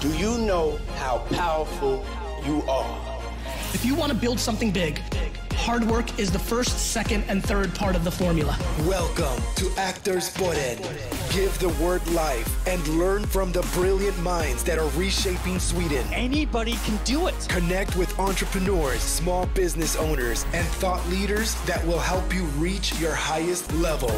Do 0.00 0.08
you 0.16 0.38
know 0.38 0.78
how 0.96 1.18
powerful 1.28 2.02
you 2.46 2.62
are? 2.62 3.22
If 3.74 3.84
you 3.84 3.94
want 3.94 4.10
to 4.10 4.16
build 4.16 4.40
something 4.40 4.70
big, 4.70 4.98
hard 5.70 5.84
work 5.84 6.18
is 6.18 6.32
the 6.32 6.38
first, 6.52 6.90
second, 6.90 7.22
and 7.28 7.44
third 7.44 7.72
part 7.76 7.94
of 7.94 8.02
the 8.02 8.10
formula. 8.10 8.58
Welcome 8.88 9.40
to 9.54 9.70
Actors 9.78 10.28
Podden. 10.34 10.78
Give 11.32 11.56
the 11.60 11.68
word 11.80 12.04
life 12.08 12.66
and 12.66 12.84
learn 12.98 13.24
from 13.24 13.52
the 13.52 13.62
brilliant 13.74 14.18
minds 14.18 14.64
that 14.64 14.80
are 14.80 14.88
reshaping 14.98 15.60
Sweden. 15.60 16.04
Anybody 16.12 16.72
can 16.84 16.98
do 17.04 17.28
it. 17.28 17.46
Connect 17.48 17.94
with 17.94 18.18
entrepreneurs, 18.18 19.00
small 19.00 19.46
business 19.54 19.94
owners, 19.94 20.44
and 20.54 20.66
thought 20.82 21.08
leaders 21.08 21.54
that 21.66 21.86
will 21.86 22.00
help 22.00 22.34
you 22.34 22.42
reach 22.58 22.98
your 22.98 23.14
highest 23.14 23.72
level. 23.74 24.10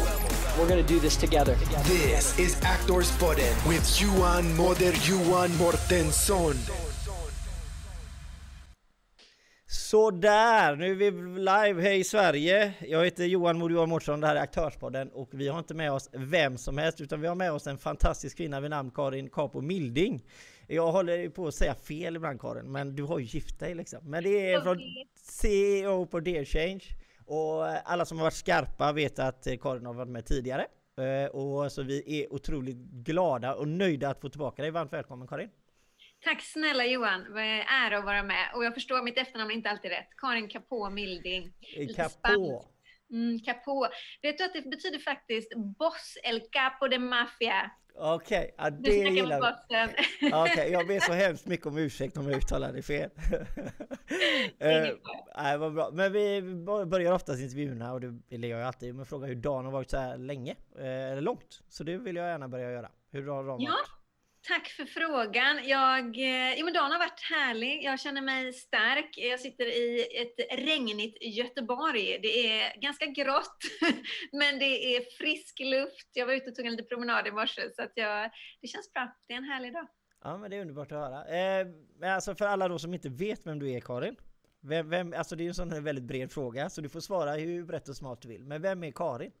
We're 0.57 0.67
going 0.67 0.83
to 0.83 0.93
do 0.93 0.99
this 0.99 1.15
together. 1.15 1.53
This 1.83 2.35
is 2.39 2.59
Actors 2.63 3.11
Podden 3.17 3.53
with 3.67 4.01
Johan 4.01 4.57
Moder 4.57 4.93
Johan 5.05 5.51
Mortensson. 5.61 6.82
Sådär, 9.73 10.75
nu 10.75 10.91
är 10.91 10.95
vi 10.95 11.11
live. 11.39 11.81
Hej 11.81 12.03
Sverige! 12.03 12.73
Jag 12.81 13.05
heter 13.05 13.25
Johan 13.25 13.57
Mod 13.57 13.71
Johan 13.71 13.89
Mårtsson, 13.89 14.21
det 14.21 14.27
här 14.27 14.35
är 14.35 14.41
Aktörspodden 14.41 15.09
och 15.09 15.29
vi 15.31 15.47
har 15.47 15.59
inte 15.59 15.73
med 15.73 15.91
oss 15.91 16.09
vem 16.13 16.57
som 16.57 16.77
helst 16.77 17.01
utan 17.01 17.21
vi 17.21 17.27
har 17.27 17.35
med 17.35 17.51
oss 17.51 17.67
en 17.67 17.77
fantastisk 17.77 18.37
kvinna 18.37 18.59
vid 18.59 18.69
namn 18.69 18.91
Karin 18.91 19.29
Capo 19.29 19.61
Milding. 19.61 20.25
Jag 20.67 20.91
håller 20.91 21.29
på 21.29 21.47
att 21.47 21.55
säga 21.55 21.75
fel 21.75 22.15
ibland 22.15 22.41
Karin, 22.41 22.71
men 22.71 22.95
du 22.95 23.03
har 23.03 23.19
ju 23.19 23.25
gift 23.25 23.59
dig 23.59 23.75
liksom. 23.75 23.99
Men 24.03 24.23
det 24.23 24.53
är 24.53 24.61
från 24.61 24.79
CEO 25.15 26.05
på 26.05 26.19
Dear 26.19 26.45
Change 26.45 26.83
och 27.25 27.65
alla 27.91 28.05
som 28.05 28.17
har 28.17 28.25
varit 28.25 28.33
skarpa 28.33 28.91
vet 28.91 29.19
att 29.19 29.47
Karin 29.61 29.85
har 29.85 29.93
varit 29.93 30.09
med 30.09 30.25
tidigare. 30.25 30.65
Eh, 30.97 31.29
och 31.29 31.71
så 31.71 31.83
vi 31.83 32.21
är 32.21 32.33
otroligt 32.33 32.77
glada 32.77 33.55
och 33.55 33.67
nöjda 33.67 34.09
att 34.09 34.21
få 34.21 34.29
tillbaka 34.29 34.61
dig. 34.61 34.71
Varmt 34.71 34.93
välkommen 34.93 35.27
Karin! 35.27 35.49
Tack 36.23 36.41
snälla 36.41 36.85
Johan, 36.85 37.37
ära 37.37 37.97
att 37.97 38.05
vara 38.05 38.23
med. 38.23 38.51
Och 38.55 38.65
jag 38.65 38.73
förstår 38.73 39.01
mitt 39.01 39.17
efternamn 39.17 39.51
är 39.51 39.55
inte 39.55 39.69
alltid 39.69 39.91
rätt. 39.91 40.09
Karin 40.17 40.49
Capå 40.49 40.89
Milding. 40.89 41.53
Capå. 41.95 42.65
Mm, 43.11 43.39
Capå. 43.39 43.87
Vet 44.21 44.37
du 44.37 44.43
att 44.43 44.53
det 44.53 44.69
betyder 44.69 44.99
faktiskt 44.99 45.53
Boss 45.55 46.17
El 46.23 46.41
Capo 46.51 46.87
de 46.87 46.99
Mafia. 46.99 47.71
Okej, 47.95 48.39
okay, 48.39 48.51
ja, 48.57 48.69
det 48.69 49.03
du 49.03 49.09
gillar 49.09 49.39
vi. 49.69 50.27
Okej, 50.27 50.51
okay, 50.51 50.69
jag 50.69 50.87
ber 50.87 50.99
så 50.99 51.13
hemskt 51.13 51.45
mycket 51.45 51.65
om 51.65 51.77
ursäkt 51.77 52.17
om 52.17 52.29
jag 52.29 52.37
uttalar 52.37 52.73
det 52.73 52.81
fel. 52.81 53.09
uh, 54.63 54.97
nej, 55.37 55.57
vad 55.57 55.73
bra. 55.73 55.89
Men 55.93 56.13
vi 56.13 56.41
börjar 56.85 57.11
oftast 57.11 57.41
intervjuerna 57.41 57.93
och 57.93 58.01
det 58.01 58.19
vill 58.29 58.43
jag 58.43 58.61
alltid 58.61 58.95
med 58.95 59.07
fråga 59.07 59.27
hur 59.27 59.35
dagen 59.35 59.65
har 59.65 59.71
varit 59.71 59.89
så 59.89 59.97
här 59.97 60.17
länge, 60.17 60.55
eh, 60.79 61.11
eller 61.11 61.21
långt. 61.21 61.63
Så 61.69 61.83
det 61.83 61.97
vill 61.97 62.15
jag 62.15 62.27
gärna 62.27 62.47
börja 62.47 62.71
göra. 62.71 62.89
Hur 63.11 63.27
har 63.27 63.43
dagen 63.43 63.61
ja. 63.61 63.71
varit? 63.71 64.02
Tack 64.47 64.67
för 64.67 64.85
frågan. 64.85 65.67
Jag, 65.67 66.17
eh, 66.17 66.53
ja, 66.57 66.65
men 66.65 66.73
dagen 66.73 66.91
har 66.91 66.99
varit 66.99 67.21
härlig. 67.31 67.83
Jag 67.83 67.99
känner 67.99 68.21
mig 68.21 68.53
stark. 68.53 69.17
Jag 69.17 69.39
sitter 69.39 69.65
i 69.65 70.07
ett 70.21 70.59
regnigt 70.59 71.17
Göteborg. 71.21 72.19
Det 72.21 72.47
är 72.47 72.81
ganska 72.81 73.05
grått, 73.05 73.57
men 74.31 74.59
det 74.59 74.95
är 74.95 75.17
frisk 75.17 75.59
luft. 75.59 76.09
Jag 76.13 76.25
var 76.25 76.33
ute 76.33 76.49
och 76.49 76.55
tog 76.55 76.65
en 76.65 76.71
liten 76.71 76.87
promenad 76.87 77.27
i 77.27 77.31
morse, 77.31 77.61
så 77.75 77.81
att 77.81 77.91
jag, 77.95 78.31
det 78.61 78.67
känns 78.67 78.93
bra. 78.93 79.15
Det 79.27 79.33
är 79.33 79.37
en 79.37 79.43
härlig 79.43 79.73
dag. 79.73 79.87
Ja, 80.23 80.37
men 80.37 80.51
det 80.51 80.57
är 80.57 80.61
underbart 80.61 80.91
att 80.91 80.97
höra. 80.97 81.25
Eh, 81.25 81.67
alltså 82.15 82.35
för 82.35 82.45
alla 82.45 82.67
då 82.67 82.79
som 82.79 82.93
inte 82.93 83.09
vet 83.09 83.47
vem 83.47 83.59
du 83.59 83.71
är, 83.71 83.79
Karin. 83.79 84.15
Vem, 84.61 84.89
vem, 84.89 85.13
alltså 85.17 85.35
det 85.35 85.43
är 85.43 85.47
en 85.47 85.53
sån 85.53 85.83
väldigt 85.83 86.05
bred 86.05 86.31
fråga, 86.31 86.69
så 86.69 86.81
du 86.81 86.89
får 86.89 86.99
svara 86.99 87.31
hur 87.33 87.63
brett 87.65 87.89
och 87.89 87.95
smart 87.95 88.21
du 88.21 88.27
vill. 88.27 88.43
Men 88.45 88.61
vem 88.61 88.83
är 88.83 88.91
Karin? 88.91 89.31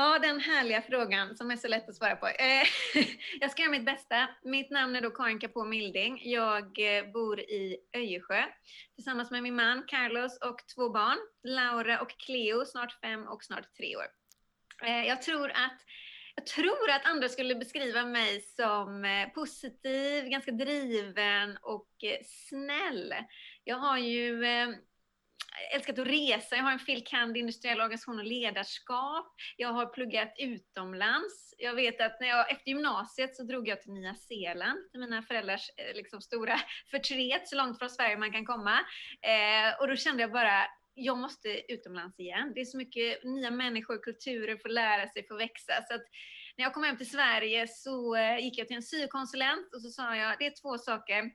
Ja, 0.00 0.18
den 0.18 0.40
härliga 0.40 0.82
frågan 0.82 1.36
som 1.36 1.50
är 1.50 1.56
så 1.56 1.68
lätt 1.68 1.88
att 1.88 1.94
svara 1.94 2.16
på. 2.16 2.26
Eh, 2.26 2.66
jag 3.40 3.50
ska 3.50 3.62
göra 3.62 3.70
mitt 3.70 3.84
bästa. 3.84 4.28
Mitt 4.42 4.70
namn 4.70 4.96
är 4.96 5.00
då 5.00 5.10
Karin 5.10 5.38
Capå 5.38 5.64
Milding. 5.64 6.20
Jag 6.24 6.64
eh, 6.64 7.12
bor 7.12 7.40
i 7.40 7.76
Öjersjö 7.96 8.42
tillsammans 8.94 9.30
med 9.30 9.42
min 9.42 9.54
man 9.54 9.84
Carlos 9.86 10.38
och 10.38 10.56
två 10.74 10.90
barn, 10.90 11.18
Laura 11.42 12.00
och 12.00 12.10
Cleo, 12.10 12.64
snart 12.64 13.00
fem 13.00 13.26
och 13.28 13.44
snart 13.44 13.74
tre 13.76 13.96
år. 13.96 14.06
Eh, 14.84 15.06
jag 15.06 15.22
tror 15.22 15.50
att 15.50 15.80
jag 16.34 16.46
tror 16.46 16.90
att 16.90 17.04
andra 17.04 17.28
skulle 17.28 17.54
beskriva 17.54 18.04
mig 18.04 18.40
som 18.40 19.04
eh, 19.04 19.28
positiv, 19.28 20.24
ganska 20.24 20.52
driven 20.52 21.58
och 21.62 22.04
eh, 22.04 22.18
snäll. 22.24 23.14
Jag 23.64 23.76
har 23.76 23.98
ju 23.98 24.44
älskat 25.74 25.98
att 25.98 26.06
resa. 26.06 26.56
Jag 26.56 26.62
har 26.62 26.72
en 26.72 26.78
filkand 26.78 27.08
kand. 27.08 27.36
industriell 27.36 27.80
organisation 27.80 28.18
och 28.18 28.24
ledarskap. 28.24 29.34
Jag 29.56 29.68
har 29.68 29.86
pluggat 29.86 30.34
utomlands. 30.38 31.54
Jag 31.58 31.74
vet 31.74 32.00
att 32.00 32.20
när 32.20 32.28
jag, 32.28 32.52
efter 32.52 32.68
gymnasiet 32.68 33.36
så 33.36 33.42
drog 33.42 33.68
jag 33.68 33.82
till 33.82 33.92
Nya 33.92 34.14
Zeeland, 34.14 34.90
till 34.90 35.00
mina 35.00 35.22
föräldrars 35.22 35.70
eh, 35.76 35.96
liksom, 35.96 36.20
stora 36.20 36.60
förtret, 36.90 37.48
så 37.48 37.56
långt 37.56 37.78
från 37.78 37.90
Sverige 37.90 38.16
man 38.16 38.32
kan 38.32 38.46
komma. 38.46 38.78
Eh, 39.22 39.80
och 39.80 39.88
då 39.88 39.96
kände 39.96 40.22
jag 40.22 40.32
bara, 40.32 40.66
jag 40.94 41.18
måste 41.18 41.72
utomlands 41.72 42.20
igen. 42.20 42.52
Det 42.54 42.60
är 42.60 42.64
så 42.64 42.76
mycket 42.76 43.24
nya 43.24 43.50
människor, 43.50 44.02
kulturer, 44.02 44.56
få 44.56 44.68
lära 44.68 45.08
sig, 45.08 45.26
få 45.28 45.36
växa. 45.36 45.72
Så 45.88 45.94
att 45.94 46.04
när 46.56 46.64
jag 46.64 46.74
kom 46.74 46.84
hem 46.84 46.96
till 46.96 47.10
Sverige 47.10 47.68
så 47.68 48.16
eh, 48.16 48.38
gick 48.38 48.58
jag 48.58 48.66
till 48.66 48.76
en 48.76 48.82
syokonsulent 48.82 49.74
och 49.74 49.82
så 49.82 49.90
sa 49.90 50.16
jag, 50.16 50.38
det 50.38 50.46
är 50.46 50.62
två 50.62 50.78
saker 50.78 51.30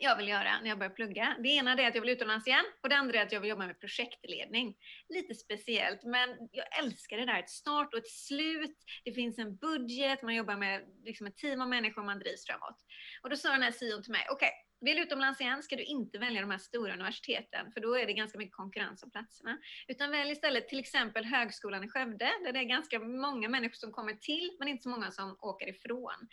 jag 0.00 0.16
vill 0.16 0.28
göra 0.28 0.60
när 0.60 0.68
jag 0.68 0.78
börjar 0.78 0.90
plugga. 0.90 1.36
Det 1.38 1.48
ena 1.48 1.72
är 1.72 1.88
att 1.88 1.94
jag 1.94 2.02
vill 2.02 2.10
utomlands 2.10 2.46
igen 2.46 2.64
och 2.82 2.88
det 2.88 2.96
andra 2.96 3.18
är 3.18 3.26
att 3.26 3.32
jag 3.32 3.40
vill 3.40 3.50
jobba 3.50 3.66
med 3.66 3.80
projektledning. 3.80 4.76
Lite 5.08 5.34
speciellt, 5.34 6.04
men 6.04 6.48
jag 6.52 6.78
älskar 6.84 7.16
det 7.16 7.26
där. 7.26 7.38
Ett 7.38 7.50
start 7.50 7.92
och 7.92 7.98
ett 7.98 8.10
slut. 8.10 8.76
Det 9.04 9.12
finns 9.12 9.38
en 9.38 9.56
budget, 9.56 10.22
man 10.22 10.34
jobbar 10.34 10.56
med 10.56 10.82
liksom 11.04 11.26
ett 11.26 11.36
team 11.36 11.60
av 11.60 11.68
människor, 11.68 12.02
man 12.02 12.18
drivs 12.18 12.46
framåt. 12.46 12.76
Och 13.22 13.30
då 13.30 13.36
sa 13.36 13.52
den 13.52 13.62
här 13.62 13.72
SIOn 13.72 14.02
till 14.02 14.12
mig, 14.12 14.26
okej, 14.30 14.46
okay, 14.46 14.72
vill 14.82 14.98
utomlands 14.98 15.40
igen 15.40 15.62
ska 15.62 15.76
du 15.76 15.82
inte 15.82 16.18
välja 16.18 16.40
de 16.40 16.50
här 16.50 16.58
stora 16.58 16.94
universiteten, 16.94 17.72
för 17.72 17.80
då 17.80 17.98
är 17.98 18.06
det 18.06 18.12
ganska 18.12 18.38
mycket 18.38 18.56
konkurrens 18.56 19.02
om 19.02 19.10
platserna. 19.10 19.58
Utan 19.88 20.10
välj 20.10 20.32
istället 20.32 20.68
till 20.68 20.78
exempel 20.78 21.24
Högskolan 21.24 21.84
i 21.84 21.88
Skövde, 21.88 22.30
där 22.44 22.52
det 22.52 22.58
är 22.58 22.64
ganska 22.64 22.98
många 22.98 23.48
människor 23.48 23.74
som 23.74 23.92
kommer 23.92 24.14
till, 24.14 24.56
men 24.58 24.68
inte 24.68 24.82
så 24.82 24.88
många 24.88 25.10
som 25.10 25.36
åker 25.40 25.68
ifrån. 25.68 26.28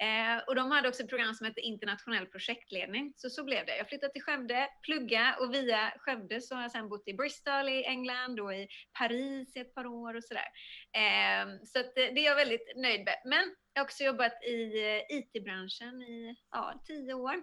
Eh, 0.00 0.42
och 0.46 0.54
de 0.54 0.70
hade 0.70 0.88
också 0.88 1.02
ett 1.02 1.08
program 1.08 1.34
som 1.34 1.46
hette 1.46 1.60
internationell 1.60 2.26
projektledning. 2.26 3.12
Så 3.16 3.30
så 3.30 3.44
blev 3.44 3.66
det. 3.66 3.76
Jag 3.76 3.88
flyttade 3.88 4.12
till 4.12 4.22
Skövde, 4.22 4.68
plugga 4.82 5.36
och 5.40 5.54
via 5.54 5.92
Skövde 5.98 6.40
så 6.40 6.54
har 6.54 6.62
jag 6.62 6.70
sen 6.70 6.88
bott 6.88 7.08
i 7.08 7.14
Bristol 7.14 7.68
i 7.68 7.84
England 7.84 8.40
och 8.40 8.54
i 8.54 8.68
Paris 8.98 9.56
i 9.56 9.60
ett 9.60 9.74
par 9.74 9.86
år 9.86 10.16
och 10.16 10.24
sådär. 10.24 10.48
Eh, 10.92 11.64
så 11.64 11.80
att, 11.80 11.94
det 11.94 12.20
är 12.20 12.24
jag 12.24 12.36
väldigt 12.36 12.72
nöjd 12.76 13.04
med. 13.04 13.16
Men 13.24 13.54
jag 13.72 13.80
har 13.80 13.84
också 13.84 14.04
jobbat 14.04 14.44
i 14.44 14.62
eh, 14.86 15.16
IT-branschen 15.16 16.02
i 16.02 16.36
ja, 16.50 16.82
tio 16.86 17.14
år 17.14 17.42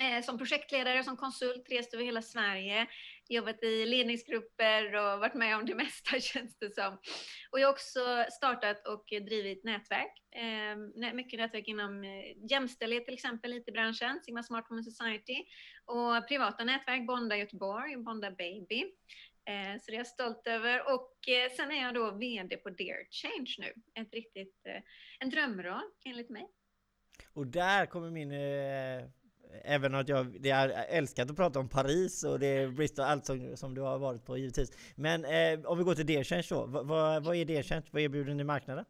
eh, 0.00 0.24
som 0.24 0.38
projektledare, 0.38 1.04
som 1.04 1.16
konsult, 1.16 1.70
rest 1.70 1.94
över 1.94 2.04
hela 2.04 2.22
Sverige, 2.22 2.86
jobbat 3.30 3.62
i 3.62 3.86
ledningsgrupper 3.86 4.94
och 4.94 5.20
varit 5.20 5.34
med 5.34 5.56
om 5.56 5.66
det 5.66 5.74
mesta 5.84 6.20
känns 6.20 6.58
det 6.58 6.74
som. 6.74 6.98
Och 7.50 7.60
jag 7.60 7.66
har 7.66 7.72
också 7.72 8.24
startat 8.30 8.86
och 8.86 9.04
drivit 9.08 9.64
nätverk, 9.64 10.12
eh, 10.36 11.12
mycket 11.14 11.38
nätverk 11.38 11.68
inom 11.68 12.04
eh, 12.04 12.50
jämställdhet 12.50 13.04
till 13.04 13.14
exempel, 13.14 13.52
IT-branschen, 13.52 14.20
Sigma 14.22 14.42
Smart 14.42 14.66
Women 14.70 14.84
Society 14.84 15.44
och 15.84 16.28
privata 16.28 16.64
nätverk, 16.64 17.06
Bonda 17.06 17.36
Göteborg, 17.36 17.96
Bonda 17.96 18.30
Baby. 18.30 18.84
Eh, 19.48 19.80
så 19.80 19.90
det 19.90 19.92
är 19.92 19.96
jag 19.96 20.06
stolt 20.06 20.46
över. 20.46 20.94
Och 20.94 21.28
eh, 21.28 21.50
sen 21.56 21.70
är 21.70 21.82
jag 21.82 21.94
då 21.94 22.10
VD 22.10 22.56
på 22.56 22.70
Dear 22.70 23.06
Change 23.10 23.54
nu. 23.58 24.02
Ett 24.02 24.14
riktigt, 24.14 24.66
eh, 24.66 24.82
en 25.20 25.30
drömroll 25.30 25.90
enligt 26.04 26.30
mig. 26.30 26.48
Och 27.32 27.46
där 27.46 27.86
kommer 27.86 28.10
min 28.10 28.32
eh, 28.32 29.08
Även 29.64 29.94
att 29.94 30.08
jag, 30.08 30.46
jag 30.46 30.70
älskat 30.88 31.30
att 31.30 31.36
prata 31.36 31.58
om 31.58 31.68
Paris 31.68 32.24
och 32.24 32.38
det 32.38 32.46
är 32.46 32.68
Bristol, 32.68 33.04
allt 33.04 33.26
som, 33.26 33.56
som 33.56 33.74
du 33.74 33.80
har 33.80 33.98
varit 33.98 34.24
på 34.24 34.38
givetvis. 34.38 34.94
Men 34.94 35.24
eh, 35.24 35.70
om 35.70 35.78
vi 35.78 35.84
går 35.84 35.94
till 35.94 36.06
Dearchange 36.06 36.46
då, 36.50 36.66
vad, 36.66 36.86
vad, 36.86 37.24
vad 37.24 37.36
är 37.36 37.44
Dearchange? 37.44 37.86
Vad 37.90 38.02
erbjuder 38.02 38.34
ni 38.34 38.44
marknaden? 38.44 38.84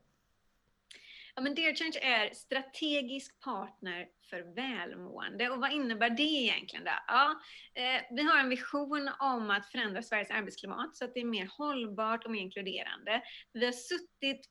Ja, 1.35 1.43
men 1.43 1.55
Dearchange 1.55 1.99
är 2.03 2.35
strategisk 2.35 3.41
partner 3.41 4.07
för 4.31 4.55
välmående. 4.55 5.51
Och 5.51 5.61
vad 5.61 5.73
innebär 5.73 6.11
det 6.11 6.23
egentligen? 6.23 6.85
Då? 6.85 6.91
Ja, 7.07 7.41
eh, 7.75 8.03
vi 8.11 8.23
har 8.23 8.39
en 8.39 8.49
vision 8.49 9.11
om 9.21 9.51
att 9.51 9.67
förändra 9.67 10.03
Sveriges 10.03 10.31
arbetsklimat 10.31 10.97
så 10.97 11.05
att 11.05 11.15
det 11.15 11.21
är 11.21 11.25
mer 11.25 11.51
hållbart 11.59 12.25
och 12.25 12.31
mer 12.31 12.41
inkluderande. 12.41 13.23
Vi 13.53 13.65
har 13.65 13.73
suttit 13.73 14.51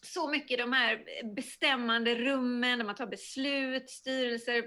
så 0.00 0.30
mycket 0.30 0.50
i 0.50 0.56
de 0.56 0.72
här 0.72 1.04
bestämmande 1.34 2.14
rummen 2.14 2.78
där 2.78 2.86
man 2.86 2.94
tar 2.94 3.06
beslut, 3.06 3.90
styrelser 3.90 4.64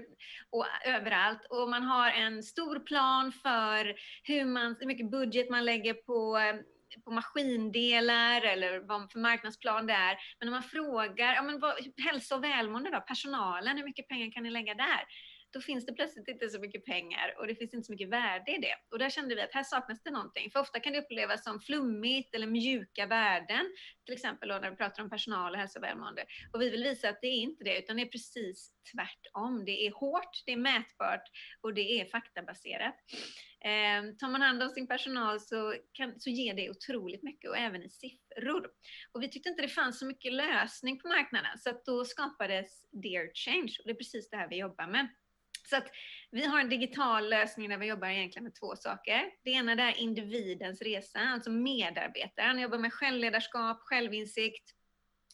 och 0.50 0.66
överallt. 0.84 1.46
Och 1.50 1.68
man 1.68 1.82
har 1.82 2.10
en 2.10 2.42
stor 2.42 2.78
plan 2.78 3.32
för 3.32 3.94
hur, 4.22 4.44
man, 4.44 4.76
hur 4.80 4.86
mycket 4.86 5.10
budget 5.10 5.50
man 5.50 5.64
lägger 5.64 5.94
på 5.94 6.38
på 7.04 7.10
maskindelar 7.10 8.42
eller 8.42 8.80
vad 8.80 9.12
för 9.12 9.18
marknadsplan 9.18 9.86
det 9.86 9.92
är. 9.92 10.18
Men 10.38 10.46
när 10.46 10.50
man 10.50 10.62
frågar, 10.62 11.34
ja 11.34 11.42
men 11.42 11.60
vad, 11.60 11.74
hälsa 12.04 12.36
och 12.36 12.44
välmående 12.44 12.90
då, 12.90 13.00
personalen, 13.00 13.76
hur 13.76 13.84
mycket 13.84 14.08
pengar 14.08 14.30
kan 14.30 14.42
ni 14.42 14.50
lägga 14.50 14.74
där? 14.74 15.04
Då 15.52 15.60
finns 15.60 15.86
det 15.86 15.92
plötsligt 15.92 16.28
inte 16.28 16.48
så 16.48 16.60
mycket 16.60 16.84
pengar 16.84 17.34
och 17.38 17.46
det 17.46 17.54
finns 17.54 17.74
inte 17.74 17.86
så 17.86 17.92
mycket 17.92 18.08
värde 18.08 18.52
i 18.52 18.58
det. 18.58 18.74
Och 18.90 18.98
där 18.98 19.10
kände 19.10 19.34
vi 19.34 19.42
att 19.42 19.54
här 19.54 19.62
saknas 19.62 20.02
det 20.02 20.10
någonting. 20.10 20.50
För 20.50 20.60
ofta 20.60 20.80
kan 20.80 20.92
det 20.92 20.98
upplevas 21.00 21.44
som 21.44 21.60
flummigt 21.60 22.34
eller 22.34 22.46
mjuka 22.46 23.06
värden, 23.06 23.66
till 24.04 24.14
exempel 24.14 24.48
då 24.48 24.58
när 24.58 24.70
vi 24.70 24.76
pratar 24.76 25.02
om 25.02 25.10
personal 25.10 25.52
och 25.52 25.58
hälsa 25.58 25.78
och 25.78 25.84
välmående. 25.84 26.24
Och 26.52 26.62
vi 26.62 26.70
vill 26.70 26.82
visa 26.82 27.08
att 27.08 27.20
det 27.20 27.26
är 27.26 27.40
inte 27.40 27.64
det, 27.64 27.78
utan 27.78 27.96
det 27.96 28.02
är 28.02 28.06
precis 28.06 28.72
tvärtom. 28.94 29.64
Det 29.64 29.86
är 29.86 29.92
hårt, 29.92 30.42
det 30.46 30.52
är 30.52 30.56
mätbart 30.56 31.24
och 31.60 31.74
det 31.74 32.00
är 32.00 32.04
faktabaserat. 32.04 32.94
Eh, 33.64 34.14
tar 34.18 34.28
man 34.28 34.42
hand 34.42 34.62
om 34.62 34.70
sin 34.70 34.86
personal 34.86 35.40
så, 35.40 35.74
kan, 35.92 36.20
så 36.20 36.30
ger 36.30 36.54
det 36.54 36.70
otroligt 36.70 37.22
mycket 37.22 37.50
och 37.50 37.56
även 37.56 37.82
i 37.82 37.88
siffror. 37.88 38.66
Och 39.12 39.22
vi 39.22 39.28
tyckte 39.28 39.48
inte 39.48 39.62
det 39.62 39.68
fanns 39.68 39.98
så 39.98 40.06
mycket 40.06 40.32
lösning 40.32 40.98
på 40.98 41.08
marknaden 41.08 41.58
så 41.58 41.70
att 41.70 41.84
då 41.84 42.04
skapades 42.04 42.86
Dear 42.90 43.30
Change 43.34 43.76
och 43.78 43.84
det 43.86 43.90
är 43.90 43.94
precis 43.94 44.30
det 44.30 44.36
här 44.36 44.48
vi 44.48 44.56
jobbar 44.56 44.86
med. 44.86 45.08
Så 45.68 45.76
att 45.76 45.90
vi 46.30 46.46
har 46.46 46.60
en 46.60 46.68
digital 46.68 47.30
lösning 47.30 47.68
där 47.68 47.78
vi 47.78 47.86
jobbar 47.86 48.08
egentligen 48.08 48.44
med 48.44 48.54
två 48.54 48.76
saker. 48.76 49.30
Det 49.44 49.50
ena 49.50 49.72
är 49.72 49.98
individens 49.98 50.82
resa, 50.82 51.18
alltså 51.18 51.50
medarbetaren. 51.50 52.58
jobbar 52.58 52.78
med 52.78 52.92
självledarskap, 52.92 53.80
självinsikt, 53.80 54.74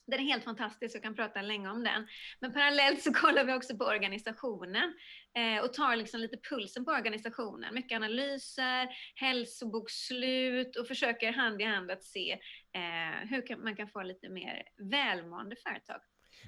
den 0.08 0.20
är 0.20 0.24
helt 0.24 0.44
fantastisk, 0.44 0.96
jag 0.96 1.02
kan 1.02 1.14
prata 1.14 1.42
länge 1.42 1.68
om 1.70 1.84
den. 1.84 2.06
Men 2.40 2.52
parallellt 2.52 3.02
så 3.02 3.12
kollar 3.12 3.44
vi 3.44 3.52
också 3.52 3.76
på 3.76 3.84
organisationen 3.84 4.94
eh, 5.34 5.64
och 5.64 5.72
tar 5.72 5.96
liksom 5.96 6.20
lite 6.20 6.36
pulsen 6.36 6.84
på 6.84 6.90
organisationen. 6.90 7.74
Mycket 7.74 7.96
analyser, 7.96 8.88
hälsobokslut 9.14 10.76
och 10.76 10.86
försöker 10.86 11.32
hand 11.32 11.60
i 11.60 11.64
hand 11.64 11.90
att 11.90 12.04
se 12.04 12.32
eh, 12.72 13.28
hur 13.28 13.46
kan, 13.46 13.64
man 13.64 13.76
kan 13.76 13.88
få 13.88 14.02
lite 14.02 14.28
mer 14.28 14.62
välmående 14.78 15.56
företag. 15.56 16.00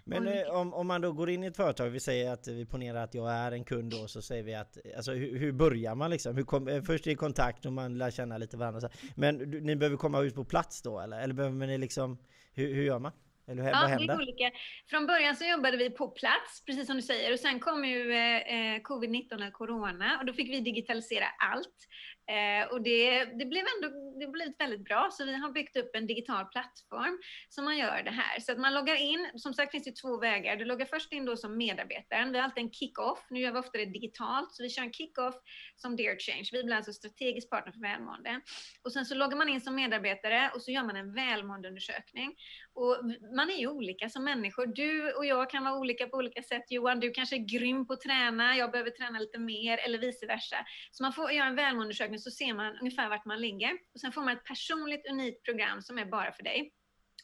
Men 0.04 0.28
eh, 0.28 0.48
om, 0.48 0.74
om 0.74 0.86
man 0.86 1.00
då 1.00 1.12
går 1.12 1.30
in 1.30 1.44
i 1.44 1.46
ett 1.46 1.56
företag, 1.56 1.90
vi 1.90 2.00
säger 2.00 2.30
att 2.30 2.48
vi 2.48 2.66
ponerar 2.66 3.04
att 3.04 3.14
jag 3.14 3.32
är 3.32 3.52
en 3.52 3.64
kund 3.64 3.90
då, 3.90 4.08
så 4.08 4.22
säger 4.22 4.42
vi 4.42 4.54
att, 4.54 4.78
alltså 4.96 5.12
hur, 5.12 5.38
hur 5.38 5.52
börjar 5.52 5.94
man 5.94 6.10
liksom? 6.10 6.36
Hur 6.36 6.44
kom, 6.44 6.68
eh, 6.68 6.82
först 6.82 7.06
i 7.06 7.14
kontakt 7.14 7.66
och 7.66 7.72
man 7.72 7.98
lär 7.98 8.10
känna 8.10 8.38
lite 8.38 8.56
varandra. 8.56 8.88
Men 9.16 9.50
du, 9.50 9.60
ni 9.60 9.76
behöver 9.76 9.96
komma 9.96 10.20
ut 10.20 10.34
på 10.34 10.44
plats 10.44 10.82
då 10.82 11.00
eller? 11.00 11.20
Eller 11.20 11.34
behöver 11.34 11.66
ni 11.66 11.78
liksom, 11.78 12.18
hur, 12.54 12.74
hur 12.74 12.82
gör 12.82 12.98
man? 12.98 13.12
Eller 13.50 13.62
ja, 13.62 13.70
vad 13.70 13.90
händer? 13.90 14.06
Det 14.06 14.12
är 14.12 14.16
olika. 14.16 14.50
Från 14.86 15.06
början 15.06 15.36
så 15.36 15.44
jobbade 15.44 15.76
vi 15.76 15.90
på 15.90 16.08
plats, 16.08 16.64
precis 16.66 16.86
som 16.86 16.96
du 16.96 17.02
säger, 17.02 17.32
och 17.32 17.38
sen 17.38 17.60
kom 17.60 17.84
ju 17.84 18.12
eh, 18.12 18.36
eh 18.36 18.82
covid-19 18.82 19.34
eller 19.34 19.50
corona 19.50 20.18
och 20.18 20.26
då 20.26 20.32
fick 20.32 20.50
vi 20.50 20.60
digitalisera 20.60 21.24
allt. 21.52 21.88
Eh, 22.30 22.72
och 22.72 22.82
det, 22.82 23.24
det 23.24 23.46
blev 23.46 23.64
ändå 23.76 24.10
det 24.20 24.26
blev 24.26 24.52
väldigt 24.58 24.84
bra, 24.84 25.08
så 25.12 25.24
vi 25.24 25.34
har 25.34 25.52
byggt 25.52 25.76
upp 25.76 25.90
en 25.94 26.06
digital 26.06 26.44
plattform 26.44 27.18
som 27.48 27.64
man 27.64 27.78
gör 27.78 28.02
det 28.02 28.10
här. 28.10 28.40
Så 28.40 28.52
att 28.52 28.58
man 28.58 28.74
loggar 28.74 28.94
in, 28.94 29.30
som 29.34 29.54
sagt 29.54 29.72
finns 29.72 29.84
det 29.84 29.96
två 29.96 30.18
vägar. 30.18 30.56
Du 30.56 30.64
loggar 30.64 30.86
först 30.86 31.12
in 31.12 31.24
då 31.24 31.36
som 31.36 31.56
medarbetaren. 31.56 32.32
Vi 32.32 32.38
har 32.38 32.44
alltid 32.44 32.64
en 32.64 32.72
kick-off. 32.72 33.26
Nu 33.30 33.40
gör 33.40 33.52
vi 33.52 33.58
ofta 33.58 33.78
det 33.78 33.84
digitalt, 33.84 34.54
så 34.54 34.62
vi 34.62 34.68
kör 34.68 34.82
en 34.82 34.92
kick-off 34.92 35.34
som 35.76 35.96
Dear 35.96 36.16
Change. 36.18 36.48
Vi 36.52 36.64
blir 36.64 36.76
alltså 36.76 36.92
strategisk 36.92 37.50
partner 37.50 37.72
för 37.72 37.80
välmående. 37.80 38.40
Och 38.82 38.92
sen 38.92 39.06
så 39.06 39.14
loggar 39.14 39.36
man 39.36 39.48
in 39.48 39.60
som 39.60 39.74
medarbetare 39.74 40.50
och 40.54 40.62
så 40.62 40.70
gör 40.70 40.82
man 40.82 40.96
en 40.96 41.14
välmåendeundersökning. 41.14 42.34
Och 42.74 42.96
man 43.36 43.50
är 43.50 43.58
ju 43.58 43.68
olika 43.68 44.08
som 44.08 44.24
människor. 44.24 44.66
Du 44.66 45.12
och 45.12 45.26
jag 45.26 45.50
kan 45.50 45.64
vara 45.64 45.78
olika 45.78 46.06
på 46.06 46.16
olika 46.16 46.42
sätt. 46.42 46.64
Johan, 46.68 47.00
du 47.00 47.10
kanske 47.10 47.36
är 47.36 47.58
grym 47.58 47.86
på 47.86 47.92
att 47.92 48.00
träna, 48.00 48.56
jag 48.56 48.70
behöver 48.70 48.90
träna 48.90 49.18
lite 49.18 49.38
mer, 49.38 49.78
eller 49.78 49.98
vice 49.98 50.26
versa. 50.26 50.56
Så 50.90 51.02
man 51.02 51.12
får 51.12 51.32
göra 51.32 51.48
en 51.48 51.56
välmåendeundersökning 51.56 52.19
så 52.20 52.30
ser 52.30 52.54
man 52.54 52.78
ungefär 52.80 53.08
vart 53.08 53.24
man 53.24 53.40
ligger. 53.40 53.78
Och 53.94 54.00
sen 54.00 54.12
får 54.12 54.22
man 54.22 54.36
ett 54.36 54.44
personligt 54.44 55.10
unikt 55.10 55.44
program 55.44 55.82
som 55.82 55.98
är 55.98 56.04
bara 56.04 56.32
för 56.32 56.42
dig. 56.42 56.72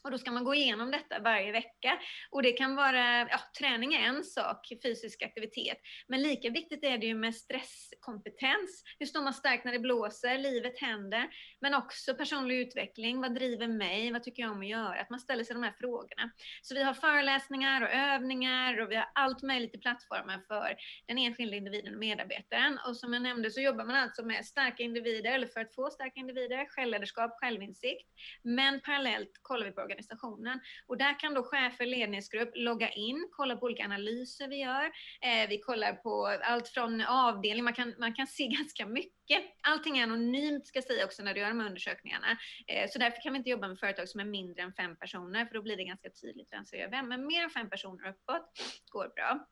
Och 0.06 0.12
då 0.12 0.18
ska 0.18 0.32
man 0.32 0.44
gå 0.44 0.54
igenom 0.54 0.90
detta 0.90 1.18
varje 1.18 1.52
vecka. 1.52 1.98
Och 2.30 2.42
det 2.42 2.52
kan 2.52 2.76
vara, 2.76 3.18
ja, 3.20 3.38
träning 3.58 3.94
är 3.94 4.00
en 4.00 4.24
sak, 4.24 4.68
fysisk 4.82 5.22
aktivitet. 5.22 5.78
Men 6.06 6.22
lika 6.22 6.50
viktigt 6.50 6.84
är 6.84 6.98
det 6.98 7.06
ju 7.06 7.14
med 7.14 7.34
stresskompetens. 7.34 8.82
Hur 8.98 9.06
står 9.06 9.22
man 9.22 9.34
starkt 9.34 9.64
när 9.64 9.72
det 9.72 9.78
blåser? 9.78 10.38
Livet 10.38 10.80
händer. 10.80 11.28
Men 11.60 11.74
också 11.74 12.14
personlig 12.14 12.56
utveckling. 12.60 13.20
Vad 13.20 13.34
driver 13.34 13.68
mig? 13.68 14.12
Vad 14.12 14.22
tycker 14.22 14.42
jag 14.42 14.52
om 14.52 14.60
att 14.60 14.68
göra? 14.68 15.00
Att 15.00 15.10
man 15.10 15.20
ställer 15.20 15.44
sig 15.44 15.54
de 15.54 15.62
här 15.62 15.74
frågorna. 15.80 16.30
Så 16.62 16.74
vi 16.74 16.82
har 16.82 16.94
föreläsningar 16.94 17.82
och 17.82 17.90
övningar 17.90 18.80
och 18.80 18.90
vi 18.90 18.96
har 18.96 19.10
allt 19.14 19.42
möjligt 19.42 19.74
i 19.74 19.78
plattformen 19.78 20.42
för 20.48 20.76
den 21.06 21.18
enskilda 21.18 21.56
individen 21.56 21.94
och 21.94 22.00
medarbetaren. 22.00 22.78
Och 22.88 22.96
som 22.96 23.12
jag 23.12 23.22
nämnde 23.22 23.50
så 23.50 23.60
jobbar 23.60 23.84
man 23.84 23.96
alltså 23.96 24.24
med 24.24 24.46
starka 24.46 24.82
individer, 24.82 25.32
eller 25.32 25.46
för 25.46 25.60
att 25.60 25.74
få 25.74 25.90
starka 25.90 26.20
individer, 26.20 26.66
självledarskap, 26.68 27.30
självinsikt. 27.40 28.08
Men 28.42 28.80
parallellt 28.80 29.30
kollar 29.42 29.66
vi 29.66 29.72
på 29.72 29.80
organisationen. 29.96 30.60
Och 30.86 30.98
där 30.98 31.20
kan 31.20 31.34
då 31.34 31.42
chefer, 31.42 31.86
ledningsgrupp 31.86 32.50
logga 32.54 32.90
in, 32.90 33.28
kolla 33.32 33.56
på 33.56 33.66
olika 33.66 33.84
analyser 33.84 34.48
vi 34.48 34.56
gör. 34.56 34.84
Eh, 35.20 35.48
vi 35.48 35.58
kollar 35.58 35.92
på 35.92 36.26
allt 36.42 36.68
från 36.68 37.00
avdelning, 37.00 37.64
man 37.64 37.74
kan, 37.74 37.94
man 37.98 38.14
kan 38.14 38.26
se 38.26 38.46
ganska 38.58 38.86
mycket. 38.86 39.42
Allting 39.62 39.98
är 39.98 40.02
anonymt 40.02 40.66
ska 40.66 40.76
jag 40.76 40.84
säga 40.84 41.04
också 41.04 41.22
när 41.22 41.34
du 41.34 41.40
gör 41.40 41.48
de 41.48 41.60
här 41.60 41.66
undersökningarna. 41.66 42.26
Eh, 42.66 42.90
så 42.90 42.98
därför 42.98 43.22
kan 43.22 43.32
vi 43.32 43.38
inte 43.38 43.50
jobba 43.50 43.68
med 43.68 43.78
företag 43.78 44.08
som 44.08 44.20
är 44.20 44.24
mindre 44.24 44.62
än 44.62 44.72
fem 44.72 44.96
personer, 44.96 45.46
för 45.46 45.54
då 45.54 45.62
blir 45.62 45.76
det 45.76 45.84
ganska 45.84 46.10
tydligt 46.10 46.48
vem 46.52 46.64
som 46.64 46.78
gör 46.78 46.90
vem. 46.90 47.08
Men 47.08 47.26
mer 47.26 47.42
än 47.42 47.50
fem 47.50 47.70
personer 47.70 48.08
uppåt 48.08 48.50
går 48.92 49.08
bra. 49.14 49.46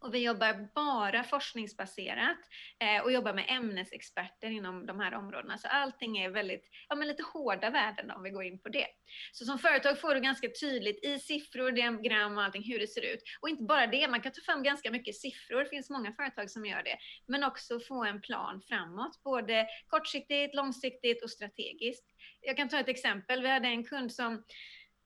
Och 0.00 0.14
vi 0.14 0.18
jobbar 0.18 0.68
bara 0.74 1.24
forskningsbaserat 1.24 2.38
eh, 2.78 3.02
och 3.02 3.12
jobbar 3.12 3.34
med 3.34 3.44
ämnesexperter 3.48 4.50
inom 4.50 4.86
de 4.86 5.00
här 5.00 5.14
områdena. 5.14 5.58
Så 5.58 5.68
allting 5.68 6.18
är 6.18 6.30
väldigt, 6.30 6.68
ja 6.88 6.96
men 6.96 7.08
lite 7.08 7.22
hårda 7.22 7.70
värden 7.70 8.10
om 8.10 8.22
vi 8.22 8.30
går 8.30 8.44
in 8.44 8.58
på 8.58 8.68
det. 8.68 8.86
Så 9.32 9.44
som 9.44 9.58
företag 9.58 10.00
får 10.00 10.14
du 10.14 10.20
ganska 10.20 10.48
tydligt 10.60 11.04
i 11.04 11.18
siffror, 11.18 11.70
diagram 11.70 12.38
och 12.38 12.44
allting 12.44 12.62
hur 12.62 12.78
det 12.78 12.86
ser 12.86 13.14
ut. 13.14 13.22
Och 13.40 13.48
inte 13.48 13.62
bara 13.62 13.86
det, 13.86 14.08
man 14.08 14.20
kan 14.20 14.32
ta 14.32 14.40
fram 14.40 14.62
ganska 14.62 14.90
mycket 14.90 15.16
siffror, 15.16 15.64
det 15.64 15.70
finns 15.70 15.90
många 15.90 16.12
företag 16.12 16.50
som 16.50 16.66
gör 16.66 16.82
det. 16.82 16.96
Men 17.26 17.44
också 17.44 17.80
få 17.80 18.04
en 18.04 18.20
plan 18.20 18.62
framåt, 18.68 19.22
både 19.22 19.66
kortsiktigt, 19.86 20.54
långsiktigt 20.54 21.22
och 21.22 21.30
strategiskt. 21.30 22.04
Jag 22.40 22.56
kan 22.56 22.68
ta 22.68 22.78
ett 22.78 22.88
exempel, 22.88 23.42
vi 23.42 23.48
hade 23.48 23.68
en 23.68 23.84
kund 23.84 24.12
som 24.12 24.44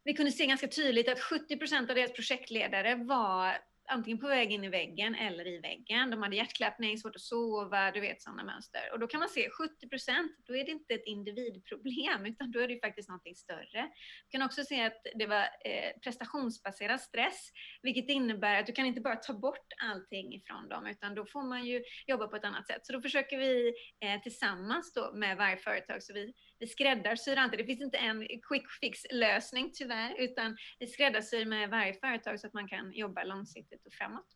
vi 0.04 0.14
kunde 0.14 0.32
se 0.32 0.46
ganska 0.46 0.68
tydligt 0.68 1.08
att 1.08 1.20
70 1.20 1.56
procent 1.56 1.90
av 1.90 1.96
deras 1.96 2.12
projektledare 2.12 2.94
var 2.94 3.58
antingen 3.88 4.18
på 4.18 4.28
väg 4.28 4.52
in 4.52 4.64
i 4.64 4.68
väggen 4.68 5.14
eller 5.14 5.46
i 5.46 5.58
väggen. 5.58 6.10
De 6.10 6.22
hade 6.22 6.36
hjärtklappning, 6.36 6.98
svårt 6.98 7.16
att 7.16 7.22
sova, 7.22 7.90
du 7.90 8.00
vet 8.00 8.22
sådana 8.22 8.44
mönster. 8.44 8.92
Och 8.92 8.98
då 8.98 9.06
kan 9.06 9.20
man 9.20 9.28
se 9.28 9.50
70 9.50 9.88
procent, 9.88 10.32
då 10.46 10.56
är 10.56 10.64
det 10.64 10.70
inte 10.70 10.94
ett 10.94 11.06
individproblem, 11.06 12.26
utan 12.26 12.50
då 12.50 12.60
är 12.60 12.68
det 12.68 12.80
faktiskt 12.80 13.08
någonting 13.08 13.34
större. 13.34 13.90
Du 14.24 14.38
kan 14.38 14.42
också 14.42 14.64
se 14.64 14.84
att 14.84 15.06
det 15.14 15.26
var 15.26 15.42
eh, 15.42 16.00
prestationsbaserad 16.02 17.00
stress, 17.00 17.50
vilket 17.82 18.08
innebär 18.08 18.60
att 18.60 18.66
du 18.66 18.72
kan 18.72 18.86
inte 18.86 19.00
bara 19.00 19.16
ta 19.16 19.32
bort 19.32 19.72
allting 19.82 20.34
ifrån 20.34 20.68
dem, 20.68 20.86
utan 20.86 21.14
då 21.14 21.26
får 21.26 21.42
man 21.42 21.64
ju 21.64 21.84
jobba 22.06 22.26
på 22.26 22.36
ett 22.36 22.44
annat 22.44 22.66
sätt. 22.66 22.86
Så 22.86 22.92
då 22.92 23.02
försöker 23.02 23.38
vi 23.38 23.74
eh, 24.00 24.22
tillsammans 24.22 24.92
då 24.92 25.12
med 25.14 25.36
varje 25.36 25.56
företag, 25.56 26.02
så 26.02 26.12
vi 26.12 26.32
vi 26.64 26.68
skräddarsyr 26.68 27.44
inte, 27.44 27.56
det 27.56 27.64
finns 27.64 27.80
inte 27.80 27.98
en 27.98 28.20
quick 28.20 28.70
fix 28.80 29.06
lösning 29.12 29.70
tyvärr, 29.74 30.14
utan 30.18 30.56
vi 30.78 30.86
skräddarsyr 30.86 31.44
med 31.44 31.70
varje 31.70 31.94
företag 31.94 32.40
så 32.40 32.46
att 32.46 32.54
man 32.54 32.68
kan 32.68 32.92
jobba 32.92 33.24
långsiktigt 33.24 33.86
och 33.86 33.92
framåt. 33.92 34.26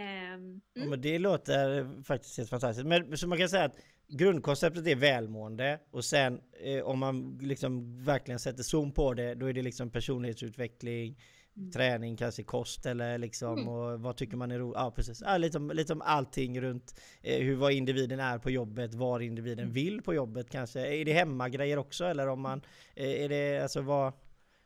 Um, 0.00 0.60
mm. 0.76 0.90
men 0.90 1.00
det 1.00 1.18
låter 1.18 2.02
faktiskt 2.02 2.38
helt 2.38 2.50
fantastiskt. 2.50 2.86
Men 2.86 3.18
så 3.18 3.28
man 3.28 3.38
kan 3.38 3.48
säga 3.48 3.64
att 3.64 3.76
grundkonceptet 4.08 4.86
är 4.86 4.96
välmående 4.96 5.80
och 5.90 6.04
sen 6.04 6.40
eh, 6.60 6.84
om 6.84 6.98
man 6.98 7.38
liksom 7.42 8.04
verkligen 8.04 8.38
sätter 8.38 8.62
zoom 8.62 8.92
på 8.92 9.14
det, 9.14 9.34
då 9.34 9.46
är 9.46 9.52
det 9.52 9.62
liksom 9.62 9.90
personlighetsutveckling, 9.90 11.18
Mm. 11.56 11.70
träning, 11.70 12.16
kanske 12.16 12.42
kost 12.42 12.86
eller 12.86 13.18
liksom 13.18 13.58
mm. 13.58 13.68
och 13.68 14.00
vad 14.00 14.16
tycker 14.16 14.36
man 14.36 14.50
är 14.50 14.58
roligt? 14.58 14.76
Ja 14.76 14.90
precis, 14.90 15.22
ja, 15.26 15.36
lite, 15.36 15.58
om, 15.58 15.70
lite 15.70 15.92
om 15.92 16.02
allting 16.02 16.60
runt 16.60 17.00
eh, 17.22 17.38
hur 17.38 17.56
vad 17.56 17.72
individen 17.72 18.20
är 18.20 18.38
på 18.38 18.50
jobbet, 18.50 18.94
vad 18.94 19.22
individen 19.22 19.58
mm. 19.64 19.72
vill 19.72 20.02
på 20.02 20.14
jobbet 20.14 20.50
kanske. 20.50 20.80
Är 20.80 21.04
det 21.04 21.12
hemmagrejer 21.12 21.78
också 21.78 22.04
eller 22.04 22.28
om 22.28 22.40
man, 22.40 22.62
eh, 22.96 23.24
är 23.24 23.28
det 23.28 23.62
alltså 23.62 23.80
vad? 23.80 24.12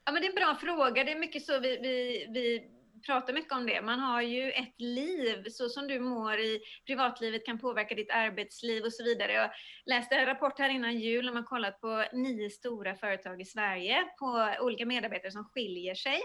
Ja 0.05 0.13
men 0.13 0.23
det 0.23 0.27
är 0.27 0.31
en 0.31 0.35
bra 0.35 0.57
fråga, 0.61 1.05
det 1.05 1.13
är 1.13 1.19
mycket 1.19 1.43
så 1.43 1.61
vi, 1.61 1.79
vi, 1.83 2.27
vi 2.33 2.79
pratar 3.07 3.33
mycket 3.33 3.53
om 3.53 3.67
det. 3.67 3.83
Man 3.83 4.01
har 4.01 4.23
ju 4.23 4.51
ett 4.51 4.81
liv, 4.81 5.45
så 5.51 5.69
som 5.69 5.89
du 5.89 6.01
mår 6.01 6.39
i 6.39 6.61
privatlivet 6.87 7.47
kan 7.47 7.59
påverka 7.59 7.95
ditt 7.95 8.11
arbetsliv 8.11 8.85
och 8.85 8.93
så 8.93 9.05
vidare. 9.05 9.33
Jag 9.33 9.51
läste 9.87 10.15
en 10.15 10.27
rapport 10.27 10.59
här 10.59 10.69
innan 10.69 10.99
jul 10.99 11.29
och 11.29 11.35
man 11.35 11.45
kollat 11.45 11.81
på 11.81 12.05
nio 12.13 12.51
stora 12.51 12.95
företag 12.95 13.41
i 13.41 13.45
Sverige 13.45 14.05
på 14.19 14.55
olika 14.61 14.87
medarbetare 14.87 15.33
som 15.33 15.45
skiljer 15.45 15.95
sig. 15.95 16.21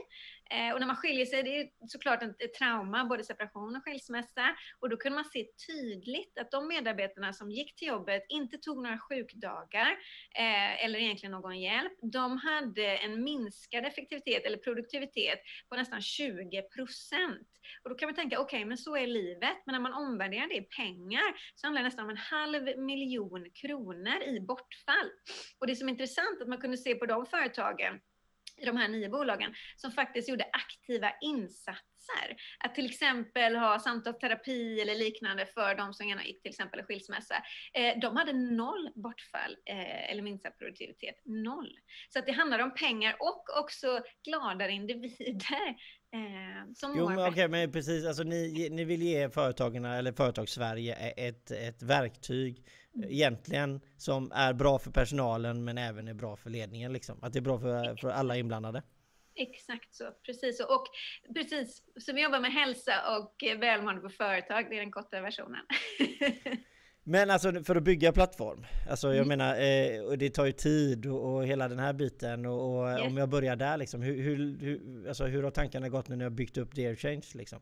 Eh, 0.49 0.73
och 0.73 0.79
när 0.79 0.87
man 0.87 0.95
skiljer 0.95 1.25
sig, 1.25 1.43
det 1.43 1.59
är 1.59 1.69
såklart 1.87 2.23
ett 2.23 2.53
trauma, 2.53 3.05
både 3.05 3.23
separation 3.23 3.75
och 3.75 3.83
skilsmässa. 3.83 4.55
Och 4.79 4.89
då 4.89 4.97
kunde 4.97 5.15
man 5.15 5.25
se 5.25 5.45
tydligt 5.67 6.37
att 6.37 6.51
de 6.51 6.67
medarbetarna 6.67 7.33
som 7.33 7.51
gick 7.51 7.75
till 7.75 7.87
jobbet 7.87 8.25
inte 8.29 8.57
tog 8.57 8.83
några 8.83 8.99
sjukdagar 8.99 9.91
eh, 10.35 10.85
eller 10.85 10.99
egentligen 10.99 11.31
någon 11.31 11.59
hjälp. 11.59 11.93
De 12.01 12.37
hade 12.37 12.97
en 12.97 13.23
minskad 13.23 13.85
effektivitet 13.85 14.45
eller 14.45 14.57
produktivitet 14.57 15.39
på 15.69 15.75
nästan 15.75 16.01
20 16.01 16.61
procent. 16.61 17.47
Och 17.83 17.89
då 17.89 17.95
kan 17.95 18.07
man 18.07 18.15
tänka, 18.15 18.39
okej, 18.39 18.57
okay, 18.57 18.65
men 18.65 18.77
så 18.77 18.95
är 18.95 19.07
livet. 19.07 19.57
Men 19.65 19.73
när 19.73 19.79
man 19.79 19.93
omvärderar 19.93 20.47
det 20.47 20.55
i 20.55 20.61
pengar 20.61 21.23
så 21.55 21.67
handlar 21.67 21.81
det 21.81 21.87
nästan 21.87 22.05
om 22.05 22.09
en 22.09 22.17
halv 22.17 22.77
miljon 22.77 23.49
kronor 23.53 24.23
i 24.23 24.39
bortfall. 24.39 25.09
Och 25.59 25.67
det 25.67 25.75
som 25.75 25.87
är 25.87 25.91
intressant 25.91 26.41
att 26.41 26.47
man 26.47 26.57
kunde 26.57 26.77
se 26.77 26.95
på 26.95 27.05
de 27.05 27.25
företagen 27.25 27.99
i 28.61 28.65
de 28.65 28.77
här 28.77 28.87
nio 28.87 29.09
bolagen 29.09 29.53
som 29.75 29.91
faktiskt 29.91 30.29
gjorde 30.29 30.45
aktiva 30.53 31.11
insatser. 31.21 31.83
Att 32.59 32.75
till 32.75 32.85
exempel 32.85 33.55
ha 33.55 33.79
samtalsterapi 33.79 34.81
eller 34.81 34.95
liknande 34.95 35.45
för 35.45 35.75
de 35.75 35.93
som 35.93 36.07
genomgick 36.07 36.41
till 36.41 36.49
exempel 36.49 36.79
en 36.79 36.85
skilsmässa. 36.85 37.35
Eh, 37.73 37.99
de 37.99 38.17
hade 38.17 38.33
noll 38.33 38.89
bortfall 38.95 39.57
eh, 39.65 40.11
eller 40.11 40.21
minskad 40.21 40.57
produktivitet. 40.57 41.15
Noll. 41.25 41.79
Så 42.09 42.19
att 42.19 42.25
det 42.25 42.31
handlar 42.31 42.59
om 42.59 42.73
pengar 42.73 43.15
och 43.19 43.59
också 43.59 44.01
gladare 44.25 44.71
individer. 44.71 45.75
Eh, 46.13 46.73
som 46.75 46.97
jo, 46.97 47.09
men 47.09 47.19
okej, 47.19 47.31
okay, 47.31 47.47
men 47.47 47.71
precis. 47.71 48.05
Alltså, 48.05 48.23
ni, 48.23 48.69
ni 48.71 48.83
vill 48.83 49.01
ge 49.01 49.29
företagen 49.29 49.85
eller 49.85 50.11
Företagssverige 50.11 50.95
ett, 50.95 51.51
ett 51.51 51.83
verktyg 51.83 52.65
mm. 52.95 53.09
egentligen 53.09 53.81
som 53.97 54.31
är 54.31 54.53
bra 54.53 54.79
för 54.79 54.91
personalen 54.91 55.63
men 55.63 55.77
även 55.77 56.07
är 56.07 56.13
bra 56.13 56.35
för 56.35 56.49
ledningen. 56.49 56.93
Liksom. 56.93 57.23
Att 57.23 57.33
det 57.33 57.39
är 57.39 57.41
bra 57.41 57.59
för, 57.59 57.95
för 57.95 58.09
alla 58.09 58.37
inblandade. 58.37 58.83
Exakt 59.35 59.95
så, 59.95 60.11
precis 60.25 60.57
så. 60.57 60.75
Och 60.75 60.87
precis, 61.35 61.83
så 61.95 62.13
vi 62.13 62.23
jobbar 62.23 62.39
med 62.39 62.51
hälsa 62.51 63.17
och 63.17 63.43
välmående 63.59 64.01
på 64.01 64.09
företag, 64.09 64.65
det 64.69 64.75
är 64.75 64.79
den 64.79 64.91
korta 64.91 65.21
versionen. 65.21 65.65
Men 67.03 67.29
alltså 67.29 67.63
för 67.63 67.75
att 67.75 67.83
bygga 67.83 68.11
plattform, 68.11 68.65
alltså 68.89 69.07
jag 69.07 69.25
mm. 69.25 69.27
menar, 69.27 69.55
eh, 69.55 70.01
och 70.01 70.17
det 70.17 70.29
tar 70.29 70.45
ju 70.45 70.51
tid 70.51 71.05
och, 71.05 71.33
och 71.33 71.45
hela 71.45 71.67
den 71.67 71.79
här 71.79 71.93
biten 71.93 72.45
och, 72.45 72.79
och 72.79 72.89
yes. 72.89 73.01
om 73.01 73.17
jag 73.17 73.29
börjar 73.29 73.55
där 73.55 73.77
liksom, 73.77 74.01
hur, 74.01 74.21
hur, 74.21 74.57
hur, 74.59 75.07
alltså, 75.07 75.25
hur 75.25 75.43
har 75.43 75.51
tankarna 75.51 75.89
gått 75.89 76.09
när 76.09 76.15
ni 76.15 76.23
har 76.23 76.31
byggt 76.31 76.57
upp 76.57 76.75
Dear 76.75 76.95
Change 76.95 77.25
liksom? 77.33 77.59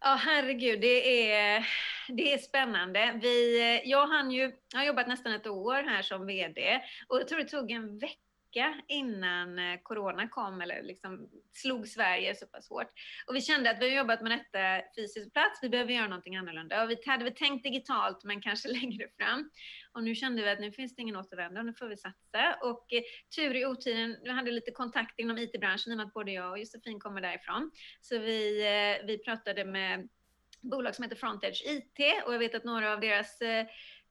Ja, 0.00 0.18
herregud, 0.20 0.80
det 0.80 1.30
är, 1.32 1.66
det 2.08 2.32
är 2.32 2.38
spännande. 2.38 3.18
Vi, 3.22 3.80
jag, 3.84 4.06
hann 4.06 4.30
ju, 4.30 4.52
jag 4.72 4.80
har 4.80 4.86
jobbat 4.86 5.08
nästan 5.08 5.32
ett 5.32 5.46
år 5.46 5.82
här 5.82 6.02
som 6.02 6.26
VD 6.26 6.80
och 7.08 7.20
jag 7.20 7.28
tror 7.28 7.38
det 7.38 7.44
tog 7.44 7.70
en 7.70 7.98
vecka 7.98 8.21
vecka 8.52 8.74
innan 8.88 9.58
eh, 9.58 9.80
corona 9.82 10.28
kom 10.28 10.60
eller 10.60 10.82
liksom 10.82 11.28
slog 11.52 11.88
Sverige 11.88 12.34
så 12.34 12.46
pass 12.46 12.68
hårt. 12.68 12.92
Och 13.26 13.34
vi 13.34 13.40
kände 13.40 13.70
att 13.70 13.80
vi 13.80 13.90
har 13.90 13.96
jobbat 13.96 14.22
med 14.22 14.32
detta 14.32 14.86
fysiskt 14.96 15.26
på 15.26 15.40
plats, 15.40 15.58
vi 15.62 15.68
behöver 15.68 15.92
göra 15.92 16.08
någonting 16.08 16.36
annorlunda. 16.36 16.82
Och 16.82 16.90
vi 16.90 16.96
hade 17.06 17.24
väl 17.24 17.34
tänkt 17.34 17.62
digitalt 17.62 18.24
men 18.24 18.40
kanske 18.40 18.68
längre 18.80 19.08
fram. 19.18 19.50
Och 19.92 20.04
nu 20.04 20.14
kände 20.14 20.42
vi 20.42 20.50
att 20.50 20.60
nu 20.60 20.72
finns 20.72 20.96
det 20.96 21.02
ingen 21.02 21.16
återvändo, 21.16 21.62
nu 21.62 21.74
får 21.74 21.86
vi 21.86 21.96
satsa. 21.96 22.58
Och 22.62 22.92
eh, 22.92 23.02
tur 23.36 23.56
i 23.56 23.66
otiden, 23.66 24.16
vi 24.24 24.30
hade 24.30 24.50
lite 24.50 24.70
kontakt 24.70 25.18
inom 25.18 25.38
IT-branschen 25.38 25.92
i 25.92 25.94
och 25.94 25.96
med 25.96 26.06
att 26.06 26.14
både 26.14 26.32
jag 26.32 26.50
och 26.50 26.58
Josefin 26.58 27.00
kommer 27.00 27.20
därifrån. 27.20 27.70
Så 28.00 28.18
vi, 28.18 28.60
eh, 28.60 29.06
vi 29.06 29.18
pratade 29.18 29.64
med 29.64 30.08
bolag 30.62 30.94
som 30.94 31.02
heter 31.02 31.16
Frontedge 31.16 31.62
IT 31.66 32.24
och 32.26 32.34
jag 32.34 32.38
vet 32.38 32.54
att 32.54 32.64
några 32.64 32.92
av 32.92 33.00
deras 33.00 33.40
eh, 33.40 33.66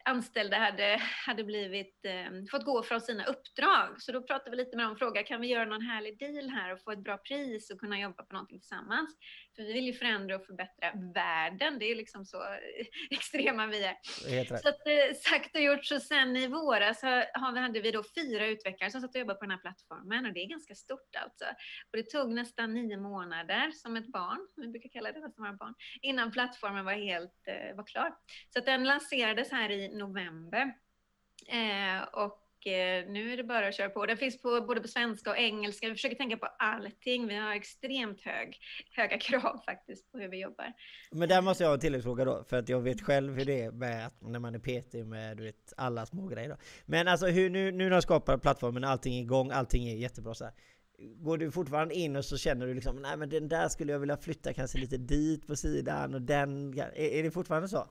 anställda 0.05 0.57
hade, 0.57 1.01
hade 1.25 1.43
blivit, 1.43 2.05
eh, 2.05 2.45
fått 2.51 2.65
gå 2.65 2.83
från 2.83 3.01
sina 3.01 3.25
uppdrag. 3.25 4.01
Så 4.01 4.11
då 4.11 4.23
pratade 4.23 4.51
vi 4.51 4.57
lite 4.57 4.77
med 4.77 4.85
dem 4.85 4.91
och 4.91 4.99
frågade, 4.99 5.23
kan 5.23 5.41
vi 5.41 5.47
göra 5.47 5.65
någon 5.65 5.81
härlig 5.81 6.19
deal 6.19 6.49
här 6.49 6.73
och 6.73 6.81
få 6.81 6.91
ett 6.91 7.03
bra 7.03 7.17
pris 7.17 7.71
och 7.71 7.79
kunna 7.79 7.99
jobba 7.99 8.23
på 8.23 8.33
någonting 8.33 8.59
tillsammans? 8.59 9.17
För 9.55 9.63
vi 9.63 9.73
vill 9.73 9.85
ju 9.85 9.93
förändra 9.93 10.35
och 10.35 10.45
förbättra 10.45 10.91
världen. 11.13 11.79
Det 11.79 11.91
är 11.91 11.95
liksom 11.95 12.25
så 12.25 12.43
extrema 13.09 13.67
vi 13.67 13.83
är. 13.83 13.97
Så 14.57 14.69
att, 14.69 14.87
eh, 14.87 15.15
sagt 15.23 15.55
och 15.55 15.61
gjort, 15.61 15.85
så 15.85 15.99
sen 15.99 16.37
i 16.37 16.47
våras 16.47 17.01
har, 17.01 17.59
hade 17.59 17.79
vi 17.79 17.91
då 17.91 18.03
fyra 18.15 18.47
utvecklare 18.47 18.91
som 18.91 19.01
satt 19.01 19.15
och 19.15 19.19
jobbade 19.19 19.39
på 19.39 19.45
den 19.45 19.51
här 19.51 19.57
plattformen 19.57 20.25
och 20.25 20.33
det 20.33 20.39
är 20.39 20.47
ganska 20.47 20.75
stort 20.75 21.15
alltså. 21.15 21.45
Och 21.91 21.97
det 21.97 22.03
tog 22.03 22.33
nästan 22.33 22.73
nio 22.73 22.97
månader 22.97 23.71
som 23.71 23.95
ett 23.95 24.07
barn, 24.07 24.47
vi 24.55 24.67
brukar 24.67 24.89
kalla 24.89 25.11
det 25.11 25.19
nästan 25.19 25.45
våra 25.45 25.53
barn, 25.53 25.73
innan 26.01 26.31
plattformen 26.31 26.85
var 26.85 26.93
helt 26.93 27.47
eh, 27.47 27.75
var 27.75 27.83
klar. 27.83 28.15
Så 28.53 28.59
att 28.59 28.65
den 28.65 28.83
lanserades 28.83 29.51
här 29.51 29.71
i 29.71 29.95
november. 29.95 30.73
Eh, 31.47 32.03
och 32.03 32.50
Eh, 32.67 33.11
nu 33.11 33.33
är 33.33 33.37
det 33.37 33.43
bara 33.43 33.67
att 33.67 33.75
köra 33.75 33.89
på. 33.89 34.05
Den 34.05 34.17
finns 34.17 34.41
på, 34.41 34.61
både 34.61 34.81
på 34.81 34.87
svenska 34.87 35.29
och 35.29 35.37
engelska. 35.37 35.87
Vi 35.87 35.93
försöker 35.93 36.15
tänka 36.15 36.37
på 36.37 36.45
allting. 36.45 37.27
Vi 37.27 37.35
har 37.35 37.53
extremt 37.53 38.21
hög, 38.21 38.57
höga 38.91 39.17
krav 39.19 39.61
faktiskt 39.65 40.11
på 40.11 40.17
hur 40.17 40.27
vi 40.27 40.41
jobbar. 40.41 40.73
Men 41.11 41.29
där 41.29 41.41
måste 41.41 41.63
jag 41.63 41.69
ha 41.69 41.73
en 41.73 41.79
tilläggsfråga 41.79 42.25
då, 42.25 42.43
för 42.49 42.57
att 42.57 42.69
jag 42.69 42.81
vet 42.81 43.01
själv 43.01 43.37
hur 43.37 43.45
det 43.45 43.61
är 43.61 43.71
med 43.71 44.05
att 44.05 44.21
när 44.21 44.39
man 44.39 44.55
är 44.55 44.59
PT 44.59 44.93
med 44.93 45.37
du 45.37 45.43
vet, 45.43 45.73
alla 45.77 46.05
små 46.05 46.27
grejer. 46.27 46.49
Då. 46.49 46.55
Men 46.85 47.07
alltså 47.07 47.27
hur, 47.27 47.49
nu, 47.49 47.71
nu 47.71 47.83
när 47.89 47.95
jag 47.95 48.03
skapar 48.03 48.37
plattformen, 48.37 48.83
allting 48.83 49.15
är 49.15 49.21
igång, 49.21 49.51
allting 49.51 49.87
är 49.87 49.95
jättebra 49.95 50.33
så 50.33 50.43
här. 50.43 50.53
Går 50.99 51.37
du 51.37 51.51
fortfarande 51.51 51.95
in 51.95 52.15
och 52.15 52.25
så 52.25 52.37
känner 52.37 52.67
du 52.67 52.73
liksom, 52.73 52.95
nej 52.95 53.17
men 53.17 53.29
den 53.29 53.47
där 53.47 53.67
skulle 53.67 53.91
jag 53.91 53.99
vilja 53.99 54.17
flytta 54.17 54.53
kanske 54.53 54.77
lite 54.77 54.97
dit 54.97 55.47
på 55.47 55.55
sidan 55.55 56.13
och 56.13 56.21
den, 56.21 56.79
är, 56.79 56.91
är 56.95 57.23
det 57.23 57.31
fortfarande 57.31 57.67
så? 57.67 57.87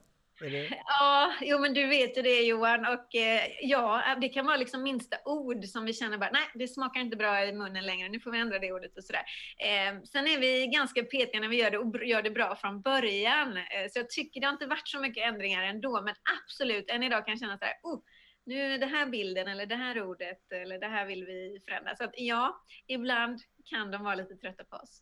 Ja, 0.87 1.33
jo 1.41 1.59
men 1.59 1.73
du 1.73 1.87
vet 1.87 2.17
ju 2.17 2.21
det 2.21 2.41
Johan 2.41 2.85
och 2.85 3.15
eh, 3.15 3.41
ja, 3.61 4.15
det 4.21 4.29
kan 4.29 4.45
vara 4.45 4.57
liksom 4.57 4.83
minsta 4.83 5.17
ord 5.25 5.65
som 5.65 5.85
vi 5.85 5.93
känner 5.93 6.17
bara, 6.17 6.29
nej 6.33 6.49
det 6.53 6.67
smakar 6.67 7.01
inte 7.01 7.17
bra 7.17 7.45
i 7.45 7.53
munnen 7.53 7.85
längre, 7.85 8.09
nu 8.09 8.19
får 8.19 8.31
vi 8.31 8.39
ändra 8.39 8.59
det 8.59 8.71
ordet 8.71 8.97
och 8.97 9.03
sådär. 9.03 9.23
Eh, 9.57 10.01
sen 10.03 10.27
är 10.27 10.39
vi 10.39 10.67
ganska 10.67 11.03
petiga 11.03 11.39
när 11.39 11.47
vi 11.47 11.57
gör 11.57 11.71
det 11.71 11.77
och 11.77 12.05
gör 12.05 12.21
det 12.21 12.31
bra 12.31 12.55
från 12.55 12.81
början. 12.81 13.57
Eh, 13.57 13.87
så 13.91 13.99
jag 13.99 14.09
tycker 14.09 14.41
det 14.41 14.47
har 14.47 14.53
inte 14.53 14.67
varit 14.67 14.87
så 14.87 14.99
mycket 14.99 15.27
ändringar 15.27 15.63
ändå, 15.63 16.01
men 16.01 16.15
absolut, 16.43 16.89
än 16.89 17.03
idag 17.03 17.25
kan 17.25 17.31
jag 17.31 17.39
känna 17.39 17.57
såhär, 17.57 17.73
oh, 17.83 17.99
nu 18.45 18.73
är 18.73 18.77
det 18.77 18.85
här 18.85 19.05
bilden 19.05 19.47
eller 19.47 19.65
det 19.65 19.75
här 19.75 20.03
ordet 20.03 20.51
eller 20.51 20.79
det 20.79 20.87
här 20.87 21.05
vill 21.05 21.25
vi 21.25 21.61
förändra. 21.67 21.95
Så 21.95 22.03
att 22.03 22.13
ja, 22.17 22.61
ibland 22.87 23.39
kan 23.65 23.91
de 23.91 24.03
vara 24.03 24.15
lite 24.15 24.35
trötta 24.35 24.63
på 24.63 24.75
oss. 24.75 25.01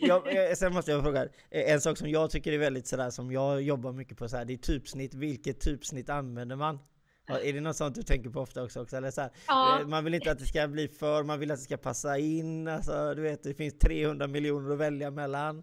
Ja, 0.00 0.26
eh, 0.30 0.54
sen 0.54 0.72
måste 0.72 0.90
jag 0.90 1.02
fråga, 1.02 1.24
eh, 1.24 1.72
en 1.72 1.80
sak 1.80 1.98
som 1.98 2.10
jag 2.10 2.30
tycker 2.30 2.52
är 2.52 2.58
väldigt 2.58 2.86
sådär 2.86 3.10
som 3.10 3.32
jag 3.32 3.62
jobbar 3.62 3.92
mycket 3.92 4.18
på 4.18 4.28
så 4.28 4.36
här, 4.36 4.44
det 4.44 4.52
är 4.52 4.58
typsnitt. 4.58 5.14
Vilket 5.14 5.60
typsnitt 5.60 6.10
använder 6.10 6.56
man? 6.56 6.78
Är 7.28 7.52
det 7.52 7.60
något 7.60 7.76
sånt 7.76 7.94
du 7.94 8.02
tänker 8.02 8.30
på 8.30 8.40
ofta 8.40 8.64
också? 8.64 8.82
också? 8.82 8.96
Eller 8.96 9.10
så 9.10 9.20
här, 9.20 9.30
ja. 9.46 9.80
Eh, 9.80 9.86
man 9.86 10.04
vill 10.04 10.14
inte 10.14 10.30
att 10.30 10.38
det 10.38 10.46
ska 10.46 10.68
bli 10.68 10.88
för, 10.88 11.22
man 11.22 11.40
vill 11.40 11.50
att 11.50 11.58
det 11.58 11.64
ska 11.64 11.76
passa 11.76 12.18
in. 12.18 12.68
Alltså, 12.68 13.14
du 13.14 13.22
vet, 13.22 13.42
det 13.42 13.54
finns 13.54 13.78
300 13.78 14.26
miljoner 14.26 14.72
att 14.72 14.78
välja 14.78 15.10
mellan. 15.10 15.62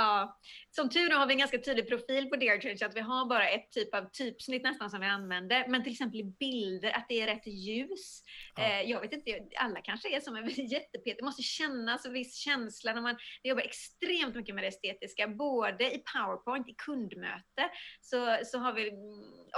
Ja, 0.00 0.38
som 0.70 0.90
tur 0.90 1.10
är 1.10 1.14
har 1.14 1.26
vi 1.26 1.32
en 1.32 1.38
ganska 1.38 1.58
tydlig 1.58 1.88
profil 1.88 2.28
på 2.28 2.36
Dear 2.36 2.60
Change, 2.60 2.86
att 2.86 2.96
vi 2.96 3.00
har 3.00 3.26
bara 3.26 3.48
ett 3.48 3.70
typ 3.70 3.94
av 3.94 4.10
typsnitt 4.12 4.62
nästan 4.62 4.90
som 4.90 5.00
vi 5.00 5.06
använder. 5.06 5.68
Men 5.68 5.82
till 5.82 5.92
exempel 5.92 6.20
i 6.20 6.24
bilder, 6.24 6.90
att 6.90 7.06
det 7.08 7.20
är 7.20 7.26
rätt 7.26 7.46
ljus. 7.46 8.22
Ja. 8.56 8.62
Eh, 8.62 8.90
jag 8.90 9.00
vet 9.00 9.12
inte, 9.12 9.40
alla 9.56 9.80
kanske 9.80 10.16
är 10.16 10.20
som 10.20 10.36
en 10.36 10.48
jättepet. 10.70 11.16
Det 11.18 11.24
måste 11.24 11.42
kännas 11.42 12.06
en 12.06 12.12
viss 12.12 12.36
känsla 12.36 12.92
när 12.92 13.00
man 13.00 13.16
vi 13.42 13.48
jobbar 13.48 13.62
extremt 13.62 14.34
mycket 14.34 14.54
med 14.54 14.64
det 14.64 14.68
estetiska, 14.68 15.28
både 15.28 15.94
i 15.94 16.02
PowerPoint, 16.14 16.68
i 16.68 16.74
kundmöte, 16.74 17.70
så, 18.00 18.38
så 18.44 18.58
har 18.58 18.72
vi 18.72 18.92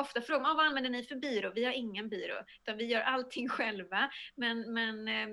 ofta 0.00 0.20
frågan, 0.20 0.46
ah, 0.46 0.54
vad 0.54 0.66
använder 0.66 0.90
ni 0.90 1.02
för 1.04 1.16
byrå? 1.16 1.52
Vi 1.54 1.64
har 1.64 1.72
ingen 1.72 2.08
byrå, 2.08 2.36
utan 2.62 2.76
vi 2.76 2.84
gör 2.84 3.00
allting 3.00 3.48
själva. 3.56 4.10
Men, 4.36 4.72
men 4.72 5.08
eh, 5.08 5.28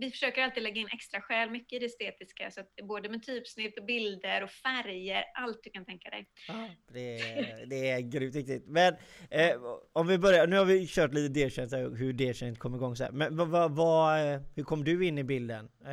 vi 0.00 0.10
försöker 0.10 0.42
alltid 0.42 0.62
lägga 0.62 0.80
in 0.80 0.88
extra 0.92 1.20
skäl, 1.20 1.50
mycket 1.50 1.72
i 1.72 1.78
det 1.78 1.86
estetiska, 1.86 2.50
så 2.50 2.60
att 2.60 2.68
både 2.82 3.08
med 3.08 3.22
typsnitt 3.22 3.78
och 3.78 3.84
bilder 3.84 4.42
och 4.42 4.50
färger, 4.50 5.24
allt 5.34 5.60
du 5.62 5.70
kan 5.70 5.84
tänka 5.84 6.10
dig. 6.10 6.26
Ah, 6.48 6.66
det, 6.92 7.20
är, 7.20 7.66
det 7.66 7.90
är 7.90 8.00
grymt 8.00 8.34
viktigt. 8.34 8.66
Men 8.66 8.94
eh, 9.30 9.56
om 9.92 10.06
vi 10.06 10.18
börjar, 10.18 10.46
nu 10.46 10.56
har 10.56 10.64
vi 10.64 10.86
kört 10.86 11.14
lite 11.14 11.28
D-tjänst, 11.40 11.74
hur 11.74 12.12
D-tjänst 12.12 12.60
kom 12.60 12.74
igång 12.74 12.96
så 12.96 13.04
här. 13.04 13.12
Men 13.12 13.50
vad, 13.50 13.76
vad, 13.76 14.20
hur 14.54 14.64
kom 14.64 14.84
du 14.84 15.06
in 15.06 15.18
i 15.18 15.24
bilden? 15.24 15.68
Eh, 15.84 15.90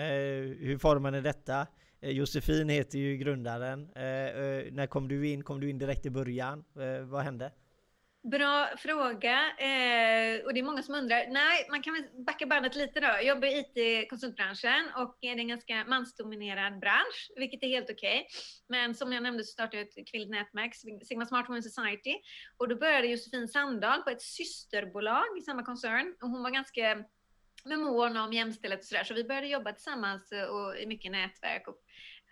hur 0.59 0.77
formade 0.77 1.21
detta? 1.21 1.67
Eh, 2.01 2.09
Josefin 2.09 2.69
heter 2.69 2.99
ju 2.99 3.17
grundaren. 3.17 3.89
Eh, 3.95 4.03
eh, 4.03 4.71
när 4.71 4.87
kom 4.87 5.07
du 5.07 5.27
in? 5.29 5.43
Kom 5.43 5.59
du 5.59 5.69
in 5.69 5.77
direkt 5.77 6.05
i 6.05 6.09
början? 6.09 6.63
Eh, 6.79 7.05
vad 7.05 7.23
hände? 7.23 7.51
Bra 8.23 8.69
fråga. 8.77 9.37
Eh, 9.57 10.45
och 10.45 10.53
det 10.53 10.59
är 10.59 10.63
många 10.63 10.83
som 10.83 10.95
undrar. 10.95 11.27
Nej, 11.27 11.67
man 11.69 11.81
kan 11.81 11.93
väl 11.93 12.23
backa 12.25 12.45
bandet 12.45 12.75
lite 12.75 12.99
då. 12.99 13.07
Jag 13.07 13.25
jobbar 13.25 13.47
i 13.47 13.59
IT-konsultbranschen 13.59 14.89
och 14.97 15.17
det 15.21 15.27
är 15.27 15.37
en 15.37 15.47
ganska 15.47 15.85
mansdominerad 15.85 16.79
bransch, 16.79 17.31
vilket 17.35 17.63
är 17.63 17.67
helt 17.67 17.89
okej. 17.89 18.19
Okay. 18.19 18.25
Men 18.67 18.95
som 18.95 19.13
jag 19.13 19.23
nämnde 19.23 19.43
så 19.43 19.51
startade 19.51 19.77
jag 19.77 19.87
ett 19.87 20.11
kvinnligt 20.11 20.31
nätverk, 20.31 20.75
Sigma 21.07 21.25
Smart 21.25 21.49
Women 21.49 21.63
Society. 21.63 22.15
Och 22.57 22.67
då 22.67 22.75
började 22.75 23.07
Josefin 23.07 23.47
Sandahl 23.47 24.01
på 24.01 24.09
ett 24.09 24.21
systerbolag 24.21 25.37
i 25.37 25.41
samma 25.41 25.63
koncern. 25.63 26.15
Och 26.21 26.29
hon 26.29 26.43
var 26.43 26.49
ganska 26.49 27.03
med 27.65 27.79
mån 27.79 28.17
om 28.17 28.33
jämställdhet 28.33 28.79
och 28.79 28.85
sådär. 28.85 29.03
Så 29.03 29.13
vi 29.13 29.23
började 29.23 29.47
jobba 29.47 29.71
tillsammans 29.71 30.31
eh, 30.31 30.43
och 30.43 30.77
i 30.77 30.85
mycket 30.85 31.11
nätverk 31.11 31.67
och 31.67 31.77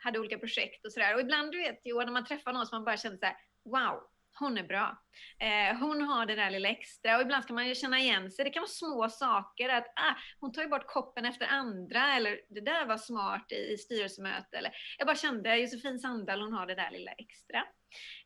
hade 0.04 0.20
olika 0.20 0.38
projekt 0.38 0.86
och 0.86 0.92
sådär. 0.92 1.16
Och 1.16 1.22
ibland, 1.22 1.52
du 1.52 1.58
vet 1.58 1.82
Johan, 1.84 2.06
när 2.06 2.14
man 2.14 2.26
träffar 2.26 2.54
någon 2.54 2.66
som 2.66 2.76
man 2.76 2.86
bara 2.86 2.98
känner 2.98 3.18
så 3.18 3.26
här, 3.26 3.36
wow, 3.66 4.04
hon 4.40 4.58
är 4.58 4.64
bra. 4.64 5.04
Eh, 5.40 5.78
hon 5.80 6.02
har 6.02 6.26
det 6.26 6.36
där 6.36 6.52
lilla 6.52 6.70
extra 6.70 7.16
och 7.16 7.22
ibland 7.22 7.44
ska 7.44 7.54
man 7.54 7.68
ju 7.68 7.76
känna 7.76 8.00
igen 8.00 8.32
sig. 8.32 8.46
Det 8.46 8.52
kan 8.52 8.62
vara 8.62 8.70
små 8.70 9.10
saker, 9.10 9.70
att 9.70 9.88
ah, 9.96 10.16
hon 10.40 10.52
tar 10.52 10.62
ju 10.62 10.68
bort 10.68 10.88
koppen 10.88 11.26
efter 11.26 11.46
andra 11.46 12.16
eller 12.16 12.40
det 12.50 12.62
där 12.62 12.86
var 12.86 12.98
smart 12.98 13.52
i, 13.52 13.74
i 13.74 13.78
styrelsemöte. 13.78 14.58
Eller, 14.58 14.72
jag 14.98 15.08
bara 15.08 15.18
kände 15.18 15.58
Josefin 15.58 16.00
Sandahl, 16.00 16.42
hon 16.42 16.54
har 16.54 16.68
det 16.68 16.76
där 16.76 16.92
lilla 16.92 17.12
extra. 17.12 17.64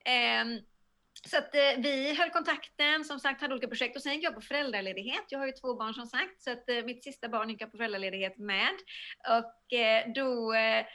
Eh, 0.06 0.46
så 1.26 1.38
att 1.38 1.56
eh, 1.56 1.82
vi 1.84 2.16
höll 2.16 2.30
kontakten, 2.30 3.06
som 3.06 3.20
sagt 3.20 3.42
hade 3.42 3.54
olika 3.54 3.68
projekt 3.68 3.96
och 3.96 4.02
sen 4.02 4.14
gick 4.14 4.24
jag 4.24 4.36
på 4.36 4.42
föräldraledighet. 4.42 5.24
Jag 5.30 5.40
har 5.40 5.46
ju 5.46 5.52
två 5.52 5.76
barn 5.76 5.94
som 5.94 6.06
sagt, 6.06 6.42
så 6.42 6.52
att 6.52 6.70
eh, 6.70 6.84
mitt 6.84 7.04
sista 7.04 7.30
barn 7.30 7.50
gick 7.50 7.62
jag 7.62 7.72
på 7.72 7.78
föräldraledighet 7.78 8.38
med. 8.38 8.74
Och 9.28 9.78
eh, 9.78 10.12
då 10.16 10.54
eh, 10.54 10.86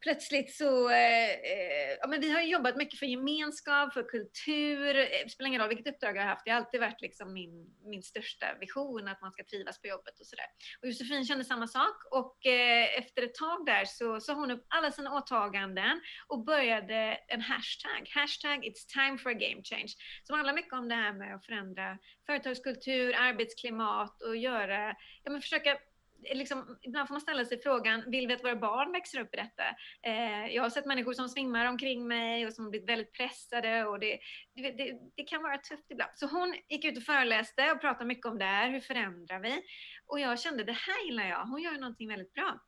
plötsligt 0.00 0.54
så, 0.54 0.90
eh, 0.90 1.30
eh, 1.30 1.90
ja 2.00 2.08
men 2.08 2.20
vi 2.20 2.30
har 2.30 2.40
jobbat 2.40 2.76
mycket 2.76 2.98
för 2.98 3.06
gemenskap, 3.06 3.92
för 3.92 4.02
kultur, 4.02 4.96
eh, 4.96 5.06
det 5.24 5.30
spelar 5.30 5.48
ingen 5.48 5.60
roll 5.60 5.68
vilket 5.68 5.94
uppdrag 5.94 6.16
jag 6.16 6.22
har 6.22 6.28
haft, 6.28 6.44
det 6.44 6.50
har 6.50 6.58
alltid 6.58 6.80
varit 6.80 7.00
liksom 7.00 7.32
min, 7.32 7.76
min 7.84 8.02
största 8.02 8.46
vision, 8.60 9.08
att 9.08 9.20
man 9.20 9.32
ska 9.32 9.44
trivas 9.44 9.80
på 9.80 9.88
jobbet 9.88 10.20
och 10.20 10.26
sådär. 10.26 10.46
Och 10.82 10.88
Josefin 10.88 11.24
kände 11.24 11.44
samma 11.44 11.66
sak 11.66 11.96
och 12.10 12.46
eh, 12.46 12.98
efter 12.98 13.22
ett 13.22 13.34
tag 13.34 13.66
där 13.66 13.84
så 13.84 14.20
sa 14.20 14.34
hon 14.34 14.50
upp 14.50 14.66
alla 14.68 14.92
sina 14.92 15.18
åtaganden 15.18 16.00
och 16.26 16.44
började 16.44 17.18
en 17.28 17.40
hashtag, 17.40 18.08
hashtag 18.14 18.64
it's 18.64 18.86
time 18.88 19.18
for 19.18 19.30
a 19.30 19.34
game 19.34 19.62
change, 19.62 19.92
som 20.24 20.36
handlar 20.36 20.54
mycket 20.54 20.72
om 20.72 20.88
det 20.88 20.94
här 20.94 21.12
med 21.12 21.34
att 21.34 21.46
förändra 21.46 21.98
företagskultur, 22.26 23.14
arbetsklimat 23.18 24.22
och 24.22 24.36
göra, 24.36 24.96
ja 25.22 25.30
men 25.30 25.40
försöka 25.40 25.78
liksom, 26.22 26.78
ibland 26.82 27.08
får 27.08 27.14
man 27.14 27.20
ställa 27.20 27.44
sig 27.44 27.62
frågan, 27.62 28.04
vill 28.06 28.26
vi 28.26 28.34
att 28.34 28.44
våra 28.44 28.56
barn 28.56 28.92
växer 28.92 29.20
upp 29.20 29.34
i 29.34 29.36
detta? 29.36 29.62
Eh, 30.02 30.54
jag 30.54 30.62
har 30.62 30.70
sett 30.70 30.86
människor 30.86 31.12
som 31.12 31.28
svimmar 31.28 31.66
omkring 31.66 32.08
mig 32.08 32.46
och 32.46 32.52
som 32.52 32.64
har 32.64 32.70
blivit 32.70 32.88
väldigt 32.88 33.12
pressade 33.12 33.84
och 33.84 34.00
det, 34.00 34.18
det, 34.54 34.70
det, 34.70 34.98
det, 35.16 35.22
kan 35.22 35.42
vara 35.42 35.58
tufft 35.58 35.90
ibland. 35.90 36.10
Så 36.14 36.26
hon 36.26 36.54
gick 36.68 36.84
ut 36.84 36.96
och 36.96 37.02
föreläste 37.02 37.72
och 37.72 37.80
pratade 37.80 38.04
mycket 38.04 38.26
om 38.26 38.38
det 38.38 38.44
här, 38.44 38.70
hur 38.70 38.80
förändrar 38.80 39.40
vi? 39.40 39.62
Och 40.06 40.20
jag 40.20 40.40
kände, 40.40 40.64
det 40.64 40.72
här 40.72 41.06
gillar 41.06 41.28
jag, 41.28 41.44
hon 41.46 41.62
gör 41.62 41.72
någonting 41.72 42.08
väldigt 42.08 42.32
bra. 42.32 42.60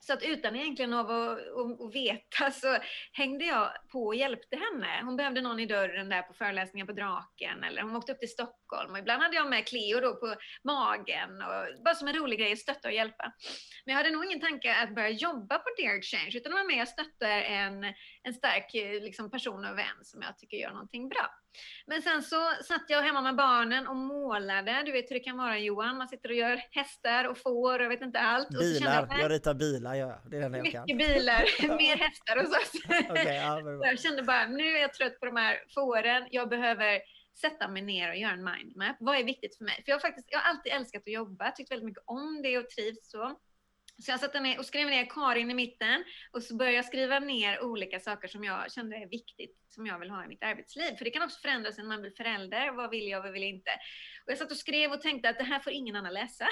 Så 0.00 0.12
att 0.12 0.22
utan 0.22 0.56
egentligen 0.56 0.92
av 0.92 1.10
att, 1.10 1.38
att, 1.38 1.80
att, 1.80 1.94
veta 1.94 2.50
så 2.50 2.78
hängde 3.12 3.44
jag 3.44 3.70
på 3.92 4.06
och 4.06 4.14
hjälpte 4.14 4.56
henne. 4.56 5.02
Hon 5.04 5.16
behövde 5.16 5.40
någon 5.40 5.60
i 5.60 5.66
dörren 5.66 6.08
där 6.08 6.22
på 6.22 6.34
föreläsningen 6.34 6.86
på 6.86 6.92
Draken 6.92 7.64
eller 7.64 7.82
hon 7.82 7.96
åkte 7.96 8.12
upp 8.12 8.20
till 8.20 8.28
Stockholm 8.28 8.92
och 8.92 8.98
ibland 8.98 9.22
hade 9.22 9.36
jag 9.36 9.50
med 9.50 9.66
Cleo 9.66 10.00
då 10.00 10.14
på 10.14 10.34
magen 10.64 11.42
och 11.42 11.82
bara 11.84 11.94
som 11.94 12.08
en 12.08 12.14
rolig 12.14 12.38
grej 12.38 12.52
att 12.52 12.58
stötta 12.58 12.88
och 12.88 12.94
hjälpa. 12.94 13.32
Men 13.84 13.92
jag 13.92 14.02
hade 14.02 14.10
nog 14.10 14.24
ingen 14.24 14.40
tanke 14.40 14.74
att 14.74 14.94
börja 14.94 15.08
jobba 15.08 15.58
på 15.58 15.68
Dear 15.76 16.02
Change, 16.02 16.32
utan 16.34 16.52
det 16.52 16.58
var 16.58 16.64
mer 16.64 16.82
att 16.82 16.88
stötta 16.88 17.28
en, 17.28 17.84
en 18.22 18.34
stark 18.34 18.70
liksom, 19.02 19.30
person 19.30 19.64
och 19.64 19.78
vän 19.78 19.98
som 20.02 20.22
jag 20.22 20.38
tycker 20.38 20.56
gör 20.56 20.70
någonting 20.70 21.08
bra. 21.08 21.30
Men 21.86 22.02
sen 22.02 22.22
så 22.22 22.50
satt 22.64 22.84
jag 22.88 23.02
hemma 23.02 23.22
med 23.22 23.36
barnen 23.36 23.86
och 23.86 23.96
målade. 23.96 24.82
Du 24.86 24.92
vet 24.92 25.10
hur 25.10 25.14
det 25.14 25.20
kan 25.20 25.36
vara 25.36 25.58
Johan, 25.58 25.96
man 25.96 26.08
sitter 26.08 26.28
och 26.28 26.34
gör 26.34 26.62
hästar 26.70 27.24
och 27.24 27.38
får 27.38 27.78
och 27.78 27.84
jag 27.84 27.88
vet 27.88 28.02
inte 28.02 28.18
allt. 28.18 28.48
Bilar, 28.48 29.08
jag, 29.10 29.20
jag 29.20 29.30
ritar 29.30 29.54
bilar 29.54 29.94
gör 29.94 30.08
jag. 30.08 30.30
Det 30.30 30.36
är 30.36 30.50
det 30.50 30.58
jag 30.58 30.72
kan. 30.72 30.82
Mycket 30.82 30.98
bilar, 30.98 31.68
mer 31.78 31.96
hästar 31.96 32.36
hos 32.36 32.48
oss. 32.48 32.72
okay, 33.10 33.36
ja, 33.36 33.60
jag 33.86 34.00
kände 34.00 34.22
bara, 34.22 34.46
nu 34.46 34.76
är 34.76 34.80
jag 34.80 34.94
trött 34.94 35.20
på 35.20 35.26
de 35.26 35.36
här 35.36 35.64
fåren, 35.74 36.28
jag 36.30 36.48
behöver 36.48 37.00
sätta 37.40 37.68
mig 37.68 37.82
ner 37.82 38.10
och 38.10 38.16
göra 38.16 38.32
en 38.32 38.44
mindmap. 38.44 38.96
Vad 39.00 39.16
är 39.16 39.24
viktigt 39.24 39.56
för 39.56 39.64
mig? 39.64 39.74
För 39.74 39.90
jag 39.90 39.94
har, 39.94 40.00
faktiskt, 40.00 40.28
jag 40.30 40.38
har 40.38 40.50
alltid 40.50 40.72
älskat 40.72 41.02
att 41.02 41.12
jobba, 41.12 41.50
tyckt 41.50 41.70
väldigt 41.70 41.86
mycket 41.86 42.04
om 42.06 42.42
det 42.42 42.58
och 42.58 42.70
trivs 42.70 43.10
så. 43.10 43.38
Så 44.00 44.10
jag 44.10 44.20
satte 44.20 44.40
ner 44.40 44.58
och 44.58 44.66
skrev 44.66 44.88
ner 44.88 45.06
Karin 45.10 45.50
i 45.50 45.54
mitten 45.54 46.04
och 46.30 46.42
så 46.42 46.56
började 46.56 46.76
jag 46.76 46.84
skriva 46.84 47.18
ner 47.18 47.62
olika 47.62 48.00
saker 48.00 48.28
som 48.28 48.44
jag 48.44 48.72
kände 48.72 48.96
är 48.96 49.06
viktigt, 49.06 49.56
som 49.68 49.86
jag 49.86 49.98
vill 49.98 50.10
ha 50.10 50.24
i 50.24 50.28
mitt 50.28 50.42
arbetsliv. 50.42 50.96
För 50.96 51.04
det 51.04 51.10
kan 51.10 51.22
också 51.22 51.40
förändras 51.40 51.78
när 51.78 51.84
man 51.84 52.00
blir 52.00 52.10
förälder. 52.10 52.72
Vad 52.72 52.90
vill 52.90 53.08
jag, 53.08 53.22
vad 53.22 53.32
vill 53.32 53.42
jag 53.42 53.50
inte? 53.50 53.70
Och 54.24 54.30
jag 54.30 54.38
satt 54.38 54.50
och 54.50 54.56
skrev 54.56 54.92
och 54.92 55.00
tänkte 55.00 55.28
att 55.28 55.38
det 55.38 55.44
här 55.44 55.60
får 55.60 55.72
ingen 55.72 55.96
annan 55.96 56.14
läsa. 56.14 56.46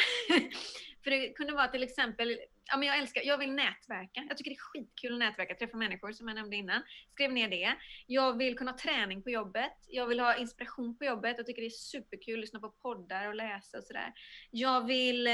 För 1.04 1.10
det 1.10 1.28
kunde 1.28 1.52
vara 1.52 1.68
till 1.68 1.82
exempel, 1.82 2.38
ja 2.64 2.76
men 2.76 2.88
jag 2.88 2.98
älskar, 2.98 3.22
jag 3.22 3.38
vill 3.38 3.52
nätverka. 3.52 4.24
Jag 4.28 4.36
tycker 4.36 4.50
det 4.50 4.56
är 4.56 4.60
skitkul 4.60 5.12
att 5.12 5.18
nätverka, 5.18 5.54
träffa 5.54 5.76
människor 5.76 6.12
som 6.12 6.28
jag 6.28 6.34
nämnde 6.34 6.56
innan. 6.56 6.82
Skrev 7.12 7.32
ner 7.32 7.48
det. 7.48 7.74
Jag 8.06 8.38
vill 8.38 8.58
kunna 8.58 8.70
ha 8.70 8.78
träning 8.78 9.22
på 9.22 9.30
jobbet. 9.30 9.72
Jag 9.88 10.06
vill 10.06 10.20
ha 10.20 10.36
inspiration 10.36 10.98
på 10.98 11.04
jobbet. 11.04 11.34
Jag 11.36 11.46
tycker 11.46 11.62
det 11.62 11.68
är 11.68 11.70
superkul 11.70 12.34
att 12.34 12.40
lyssna 12.40 12.60
på 12.60 12.70
poddar 12.70 13.28
och 13.28 13.34
läsa 13.34 13.78
och 13.78 13.84
sådär. 13.84 14.12
Jag 14.50 14.86
vill 14.86 15.26
eh, 15.26 15.32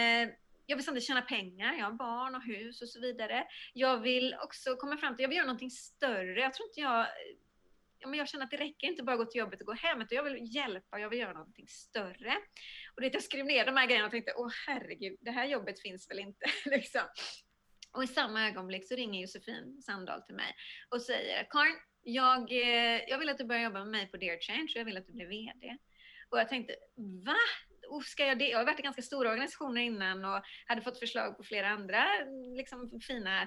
jag 0.72 0.76
vill 0.76 0.84
samtidigt 0.84 1.06
tjäna 1.06 1.22
pengar, 1.22 1.74
jag 1.74 1.84
har 1.84 1.92
barn 1.92 2.34
och 2.34 2.42
hus 2.42 2.82
och 2.82 2.88
så 2.88 3.00
vidare. 3.00 3.46
Jag 3.72 3.98
vill 3.98 4.36
också 4.42 4.76
komma 4.76 4.96
fram 4.96 5.16
till, 5.16 5.22
jag 5.22 5.28
vill 5.28 5.36
göra 5.36 5.46
någonting 5.46 5.70
större. 5.70 6.40
Jag 6.40 6.54
tror 6.54 6.68
inte 6.68 6.80
jag 6.80 7.06
ja, 8.02 8.08
men 8.08 8.18
jag 8.18 8.28
känner 8.28 8.44
att 8.44 8.50
det 8.50 8.56
räcker 8.56 8.86
inte 8.86 9.02
bara 9.02 9.12
att 9.12 9.18
gå 9.18 9.24
till 9.24 9.38
jobbet 9.38 9.60
och 9.60 9.66
gå 9.66 9.72
hem, 9.72 10.02
utan 10.02 10.16
jag 10.16 10.24
vill 10.24 10.54
hjälpa, 10.54 10.98
jag 10.98 11.08
vill 11.10 11.18
göra 11.18 11.32
någonting 11.32 11.68
större. 11.68 12.34
Och 12.94 13.00
det 13.00 13.14
jag 13.14 13.22
skrev 13.22 13.46
ner 13.46 13.66
de 13.66 13.76
här 13.76 13.86
grejerna 13.86 14.06
och 14.06 14.10
tänkte, 14.10 14.34
åh 14.36 14.50
herregud, 14.66 15.18
det 15.20 15.30
här 15.30 15.46
jobbet 15.46 15.80
finns 15.80 16.10
väl 16.10 16.18
inte. 16.18 16.46
liksom. 16.64 17.02
Och 17.92 18.04
i 18.04 18.06
samma 18.06 18.48
ögonblick 18.48 18.88
så 18.88 18.94
ringer 18.94 19.20
Josefin 19.20 19.82
Sandahl 19.82 20.22
till 20.22 20.34
mig 20.34 20.54
och 20.88 21.02
säger, 21.02 21.46
Karin, 21.50 21.76
jag, 22.02 22.52
eh, 22.52 23.00
jag 23.08 23.18
vill 23.18 23.28
att 23.28 23.38
du 23.38 23.44
börjar 23.44 23.62
jobba 23.62 23.78
med 23.78 23.88
mig 23.88 24.06
på 24.06 24.16
Dear 24.16 24.38
Change 24.40 24.68
och 24.74 24.80
jag 24.80 24.84
vill 24.84 24.96
att 24.96 25.06
du 25.06 25.12
blir 25.12 25.26
VD. 25.26 25.76
Och 26.30 26.38
jag 26.38 26.48
tänkte, 26.48 26.74
va? 27.24 27.36
Oh, 27.92 28.02
ska 28.02 28.26
jag 28.26 28.38
det? 28.38 28.48
Jag 28.48 28.58
har 28.58 28.64
varit 28.64 28.78
i 28.78 28.82
ganska 28.82 29.02
stora 29.02 29.30
organisationer 29.30 29.80
innan 29.80 30.24
och 30.24 30.42
hade 30.66 30.82
fått 30.82 30.98
förslag 30.98 31.36
på 31.36 31.42
flera 31.42 31.68
andra 31.68 32.04
liksom, 32.56 33.00
fina 33.00 33.42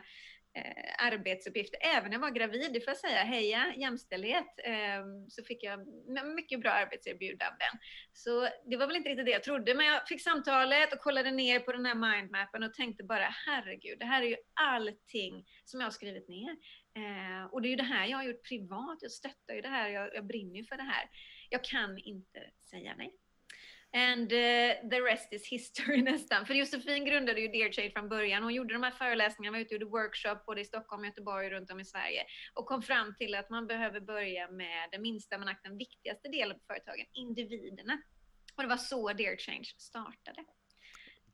eh, 0.58 1.06
arbetsuppgifter. 1.06 1.80
Även 1.82 2.10
när 2.10 2.12
jag 2.12 2.22
var 2.22 2.30
gravid, 2.30 2.74
det 2.74 2.82
får 2.82 2.92
jag 2.92 2.98
säga, 2.98 3.24
heja 3.24 3.74
jämställdhet, 3.78 4.48
eh, 4.64 5.06
så 5.30 5.44
fick 5.44 5.64
jag 5.64 5.80
mycket 6.36 6.62
bra 6.62 6.72
arbetserbjudanden. 6.72 7.74
Så 8.14 8.50
det 8.66 8.78
var 8.78 8.88
väl 8.88 8.96
inte 8.96 9.10
riktigt 9.10 9.26
det 9.26 9.32
jag 9.32 9.44
trodde, 9.44 9.76
men 9.76 9.86
jag 9.86 10.08
fick 10.08 10.22
samtalet 10.22 10.94
och 10.94 11.00
kollade 11.00 11.32
ner 11.32 11.60
på 11.60 11.72
den 11.72 11.86
här 11.86 11.96
mindmappen 11.96 12.64
och 12.64 12.74
tänkte 12.74 13.04
bara, 13.04 13.30
herregud, 13.46 14.00
det 14.00 14.06
här 14.06 14.22
är 14.22 14.28
ju 14.28 14.38
allting 14.54 15.46
som 15.66 15.80
jag 15.80 15.88
har 15.88 15.92
skrivit 15.92 16.28
ner. 16.30 16.52
Eh, 16.98 17.46
och 17.52 17.62
det 17.62 17.68
är 17.68 17.70
ju 17.70 17.76
det 17.76 17.84
här 17.84 18.08
jag 18.08 18.18
har 18.18 18.24
gjort 18.24 18.50
privat, 18.50 18.98
jag 19.02 19.12
stöttar 19.12 19.54
ju 19.54 19.62
det 19.62 19.68
här, 19.68 19.90
jag, 19.90 20.16
jag 20.16 20.26
brinner 20.26 20.56
ju 20.56 20.64
för 20.66 20.78
det 20.78 20.84
här. 20.84 21.10
Jag 21.50 21.64
kan 21.64 21.98
inte 21.98 22.52
säga 22.70 22.96
nej. 22.98 23.14
And 23.96 24.34
uh, 24.34 24.90
the 24.90 25.02
rest 25.02 25.34
is 25.34 25.48
history 25.50 26.02
nästan. 26.12 26.46
För 26.46 26.54
Josefin 26.54 27.06
grundade 27.06 27.42
ju 27.42 27.48
Dear 27.48 27.72
Change 27.72 27.92
från 27.92 28.10
början. 28.10 28.44
Hon 28.44 28.54
gjorde 28.54 28.74
de 28.74 28.84
här 28.84 28.92
föreläsningarna, 28.92 29.58
var 29.58 29.62
ute 29.62 29.76
och 29.76 29.82
gjorde 29.82 29.92
workshop 29.92 30.46
både 30.46 30.62
i 30.62 30.66
Stockholm, 30.66 31.06
Göteborg 31.06 31.46
och 31.46 31.52
runt 31.52 31.72
om 31.72 31.80
i 31.80 31.86
Sverige. 31.86 32.24
Och 32.54 32.66
kom 32.66 32.82
fram 32.82 33.16
till 33.16 33.36
att 33.36 33.50
man 33.50 33.68
behöver 33.68 34.00
börja 34.00 34.52
med 34.52 34.90
den 34.92 35.02
minsta 35.02 35.38
men 35.38 35.56
den 35.64 35.78
viktigaste 35.78 36.28
delen 36.30 36.60
på 36.60 36.64
företagen, 36.68 37.06
individerna. 37.14 38.02
Och 38.56 38.64
det 38.64 38.70
var 38.70 38.78
så 38.78 39.14
Dear 39.14 39.38
Change 39.38 39.70
startade. 39.78 40.44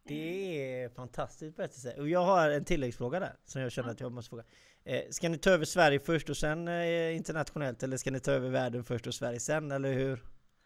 Det 0.04 0.74
är 0.74 0.90
fantastiskt 0.90 1.58
berättelse. 1.58 1.96
Och 1.98 2.10
jag 2.10 2.24
har 2.24 2.50
en 2.50 2.66
tilläggsfråga 2.66 3.20
där 3.20 3.36
som 3.46 3.62
jag 3.62 3.72
känner 3.72 3.90
att 3.90 4.00
jag 4.00 4.12
måste 4.12 4.30
fråga. 4.30 4.44
Eh, 4.84 5.02
ska 5.10 5.30
ni 5.30 5.38
ta 5.38 5.50
över 5.50 5.66
Sverige 5.66 6.00
först 6.00 6.30
och 6.30 6.38
sen 6.38 6.68
eh, 6.68 7.16
internationellt 7.16 7.84
eller 7.84 7.98
ska 7.98 8.12
ni 8.12 8.20
ta 8.20 8.32
över 8.32 8.50
världen 8.50 8.84
först 8.84 9.08
och 9.08 9.14
Sverige 9.16 9.40
sen 9.40 9.72
eller 9.72 9.94
hur? 9.94 10.24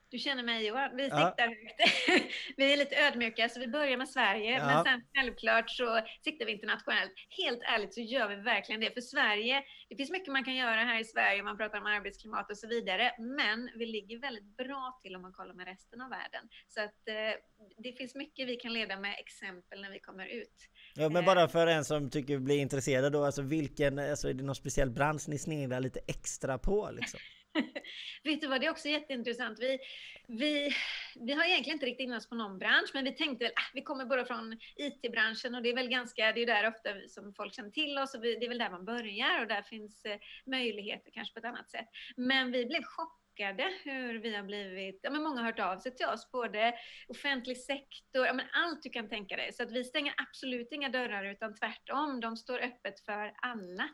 Du 0.09 0.17
känner 0.17 0.43
mig 0.43 0.67
Johan, 0.67 0.95
vi 0.95 1.03
siktar 1.03 1.47
högt. 1.47 2.33
vi 2.57 2.73
är 2.73 2.77
lite 2.77 2.95
ödmjuka 2.95 3.49
så 3.49 3.59
vi 3.59 3.67
börjar 3.67 3.97
med 3.97 4.09
Sverige, 4.09 4.65
men 4.65 4.83
sen 4.83 5.01
självklart 5.15 5.69
så 5.69 6.01
siktar 6.23 6.45
vi 6.45 6.51
internationellt. 6.51 7.11
Helt 7.29 7.61
ärligt 7.63 7.93
så 7.93 8.01
gör 8.01 8.27
vi 8.29 8.35
verkligen 8.35 8.81
det. 8.81 8.91
För 8.93 9.01
Sverige, 9.01 9.63
det 9.89 9.95
finns 9.95 10.11
mycket 10.11 10.33
man 10.33 10.43
kan 10.43 10.55
göra 10.55 10.81
här 10.83 10.99
i 10.99 11.03
Sverige, 11.03 11.43
man 11.43 11.57
pratar 11.57 11.77
om 11.77 11.85
arbetsklimat 11.85 12.51
och 12.51 12.57
så 12.57 12.67
vidare, 12.67 13.11
men 13.19 13.69
vi 13.75 13.85
ligger 13.85 14.19
väldigt 14.19 14.57
bra 14.57 14.99
till 15.01 15.15
om 15.15 15.21
man 15.21 15.33
kollar 15.33 15.53
med 15.53 15.67
resten 15.67 16.01
av 16.01 16.09
världen. 16.09 16.49
Så 16.67 16.81
att 16.81 17.07
eh, 17.07 17.39
det 17.83 17.91
finns 17.97 18.15
mycket 18.15 18.47
vi 18.47 18.55
kan 18.55 18.73
leda 18.73 18.99
med 18.99 19.15
exempel 19.19 19.81
när 19.81 19.91
vi 19.91 19.99
kommer 19.99 20.25
ut. 20.25 20.69
Ja 20.95 21.09
men 21.09 21.25
bara 21.25 21.41
eh. 21.41 21.47
för 21.47 21.67
en 21.67 21.85
som 21.85 22.09
tycker 22.09 22.39
blir 22.39 22.57
intresserad 22.57 23.13
då, 23.13 23.23
alltså 23.23 23.41
vilken, 23.41 23.99
alltså 23.99 24.29
är 24.29 24.33
det 24.33 24.43
någon 24.43 24.55
speciell 24.55 24.89
bransch 24.89 25.23
ni 25.27 25.37
sneglar 25.37 25.79
lite 25.79 25.99
extra 26.07 26.57
på 26.57 26.89
liksom? 26.91 27.19
Vet 28.23 28.41
du 28.41 28.47
vad, 28.47 28.61
det 28.61 28.67
är 28.67 28.71
också 28.71 28.89
jätteintressant. 28.89 29.59
Vi, 29.59 29.79
vi, 30.27 30.75
vi 31.15 31.33
har 31.33 31.43
egentligen 31.43 31.75
inte 31.75 31.85
riktigt 31.85 32.03
in 32.03 32.13
oss 32.13 32.29
på 32.29 32.35
någon 32.35 32.59
bransch, 32.59 32.91
men 32.93 33.03
vi 33.03 33.11
tänkte 33.11 33.45
väl, 33.45 33.53
ah, 33.55 33.71
vi 33.73 33.81
kommer 33.81 34.05
bara 34.05 34.25
från 34.25 34.59
IT-branschen 34.75 35.55
och 35.55 35.61
det 35.61 35.69
är 35.69 35.75
väl 35.75 35.89
ganska, 35.89 36.31
det 36.31 36.41
är 36.41 36.45
där 36.45 36.67
ofta 36.67 36.89
som 37.09 37.33
folk 37.33 37.53
känner 37.55 37.69
till 37.69 37.97
oss 37.97 38.15
och 38.15 38.23
vi, 38.23 38.35
det 38.35 38.45
är 38.45 38.49
väl 38.49 38.57
där 38.57 38.69
man 38.69 38.85
börjar 38.85 39.41
och 39.41 39.47
där 39.47 39.61
finns 39.61 40.05
eh, 40.05 40.17
möjligheter 40.45 41.11
kanske 41.11 41.33
på 41.33 41.39
ett 41.39 41.45
annat 41.45 41.69
sätt. 41.69 41.87
Men 42.15 42.51
vi 42.51 42.65
blev 42.65 42.83
chockade 42.83 43.73
hur 43.83 44.19
vi 44.19 44.35
har 44.35 44.43
blivit, 44.43 44.99
ja 45.03 45.09
men 45.09 45.23
många 45.23 45.41
har 45.41 45.45
hört 45.45 45.59
av 45.59 45.77
sig 45.77 45.95
till 45.95 46.05
oss, 46.05 46.31
både 46.31 46.73
offentlig 47.07 47.57
sektor, 47.57 48.25
ja 48.25 48.33
men 48.33 48.45
allt 48.53 48.83
du 48.83 48.89
kan 48.89 49.09
tänka 49.09 49.35
dig. 49.35 49.53
Så 49.53 49.63
att 49.63 49.71
vi 49.71 49.83
stänger 49.83 50.13
absolut 50.17 50.71
inga 50.71 50.89
dörrar 50.89 51.23
utan 51.23 51.55
tvärtom, 51.55 52.19
de 52.19 52.37
står 52.37 52.59
öppet 52.59 52.99
för 52.99 53.33
alla. 53.35 53.89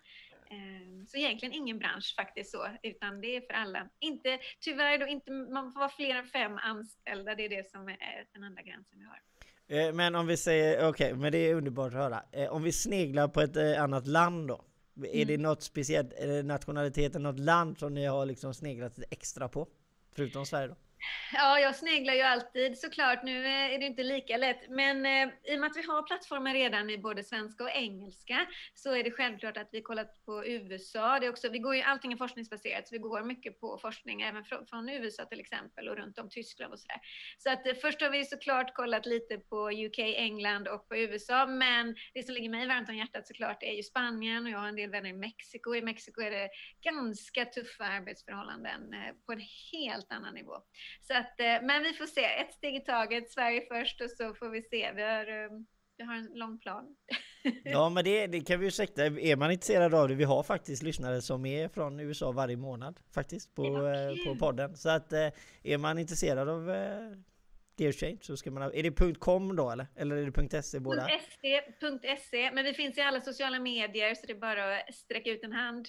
Ehm, 0.51 1.07
så 1.07 1.17
egentligen 1.17 1.53
ingen 1.53 1.79
bransch 1.79 2.15
faktiskt 2.15 2.51
så, 2.51 2.67
utan 2.83 3.21
det 3.21 3.35
är 3.35 3.41
för 3.41 3.53
alla. 3.53 3.89
Inte, 3.99 4.39
tyvärr 4.59 4.97
då 4.97 5.07
inte, 5.07 5.31
man 5.31 5.71
får 5.71 5.79
vara 5.79 5.89
fler 5.89 6.15
än 6.15 6.27
fem 6.27 6.57
anställda, 6.57 7.35
det 7.35 7.45
är 7.45 7.49
det 7.49 7.69
som 7.69 7.87
är 7.87 8.25
den 8.33 8.43
enda 8.43 8.61
gränsen 8.61 8.99
vi 8.99 9.05
har. 9.05 9.21
Eh, 9.71 9.93
men 9.93 10.15
om 10.15 10.27
vi 10.27 10.37
säger, 10.37 10.89
okej, 10.89 10.89
okay, 10.89 11.13
men 11.13 11.31
det 11.31 11.37
är 11.37 11.55
underbart 11.55 11.93
att 11.93 11.99
höra. 11.99 12.23
Eh, 12.31 12.53
om 12.53 12.63
vi 12.63 12.71
sneglar 12.71 13.27
på 13.27 13.41
ett 13.41 13.55
eh, 13.55 13.83
annat 13.83 14.07
land 14.07 14.47
då? 14.47 14.65
Är 14.95 15.25
det 15.25 15.33
mm. 15.33 15.41
något 15.41 15.63
speciellt, 15.63 16.13
nationalitet, 16.43 17.13
något 17.13 17.39
land 17.39 17.79
som 17.79 17.93
ni 17.93 18.05
har 18.05 18.25
liksom 18.25 18.53
sneglat 18.53 18.99
extra 19.09 19.47
på? 19.49 19.67
Förutom 20.15 20.45
Sverige 20.45 20.67
då? 20.67 20.75
Ja, 21.33 21.59
jag 21.59 21.75
sneglar 21.75 22.13
ju 22.13 22.21
alltid 22.21 22.77
såklart. 22.77 23.23
Nu 23.23 23.45
eh, 23.45 23.73
är 23.73 23.79
det 23.79 23.85
inte 23.85 24.03
lika 24.03 24.37
lätt. 24.37 24.69
Men 24.69 25.05
eh, 25.05 25.33
i 25.43 25.55
och 25.55 25.59
med 25.59 25.67
att 25.71 25.77
vi 25.77 25.81
har 25.81 26.03
plattformar 26.03 26.53
redan 26.53 26.89
i 26.89 26.97
både 26.97 27.23
svenska 27.23 27.63
och 27.63 27.71
engelska 27.71 28.47
så 28.73 28.95
är 28.95 29.03
det 29.03 29.11
självklart 29.11 29.57
att 29.57 29.69
vi 29.71 29.81
kollat 29.81 30.25
på 30.25 30.45
USA. 30.45 31.19
Det 31.19 31.25
är 31.25 31.29
också, 31.29 31.49
vi 31.49 31.59
går 31.59 31.75
ju, 31.75 31.81
allting 31.81 32.13
är 32.13 32.17
forskningsbaserat, 32.17 32.87
så 32.87 32.95
vi 32.95 32.99
går 32.99 33.23
mycket 33.23 33.59
på 33.59 33.77
forskning 33.77 34.21
även 34.21 34.43
från, 34.45 34.65
från 34.65 34.89
USA 34.89 35.25
till 35.25 35.39
exempel 35.39 35.89
och 35.89 35.95
runt 35.95 36.19
om 36.19 36.29
Tyskland 36.29 36.73
och 36.73 36.79
sådär. 36.79 36.99
Så 37.37 37.49
att 37.49 37.67
eh, 37.67 37.73
först 37.81 38.01
har 38.01 38.09
vi 38.09 38.25
såklart 38.25 38.75
kollat 38.75 39.05
lite 39.05 39.37
på 39.37 39.71
UK, 39.71 39.99
England 39.99 40.67
och 40.67 40.87
på 40.87 40.97
USA. 40.97 41.45
Men 41.45 41.95
det 42.13 42.23
som 42.23 42.33
ligger 42.35 42.49
mig 42.49 42.67
varmt 42.67 42.89
om 42.89 42.95
hjärtat 42.95 43.27
såklart 43.27 43.63
är 43.63 43.73
ju 43.73 43.83
Spanien 43.83 44.45
och 44.45 44.51
jag 44.51 44.59
har 44.59 44.67
en 44.67 44.75
del 44.75 44.89
vänner 44.89 45.09
i 45.09 45.13
Mexiko. 45.13 45.75
I 45.75 45.81
Mexiko 45.81 46.21
är 46.21 46.31
det 46.31 46.49
ganska 46.81 47.45
tuffa 47.45 47.83
arbetsförhållanden 47.83 48.93
eh, 48.93 49.13
på 49.25 49.31
en 49.31 49.41
helt 49.71 50.11
annan 50.11 50.33
nivå. 50.33 50.61
Så 51.01 51.13
att, 51.13 51.39
eh, 51.39 51.67
men 51.67 51.84
vi 51.84 51.93
får 51.93 52.06
se, 52.06 52.25
ett 52.25 52.54
steg 52.54 52.75
i 52.75 52.80
taget, 52.80 53.32
Sverige 53.32 53.62
först 53.71 54.01
och 54.01 54.10
så 54.10 54.34
får 54.34 54.49
vi 54.49 54.62
se. 54.62 54.91
Vi 54.95 55.01
har, 55.01 55.43
eh, 55.43 55.49
vi 55.97 56.04
har 56.04 56.15
en 56.15 56.30
lång 56.34 56.60
plan. 56.60 56.95
Ja 57.63 57.89
men 57.89 58.04
det, 58.04 58.27
det 58.27 58.41
kan 58.41 58.60
vi 58.60 58.67
ursäkta, 58.67 59.06
är 59.06 59.36
man 59.36 59.51
intresserad 59.51 59.93
av 59.93 60.10
det, 60.10 60.15
vi 60.15 60.23
har 60.23 60.43
faktiskt 60.43 60.84
lyssnare 60.84 61.21
som 61.21 61.45
är 61.45 61.67
från 61.67 61.99
USA 61.99 62.32
varje 62.32 62.58
månad 62.58 62.99
faktiskt 63.13 63.56
på, 63.56 63.65
Ja, 63.65 64.15
på 64.25 64.39
podden. 64.39 64.77
Så 64.77 64.89
att 64.89 65.13
är 65.63 65.77
man 65.77 65.99
intresserad 65.99 66.49
av 66.49 66.69
Gear 67.82 67.91
Change 67.91 68.17
så 68.21 68.38
ska 68.38 68.51
man 68.51 68.63
ha, 68.63 68.73
är 68.73 68.84
det 68.84 69.19
.com 69.19 69.56
då 69.56 69.69
eller? 69.69 69.88
Eller 69.95 70.15
är 70.15 70.32
det 70.32 70.63
.se 70.63 70.80
båda? 70.80 71.08
.se, 72.32 72.51
men 72.51 72.65
vi 72.65 72.73
finns 72.73 72.97
i 72.97 73.01
alla 73.01 73.21
sociala 73.21 73.60
medier 73.60 74.15
så 74.15 74.27
det 74.27 74.34
är 74.34 74.39
bara 74.39 74.77
att 74.77 74.95
sträcka 74.95 75.30
ut 75.30 75.43
en 75.43 75.54
hand. 75.54 75.88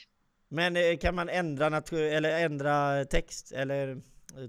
Men 0.48 0.98
kan 0.98 1.14
man 1.14 1.28
ändra, 1.28 1.82
eller 1.92 2.44
ändra 2.44 3.04
text 3.04 3.52
eller 3.52 4.02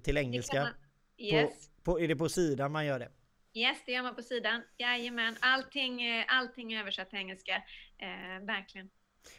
till 0.04 0.18
engelska? 0.18 0.70
Yes. 1.18 1.70
På, 1.84 1.84
på, 1.84 2.00
är 2.00 2.08
det 2.08 2.16
på 2.16 2.30
sidan 2.30 2.72
man 2.72 2.86
gör 2.86 3.00
det? 3.00 3.10
Yes, 3.54 3.78
det 3.86 3.92
gör 3.92 4.04
man 4.04 4.16
på 4.16 4.22
sidan. 4.22 4.62
Jajamän, 4.78 5.36
allting, 5.40 6.02
allting 6.28 6.74
är 6.74 6.80
översatt 6.80 7.10
till 7.10 7.20
engelska. 7.20 7.56
Eh, 7.98 8.46
verkligen. 8.46 8.90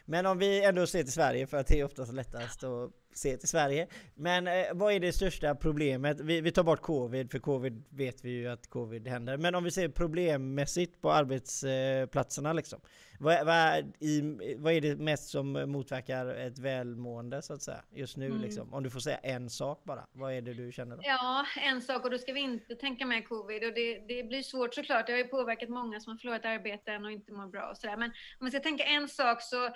Men 0.05 0.25
om 0.25 0.37
vi 0.37 0.63
ändå 0.63 0.87
ser 0.87 1.03
till 1.03 1.11
Sverige, 1.11 1.47
för 1.47 1.57
att 1.57 1.67
det 1.67 1.79
är 1.79 1.83
oftast 1.83 2.13
lättast 2.13 2.63
att 2.63 2.91
se 3.17 3.37
till 3.37 3.49
Sverige. 3.49 3.87
Men 4.15 4.47
eh, 4.47 4.65
vad 4.73 4.93
är 4.93 4.99
det 4.99 5.13
största 5.13 5.55
problemet? 5.55 6.19
Vi, 6.19 6.41
vi, 6.41 6.51
tar 6.51 6.63
bort 6.63 6.81
covid, 6.81 7.31
för 7.31 7.39
covid 7.39 7.83
vet 7.89 8.25
vi 8.25 8.29
ju 8.29 8.47
att 8.47 8.69
covid 8.69 9.07
händer. 9.07 9.37
Men 9.37 9.55
om 9.55 9.63
vi 9.63 9.71
ser 9.71 9.89
problemmässigt 9.89 11.01
på 11.01 11.11
arbetsplatserna 11.11 12.53
liksom. 12.53 12.79
Vad, 13.19 13.45
vad, 13.45 13.93
i, 13.99 14.21
vad 14.57 14.73
är 14.73 14.81
det 14.81 14.95
mest 14.95 15.29
som 15.29 15.51
motverkar 15.51 16.25
ett 16.25 16.59
välmående 16.59 17.41
så 17.41 17.53
att 17.53 17.61
säga? 17.61 17.83
Just 17.93 18.17
nu 18.17 18.25
mm. 18.25 18.41
liksom. 18.41 18.73
Om 18.73 18.83
du 18.83 18.89
får 18.89 18.99
säga 18.99 19.17
en 19.17 19.49
sak 19.49 19.83
bara. 19.83 20.07
Vad 20.11 20.33
är 20.33 20.41
det 20.41 20.53
du 20.53 20.71
känner 20.71 20.95
då? 20.95 21.01
Ja, 21.05 21.45
en 21.61 21.81
sak 21.81 22.03
och 22.03 22.11
då 22.11 22.17
ska 22.17 22.33
vi 22.33 22.39
inte 22.39 22.75
tänka 22.75 23.05
med 23.05 23.27
covid. 23.29 23.65
Och 23.65 23.73
det, 23.73 23.99
det 24.07 24.23
blir 24.23 24.41
svårt 24.41 24.73
såklart. 24.73 25.07
Det 25.07 25.13
har 25.13 25.17
ju 25.17 25.27
påverkat 25.27 25.69
många 25.69 25.99
som 25.99 26.11
har 26.11 26.17
förlorat 26.17 26.45
arbeten 26.45 27.05
och 27.05 27.11
inte 27.11 27.31
mår 27.33 27.47
bra 27.47 27.69
och 27.69 27.77
sådär. 27.77 27.97
Men 27.97 28.11
om 28.39 28.45
vi 28.45 28.51
ska 28.51 28.59
tänka 28.59 28.83
en 28.83 29.07
sak 29.07 29.41
så, 29.41 29.65
eh, 29.65 29.71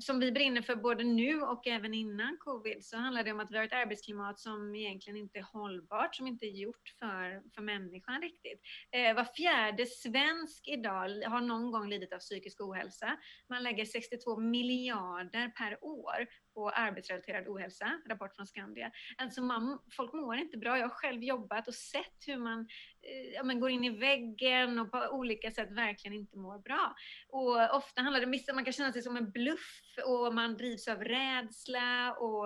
som 0.00 0.20
vi 0.20 0.32
brinner 0.32 0.62
för 0.62 0.76
både 0.76 1.04
nu 1.04 1.42
och 1.42 1.66
även 1.66 1.94
innan 1.94 2.29
covid 2.36 2.84
så 2.84 2.96
handlar 2.96 3.24
det 3.24 3.32
om 3.32 3.40
att 3.40 3.50
vi 3.50 3.56
har 3.56 3.64
ett 3.64 3.72
arbetsklimat 3.72 4.38
som 4.38 4.74
egentligen 4.74 5.16
inte 5.16 5.38
är 5.38 5.42
hållbart, 5.42 6.14
som 6.14 6.26
inte 6.26 6.46
är 6.46 6.50
gjort 6.50 6.94
för, 6.98 7.42
för 7.54 7.62
människan 7.62 8.22
riktigt. 8.22 8.60
Eh, 8.90 9.14
var 9.14 9.24
fjärde 9.24 9.86
svensk 9.86 10.68
idag 10.68 11.22
har 11.26 11.40
någon 11.40 11.70
gång 11.70 11.88
lidit 11.88 12.12
av 12.12 12.18
psykisk 12.18 12.60
ohälsa. 12.60 13.16
Man 13.48 13.62
lägger 13.62 13.84
62 13.84 14.36
miljarder 14.36 15.48
per 15.48 15.84
år 15.84 16.26
på 16.54 16.70
arbetsrelaterad 16.70 17.48
ohälsa, 17.48 18.00
rapport 18.08 18.36
från 18.36 18.46
Skandia. 18.46 18.90
Alltså 19.16 19.42
man, 19.42 19.78
folk 19.96 20.12
mår 20.12 20.36
inte 20.36 20.58
bra. 20.58 20.78
Jag 20.78 20.88
har 20.88 20.94
själv 20.94 21.22
jobbat 21.22 21.68
och 21.68 21.74
sett 21.74 22.16
hur 22.26 22.36
man 22.36 22.60
eh, 23.02 23.34
ja, 23.34 23.42
man 23.42 23.60
går 23.60 23.70
in 23.70 23.84
i 23.84 23.90
väggen 23.90 24.78
och 24.78 24.90
på 24.90 24.98
olika 25.10 25.50
sätt 25.50 25.70
verkligen 25.70 26.16
inte 26.16 26.38
mår 26.38 26.58
bra. 26.58 26.94
Och 27.28 27.76
ofta 27.76 28.02
handlar 28.02 28.20
det 28.20 28.26
om 28.26 28.54
man 28.54 28.64
kan 28.64 28.72
känna 28.72 28.92
sig 28.92 29.02
som 29.02 29.16
en 29.16 29.30
bluff 29.30 29.80
och 30.06 30.34
man 30.34 30.56
drivs 30.56 30.88
av 30.88 31.04
rädsla 31.04 32.12
och 32.12 32.44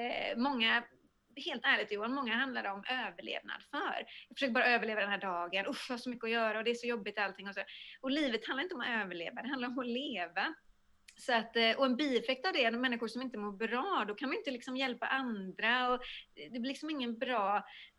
eh, 0.00 0.36
många 0.36 0.84
helt 1.44 1.64
ärligt 1.64 1.92
Johan, 1.92 2.14
många 2.14 2.34
handlar 2.34 2.62
det 2.62 2.70
om 2.70 2.84
överlevnad 2.90 3.62
för. 3.70 4.06
Jag 4.28 4.36
försöker 4.36 4.54
bara 4.54 4.66
överleva 4.66 5.00
den 5.00 5.10
här 5.10 5.18
dagen, 5.18 5.66
usch 5.66 5.86
jag 5.88 5.94
har 5.94 5.98
så 5.98 6.10
mycket 6.10 6.24
att 6.24 6.30
göra 6.30 6.58
och 6.58 6.64
det 6.64 6.70
är 6.70 6.74
så 6.74 6.86
jobbigt 6.86 7.18
allting. 7.18 7.48
Och, 7.48 7.54
så. 7.54 7.60
och 8.00 8.10
livet 8.10 8.46
handlar 8.46 8.62
inte 8.62 8.74
om 8.74 8.80
att 8.80 9.04
överleva, 9.04 9.42
det 9.42 9.48
handlar 9.48 9.68
om 9.68 9.78
att 9.78 9.86
leva. 9.86 10.54
Så 11.18 11.32
att, 11.32 11.56
eh, 11.56 11.70
och 11.78 11.86
en 11.86 11.96
bieffekt 11.96 12.46
av 12.46 12.52
det 12.52 12.64
är 12.64 12.70
människor 12.70 13.08
som 13.08 13.22
inte 13.22 13.38
mår 13.38 13.52
bra, 13.52 14.04
då 14.08 14.14
kan 14.14 14.28
man 14.28 14.38
inte 14.38 14.50
liksom 14.50 14.76
hjälpa 14.76 15.06
andra. 15.06 15.92
Och 15.92 16.00
det 16.34 16.60
blir 16.60 16.68
liksom 16.68 16.90
ingen 16.90 17.18
bra 17.18 17.56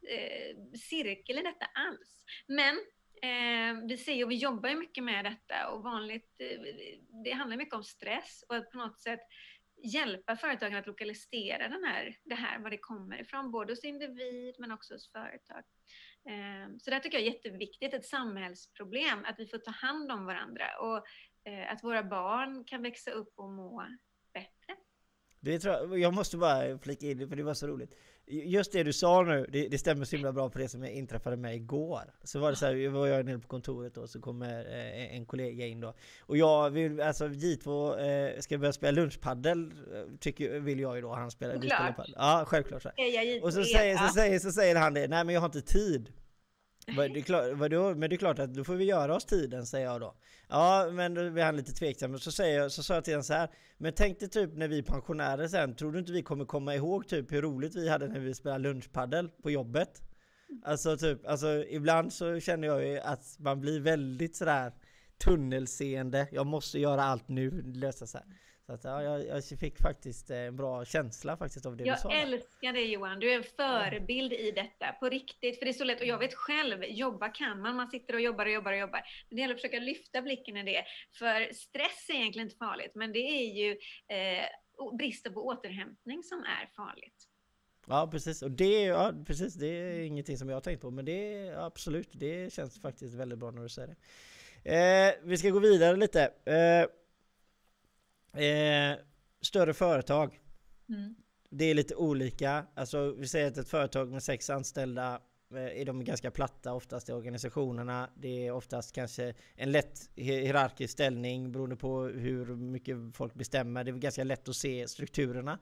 eh, 0.09 0.77
cirkel 0.77 1.37
i 1.37 1.41
detta 1.41 1.65
alls. 1.65 2.21
Men 2.47 2.75
eh, 3.21 3.87
vi 3.87 3.97
ser 3.97 4.13
ju, 4.13 4.23
och 4.23 4.31
vi 4.31 4.35
jobbar 4.35 4.69
ju 4.69 4.75
mycket 4.75 5.03
med 5.03 5.25
detta 5.25 5.69
och 5.69 5.83
vanligt, 5.83 6.35
eh, 6.39 6.59
det 7.23 7.31
handlar 7.31 7.57
mycket 7.57 7.75
om 7.75 7.83
stress 7.83 8.43
och 8.49 8.55
att 8.55 8.71
på 8.71 8.77
något 8.77 8.99
sätt 8.99 9.21
hjälpa 9.83 10.35
företagen 10.35 10.75
att 10.75 10.87
lokalisera 10.87 11.67
den 11.67 11.83
här, 11.83 12.17
det 12.23 12.35
här, 12.35 12.59
var 12.59 12.69
det 12.69 12.77
kommer 12.77 13.21
ifrån, 13.21 13.51
både 13.51 13.71
hos 13.71 13.83
individ 13.83 14.55
men 14.59 14.71
också 14.71 14.93
hos 14.93 15.11
företag. 15.11 15.63
Eh, 16.29 16.77
så 16.79 16.89
det 16.89 16.99
tycker 16.99 17.17
jag 17.17 17.27
är 17.27 17.31
jätteviktigt, 17.31 17.93
ett 17.93 18.05
samhällsproblem, 18.05 19.25
att 19.25 19.39
vi 19.39 19.47
får 19.47 19.57
ta 19.57 19.71
hand 19.71 20.11
om 20.11 20.25
varandra 20.25 20.77
och 20.79 21.05
att 21.69 21.83
våra 21.83 22.03
barn 22.03 22.63
kan 22.63 22.81
växa 22.81 23.11
upp 23.11 23.33
och 23.35 23.49
må 23.49 23.83
bättre. 24.33 24.75
Det 25.39 25.59
tror 25.59 25.73
jag, 25.73 25.99
jag 25.99 26.13
måste 26.13 26.37
bara 26.37 26.77
flika 26.79 27.05
in 27.05 27.17
det 27.17 27.27
för 27.27 27.35
det 27.35 27.43
var 27.43 27.53
så 27.53 27.67
roligt. 27.67 27.95
Just 28.29 28.71
det 28.71 28.83
du 28.83 28.93
sa 28.93 29.23
nu, 29.23 29.45
det, 29.49 29.67
det 29.67 29.77
stämmer 29.77 30.05
så 30.05 30.15
himla 30.15 30.33
bra 30.33 30.49
på 30.49 30.59
det 30.59 30.69
som 30.69 30.85
inträffade 30.85 31.37
med 31.37 31.55
igår. 31.55 32.13
Så 32.23 32.39
var 32.39 32.49
det 32.49 32.55
så 32.55 32.65
här, 32.65 32.89
var 32.89 33.07
jag 33.07 33.25
nere 33.25 33.39
på 33.39 33.47
kontoret 33.47 33.95
då, 33.95 34.07
så 34.07 34.21
kommer 34.21 34.59
eh, 34.59 35.15
en 35.15 35.25
kollega 35.25 35.65
in 35.65 35.79
då. 35.79 35.93
Och 36.21 36.37
jag 36.37 36.69
vill, 36.69 37.01
alltså 37.01 37.27
J2 37.27 37.99
eh, 37.99 38.39
ska 38.39 38.57
börja 38.57 38.73
spela 38.73 38.91
lunchpaddel, 38.91 39.71
eh, 39.93 40.17
tycker, 40.19 40.59
vill 40.59 40.79
jag 40.79 40.95
ju 40.95 41.01
då. 41.01 41.13
Han 41.13 41.31
spelar, 41.31 41.53
vi 41.53 41.69
spelar 41.69 41.93
paddel. 41.93 42.13
Ja, 42.17 42.43
självklart. 42.47 42.81
Så 42.81 42.89
och 43.41 43.53
så 43.53 43.63
säger, 43.63 43.97
så, 43.97 44.13
säger, 44.13 44.39
så 44.39 44.51
säger 44.51 44.75
han 44.75 44.93
det, 44.93 45.07
nej 45.07 45.23
men 45.23 45.33
jag 45.33 45.41
har 45.41 45.45
inte 45.45 45.61
tid. 45.61 46.13
Det 46.95 47.19
är 47.19 47.21
klart? 47.21 47.97
Men 47.97 48.09
det 48.09 48.15
är 48.15 48.17
klart 48.17 48.39
att 48.39 48.53
då 48.53 48.63
får 48.63 48.75
vi 48.75 48.85
göra 48.85 49.15
oss 49.15 49.25
tiden, 49.25 49.65
säger 49.65 49.85
jag 49.85 50.01
då. 50.01 50.15
Ja, 50.49 50.89
men 50.91 51.13
då 51.13 51.29
blir 51.29 51.43
han 51.43 51.55
lite 51.55 51.71
tveksam. 51.71 52.19
Så, 52.19 52.31
säger 52.31 52.59
jag, 52.59 52.71
så 52.71 52.83
sa 52.83 52.93
jag 52.93 53.03
till 53.03 53.13
honom 53.13 53.23
så 53.23 53.33
här. 53.33 53.49
Men 53.77 53.93
tänk 53.93 54.19
dig 54.19 54.29
typ 54.29 54.53
när 54.53 54.67
vi 54.67 54.77
är 54.77 54.83
pensionärer 54.83 55.47
sen, 55.47 55.75
tror 55.75 55.91
du 55.91 55.99
inte 55.99 56.11
vi 56.11 56.21
kommer 56.21 56.45
komma 56.45 56.75
ihåg 56.75 57.07
typ 57.07 57.31
hur 57.31 57.41
roligt 57.41 57.75
vi 57.75 57.89
hade 57.89 58.07
när 58.07 58.19
vi 58.19 58.33
spelade 58.33 58.63
lunchpaddel 58.63 59.29
på 59.29 59.51
jobbet? 59.51 60.01
Alltså 60.63 60.97
typ, 60.97 61.27
alltså 61.27 61.63
ibland 61.69 62.13
så 62.13 62.39
känner 62.39 62.67
jag 62.67 62.87
ju 62.87 62.99
att 62.99 63.35
man 63.39 63.61
blir 63.61 63.79
väldigt 63.79 64.35
sådär 64.35 64.73
tunnelseende. 65.23 66.27
Jag 66.31 66.45
måste 66.45 66.79
göra 66.79 67.03
allt 67.03 67.27
nu, 67.27 67.61
lösa 67.61 68.07
så 68.07 68.17
här. 68.17 68.27
Så 68.67 68.73
att, 68.73 68.83
ja, 68.83 69.03
jag, 69.03 69.27
jag, 69.27 69.59
fick 69.59 69.77
faktiskt 69.77 70.29
en 70.29 70.55
bra 70.55 70.85
känsla 70.85 71.37
faktiskt 71.37 71.65
av 71.65 71.77
det 71.77 71.83
jag 71.83 71.97
du 71.97 72.01
sa. 72.01 72.13
Jag 72.13 72.21
älskar 72.21 72.73
det 72.73 72.81
Johan, 72.81 73.19
du 73.19 73.31
är 73.31 73.37
en 73.37 73.43
förebild 73.43 74.33
i 74.33 74.51
detta, 74.51 74.91
på 74.91 75.09
riktigt. 75.09 75.59
För 75.59 75.65
det 75.65 75.71
är 75.71 75.73
så 75.73 75.83
lätt, 75.83 76.01
och 76.01 76.07
jag 76.07 76.17
vet 76.17 76.33
själv, 76.33 76.83
jobba 76.83 77.29
kan 77.29 77.61
man, 77.61 77.75
man 77.75 77.87
sitter 77.87 78.13
och 78.13 78.21
jobbar 78.21 78.45
och 78.45 78.51
jobbar 78.51 78.71
och 78.71 78.77
jobbar. 78.77 79.01
Men 79.29 79.35
det 79.35 79.41
gäller 79.41 79.53
att 79.53 79.61
försöka 79.61 79.79
lyfta 79.79 80.21
blicken 80.21 80.57
i 80.57 80.63
det. 80.63 80.83
För 81.19 81.53
stress 81.53 82.09
är 82.09 82.13
egentligen 82.13 82.47
inte 82.47 82.57
farligt, 82.57 82.91
men 82.95 83.13
det 83.13 83.19
är 83.19 83.53
ju 83.53 83.71
eh, 84.07 84.97
bristen 84.97 85.33
på 85.33 85.45
återhämtning 85.45 86.23
som 86.23 86.39
är 86.39 86.69
farligt. 86.75 87.27
Ja 87.87 88.09
precis, 88.11 88.41
och 88.41 88.51
det, 88.51 88.81
ja, 88.83 89.13
precis, 89.27 89.53
det 89.53 89.67
är 89.67 89.99
ingenting 89.99 90.37
som 90.37 90.49
jag 90.49 90.55
har 90.55 90.61
tänkt 90.61 90.81
på, 90.81 90.91
men 90.91 91.05
det 91.05 91.33
är 91.33 91.65
absolut, 91.65 92.09
det 92.13 92.53
känns 92.53 92.81
faktiskt 92.81 93.15
väldigt 93.15 93.39
bra 93.39 93.51
när 93.51 93.61
du 93.61 93.69
säger 93.69 93.87
det. 93.87 93.95
Eh, 94.63 95.13
vi 95.23 95.37
ska 95.37 95.49
gå 95.49 95.59
vidare 95.59 95.97
lite. 95.97 96.21
Eh, 96.23 96.89
Eh, 98.37 98.97
större 99.41 99.73
företag. 99.73 100.39
Mm. 100.89 101.15
Det 101.49 101.65
är 101.65 101.73
lite 101.73 101.95
olika. 101.95 102.65
Alltså 102.75 103.11
vi 103.11 103.27
säger 103.27 103.47
att 103.47 103.57
ett 103.57 103.69
företag 103.69 104.11
med 104.11 104.23
sex 104.23 104.49
anställda 104.49 105.21
eh, 105.53 105.81
är 105.81 105.85
de 105.85 106.03
ganska 106.03 106.31
platta 106.31 106.73
oftast 106.73 107.09
i 107.09 107.11
organisationerna. 107.11 108.09
Det 108.17 108.47
är 108.47 108.51
oftast 108.51 108.95
kanske 108.95 109.33
en 109.55 109.71
lätt 109.71 110.09
hierarkisk 110.15 110.93
ställning 110.93 111.51
beroende 111.51 111.75
på 111.75 112.03
hur 112.03 112.45
mycket 112.55 112.97
folk 113.13 113.33
bestämmer. 113.33 113.83
Det 113.83 113.91
är 113.91 113.93
ganska 113.93 114.23
lätt 114.23 114.49
att 114.49 114.55
se 114.55 114.87
strukturerna. 114.87 115.59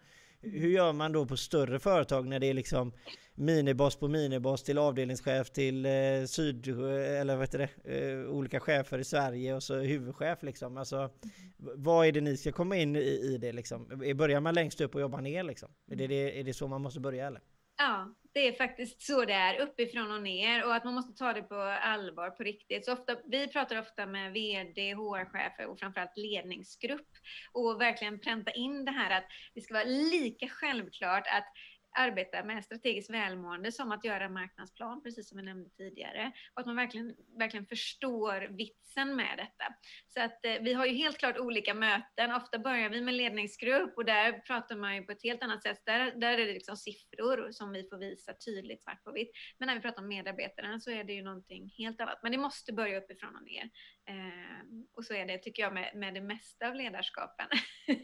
Hur 0.51 0.69
gör 0.69 0.93
man 0.93 1.11
då 1.11 1.25
på 1.25 1.37
större 1.37 1.79
företag 1.79 2.27
när 2.27 2.39
det 2.39 2.47
är 2.47 2.53
liksom 2.53 2.93
miniboss 3.35 3.95
på 3.95 4.07
miniboss 4.07 4.63
till 4.63 4.77
avdelningschef 4.77 5.49
till 5.49 5.85
eh, 5.85 5.91
syd 6.27 6.67
eh, 6.67 7.21
eller 7.21 7.35
vad 7.35 7.43
heter 7.43 7.69
det, 7.83 7.99
eh, 7.99 8.29
olika 8.29 8.59
chefer 8.59 8.99
i 8.99 9.03
Sverige 9.03 9.55
och 9.55 9.63
så 9.63 9.75
huvudchef 9.75 10.43
liksom. 10.43 10.77
Alltså, 10.77 11.09
vad 11.57 12.07
är 12.07 12.11
det 12.11 12.21
ni 12.21 12.37
ska 12.37 12.51
komma 12.51 12.75
in 12.75 12.95
i, 12.95 12.99
i 12.99 13.37
det 13.37 13.51
liksom? 13.51 13.87
Börjar 14.15 14.39
man 14.39 14.53
längst 14.53 14.81
upp 14.81 14.95
och 14.95 15.01
jobbar 15.01 15.21
ner 15.21 15.43
liksom? 15.43 15.69
Är 15.91 15.95
det, 15.95 16.07
det, 16.07 16.39
är 16.39 16.43
det 16.43 16.53
så 16.53 16.67
man 16.67 16.81
måste 16.81 16.99
börja 16.99 17.27
eller? 17.27 17.41
Ja, 17.77 18.13
det 18.35 18.47
är 18.47 18.53
faktiskt 18.53 19.01
så 19.01 19.25
det 19.25 19.33
är, 19.33 19.59
uppifrån 19.59 20.11
och 20.11 20.21
ner 20.21 20.65
och 20.65 20.75
att 20.75 20.83
man 20.83 20.93
måste 20.93 21.13
ta 21.13 21.33
det 21.33 21.41
på 21.41 21.55
allvar 21.61 22.29
på 22.29 22.43
riktigt. 22.43 22.85
Så 22.85 22.93
ofta, 22.93 23.15
vi 23.25 23.47
pratar 23.47 23.79
ofta 23.79 24.05
med 24.05 24.33
VD, 24.33 24.93
HR-chefer 24.93 25.65
och 25.65 25.79
framförallt 25.79 26.17
ledningsgrupp 26.17 27.09
och 27.53 27.81
verkligen 27.81 28.19
pränta 28.19 28.51
in 28.51 28.85
det 28.85 28.91
här 28.91 29.17
att 29.17 29.25
det 29.53 29.61
ska 29.61 29.73
vara 29.73 29.83
lika 29.83 30.47
självklart 30.47 31.27
att 31.27 31.47
arbeta 31.95 32.43
med 32.43 32.65
strategiskt 32.65 33.09
välmående 33.09 33.71
som 33.71 33.91
att 33.91 34.05
göra 34.05 34.25
en 34.25 34.33
marknadsplan, 34.33 35.03
precis 35.03 35.29
som 35.29 35.37
jag 35.37 35.45
nämnde 35.45 35.69
tidigare. 35.69 36.31
Och 36.53 36.59
att 36.59 36.65
man 36.65 36.75
verkligen, 36.75 37.15
verkligen 37.39 37.65
förstår 37.65 38.47
vitsen 38.57 39.15
med 39.15 39.37
detta. 39.37 39.75
Så 40.07 40.21
att 40.21 40.45
eh, 40.45 40.53
vi 40.61 40.73
har 40.73 40.85
ju 40.85 40.93
helt 40.93 41.17
klart 41.17 41.37
olika 41.37 41.73
möten. 41.73 42.31
Ofta 42.31 42.59
börjar 42.59 42.89
vi 42.89 43.01
med 43.01 43.13
ledningsgrupp 43.13 43.97
och 43.97 44.05
där 44.05 44.31
pratar 44.39 44.75
man 44.75 44.95
ju 44.95 45.01
på 45.01 45.11
ett 45.11 45.23
helt 45.23 45.43
annat 45.43 45.63
sätt. 45.63 45.81
Där, 45.85 46.11
där 46.15 46.37
är 46.37 46.45
det 46.45 46.53
liksom 46.53 46.77
siffror 46.77 47.51
som 47.51 47.71
vi 47.71 47.89
får 47.89 47.97
visa 47.97 48.33
tydligt 48.45 48.83
svart 48.83 49.03
på 49.03 49.11
vitt. 49.11 49.31
Men 49.59 49.67
när 49.67 49.75
vi 49.75 49.81
pratar 49.81 50.01
om 50.01 50.07
medarbetarna 50.07 50.79
så 50.79 50.91
är 50.91 51.03
det 51.03 51.13
ju 51.13 51.21
någonting 51.21 51.73
helt 51.77 52.01
annat. 52.01 52.19
Men 52.23 52.31
det 52.31 52.37
måste 52.37 52.73
börja 52.73 52.97
uppifrån 52.97 53.35
och 53.35 53.43
ner. 53.43 53.69
Eh, 54.07 54.85
och 54.95 55.05
så 55.05 55.13
är 55.13 55.25
det, 55.25 55.37
tycker 55.37 55.63
jag, 55.63 55.73
med, 55.73 55.91
med 55.95 56.13
det 56.13 56.21
mesta 56.21 56.67
av 56.67 56.75
ledarskapen. 56.75 57.47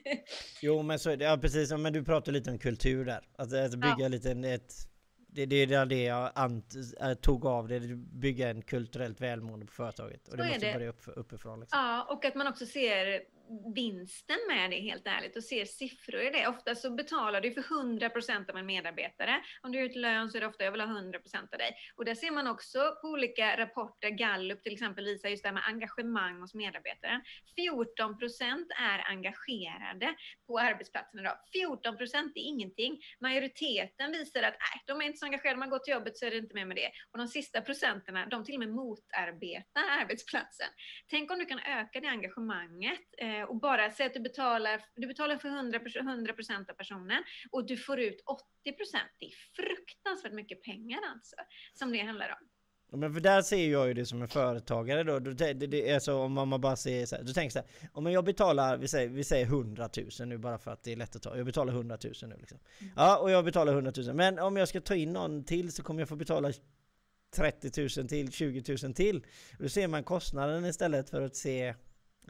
jo, 0.62 0.82
men 0.82 1.00
så 1.00 1.10
är 1.10 1.18
det. 1.18 1.26
Ja, 1.26 1.38
precis. 1.38 1.72
Men 1.72 1.94
du 1.94 2.04
pratade 2.04 2.32
lite 2.32 2.52
om 2.52 2.60
kultur 2.60 3.06
där. 3.06 3.28
Att, 3.38 3.54
att 3.54 3.72
bygga 3.72 3.96
ja. 4.00 4.08
lite 4.08 4.32
ett... 4.32 4.74
Det, 5.34 5.46
det 5.46 5.56
är 5.56 5.86
det 5.86 6.04
jag 6.04 6.32
ant, 6.36 6.74
äh, 7.02 7.14
tog 7.14 7.46
av 7.46 7.68
det, 7.68 7.80
bygga 7.96 8.50
en 8.50 8.62
kulturellt 8.62 9.22
välmående 9.22 9.66
på 9.66 9.72
företaget. 9.72 10.28
Och 10.28 10.38
det 10.38 10.44
måste 10.44 10.66
det. 10.66 10.74
börja 10.74 10.90
upp, 10.90 11.02
uppifrån. 11.06 11.60
Liksom. 11.60 11.80
Ja, 11.80 12.04
och 12.10 12.26
att 12.26 12.36
man 12.36 12.48
också 12.48 12.66
ser 12.66 13.22
vinsten 13.76 14.38
med 14.48 14.72
det 14.72 14.80
helt 14.80 15.08
ärligt 15.08 15.36
och 15.36 15.44
ser 15.44 15.66
siffror 15.66 16.22
i 16.22 16.30
det. 16.30 16.48
Ofta 16.48 16.76
så 16.76 16.92
betalar 16.92 17.42
du 17.42 17.52
för 17.52 17.62
100% 17.62 18.50
av 18.50 18.58
en 18.58 18.66
medarbetare. 18.66 19.42
Om 19.62 19.72
du 19.72 19.80
är 19.80 19.84
ut 19.84 19.96
lön 19.96 20.30
så 20.30 20.38
är 20.38 20.42
det 20.42 20.48
ofta 20.48 20.64
jag 20.64 20.72
vill 20.72 20.82
ha 20.82 20.88
100% 20.88 21.38
av 21.52 21.58
dig. 21.58 21.76
Och 21.96 22.06
där 22.06 22.16
ser 22.16 22.32
man 22.32 22.48
också 22.48 22.80
på 23.02 23.08
olika 23.08 23.58
rapporter, 23.58 24.10
Gallup 24.10 24.64
till 24.64 24.74
exempel 24.74 25.06
visar 25.06 25.30
just 25.30 25.44
det 25.44 25.50
här 25.50 25.54
med 25.54 25.64
engagemang 25.68 26.42
hos 26.42 26.54
medarbetaren. 26.54 27.22
14% 27.58 28.66
är 28.80 29.10
engagerade 29.10 30.16
på 30.48 30.60
arbetsplatsen 30.60 31.20
idag. 31.20 31.38
14% 31.56 32.32
är 32.36 32.42
ingenting. 32.42 33.00
Majoriteten 33.20 34.12
visar 34.12 34.44
att 34.44 34.56
nej, 34.60 34.84
de 34.86 35.02
är 35.02 35.06
inte 35.06 35.18
så 35.18 35.26
engagerade. 35.26 35.60
Man 35.60 35.70
går 35.70 35.80
till 35.80 35.94
jobbet 35.94 36.18
så 36.18 36.26
är 36.26 36.32
det 36.32 36.38
inte 36.38 36.56
mer 36.56 36.66
med 36.66 36.78
det. 36.78 36.92
Och 37.12 37.18
de 37.18 37.28
sista 37.28 37.62
procenterna, 37.62 38.26
de 38.26 38.44
till 38.44 38.56
och 38.56 38.60
med 38.60 38.70
motarbetar 38.70 39.84
arbetsplatsen. 40.02 40.68
Tänk 41.08 41.32
om 41.32 41.40
du 41.40 41.46
kan 41.46 41.60
öka 41.60 42.00
det 42.00 42.08
engagemanget 42.08 43.02
Eh, 43.18 43.41
och 43.44 43.60
bara 43.60 43.92
säg 43.92 44.06
att 44.06 44.14
du 44.14 44.20
betalar, 44.20 44.82
du 44.96 45.08
betalar 45.08 45.38
för 45.38 45.50
100 46.00 46.34
procent 46.34 46.70
av 46.70 46.74
personen 46.74 47.24
och 47.52 47.68
du 47.68 47.78
får 47.78 48.00
ut 48.00 48.24
80 48.26 48.44
procent. 48.78 49.12
Det 49.20 49.26
är 49.26 49.34
fruktansvärt 49.56 50.34
mycket 50.34 50.64
pengar 50.64 51.00
alltså, 51.14 51.36
som 51.74 51.92
det 51.92 52.00
handlar 52.00 52.30
om. 52.30 52.48
Men 52.94 53.14
för 53.14 53.20
där 53.20 53.42
ser 53.42 53.72
jag 53.72 53.88
ju 53.88 53.94
det 53.94 54.06
som 54.06 54.22
en 54.22 54.28
företagare 54.28 55.04
då, 55.04 55.20
det, 55.20 55.54
det, 55.54 55.68
det 55.68 55.90
är 55.90 56.00
så 56.00 56.18
om 56.18 56.34
man 56.34 56.62
bara 56.62 56.76
ser 56.76 57.06
så 57.06 57.16
här, 57.16 57.24
du 57.24 57.34
tänker 57.34 57.52
så 57.52 57.60
här, 57.60 57.90
om 57.94 58.12
jag 58.12 58.26
betalar, 58.26 58.78
vi 58.78 58.88
säger, 58.88 59.10
vi 59.10 59.24
säger 59.24 59.46
100 59.46 59.90
000 60.20 60.28
nu 60.28 60.38
bara 60.38 60.58
för 60.58 60.72
att 60.72 60.84
det 60.84 60.92
är 60.92 60.96
lätt 60.96 61.16
att 61.16 61.22
ta, 61.22 61.38
jag 61.38 61.46
betalar 61.46 61.74
100 61.74 61.98
000 62.04 62.14
nu 62.30 62.38
liksom. 62.38 62.60
Mm. 62.80 62.94
Ja, 62.96 63.18
och 63.18 63.32
jag 63.32 63.46
betalar 63.46 63.74
100 63.74 63.92
000, 63.98 64.16
men 64.16 64.40
om 64.40 64.58
jag 64.58 64.68
ska 64.68 64.82
ta 64.82 64.96
in 64.96 65.14
någon 65.14 65.44
till 65.44 65.72
så 65.72 65.84
kommer 65.84 66.02
jag 66.02 66.10
få 66.10 66.16
betala 66.16 66.52
30 67.36 67.82
000 68.00 68.08
till, 68.08 68.32
20 68.32 68.78
000 68.84 68.94
till. 68.94 69.26
Då 69.60 69.70
ser 69.70 69.88
man 69.88 70.04
kostnaden 70.04 70.66
istället 70.66 71.10
för 71.10 71.22
att 71.22 71.36
se 71.36 71.76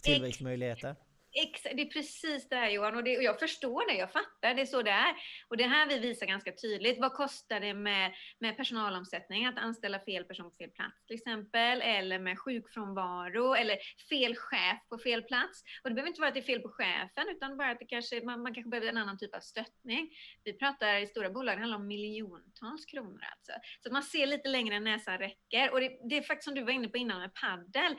tillväxtmöjligheter. 0.01 0.95
Exakt, 1.33 1.75
det 1.75 1.81
är 1.81 1.85
precis 1.85 2.49
det 2.49 2.55
här 2.55 2.69
Johan, 2.69 2.95
och, 2.95 3.03
det, 3.03 3.17
och 3.17 3.23
jag 3.23 3.39
förstår 3.39 3.87
det, 3.87 3.97
jag 3.97 4.11
fattar, 4.11 4.53
det 4.53 4.61
är 4.61 4.65
så 4.65 4.81
det 4.81 4.91
är. 4.91 5.15
Och 5.47 5.57
det 5.57 5.63
här 5.63 5.87
vi 5.87 5.99
visar 5.99 6.25
ganska 6.25 6.51
tydligt, 6.51 6.99
vad 6.99 7.13
kostar 7.13 7.59
det 7.59 7.73
med, 7.73 8.13
med 8.39 8.57
personalomsättning, 8.57 9.45
att 9.45 9.57
anställa 9.57 9.99
fel 9.99 10.23
person 10.23 10.49
på 10.51 10.55
fel 10.55 10.69
plats 10.69 11.05
till 11.05 11.15
exempel, 11.15 11.81
eller 11.81 12.19
med 12.19 12.39
sjukfrånvaro, 12.39 13.53
eller 13.53 13.77
fel 14.09 14.35
chef 14.35 14.79
på 14.89 14.97
fel 14.97 15.23
plats. 15.23 15.63
Och 15.83 15.89
det 15.89 15.95
behöver 15.95 16.07
inte 16.07 16.21
vara 16.21 16.27
att 16.27 16.33
det 16.33 16.39
är 16.39 16.51
fel 16.53 16.59
på 16.59 16.69
chefen, 16.69 17.29
utan 17.29 17.57
bara 17.57 17.71
att 17.71 17.79
det 17.79 17.85
kanske, 17.85 18.21
man, 18.25 18.41
man 18.41 18.53
kanske 18.53 18.69
behöver 18.69 18.87
en 18.87 18.97
annan 18.97 19.17
typ 19.17 19.35
av 19.35 19.39
stöttning. 19.39 20.09
Vi 20.43 20.53
pratar 20.53 20.95
i 20.95 21.07
stora 21.07 21.29
bolag, 21.29 21.55
det 21.55 21.59
handlar 21.59 21.77
om 21.77 21.87
miljontals 21.87 22.85
kronor 22.85 23.21
alltså. 23.31 23.51
Så 23.83 23.89
att 23.89 23.93
man 23.93 24.03
ser 24.03 24.27
lite 24.27 24.49
längre 24.49 24.75
än 24.75 24.83
näsan 24.83 25.17
räcker. 25.17 25.71
Och 25.71 25.79
det, 25.79 25.99
det 26.09 26.17
är 26.17 26.21
faktiskt 26.21 26.45
som 26.45 26.55
du 26.55 26.63
var 26.63 26.71
inne 26.71 26.87
på 26.87 26.97
innan 26.97 27.19
med 27.19 27.33
paddel. 27.33 27.95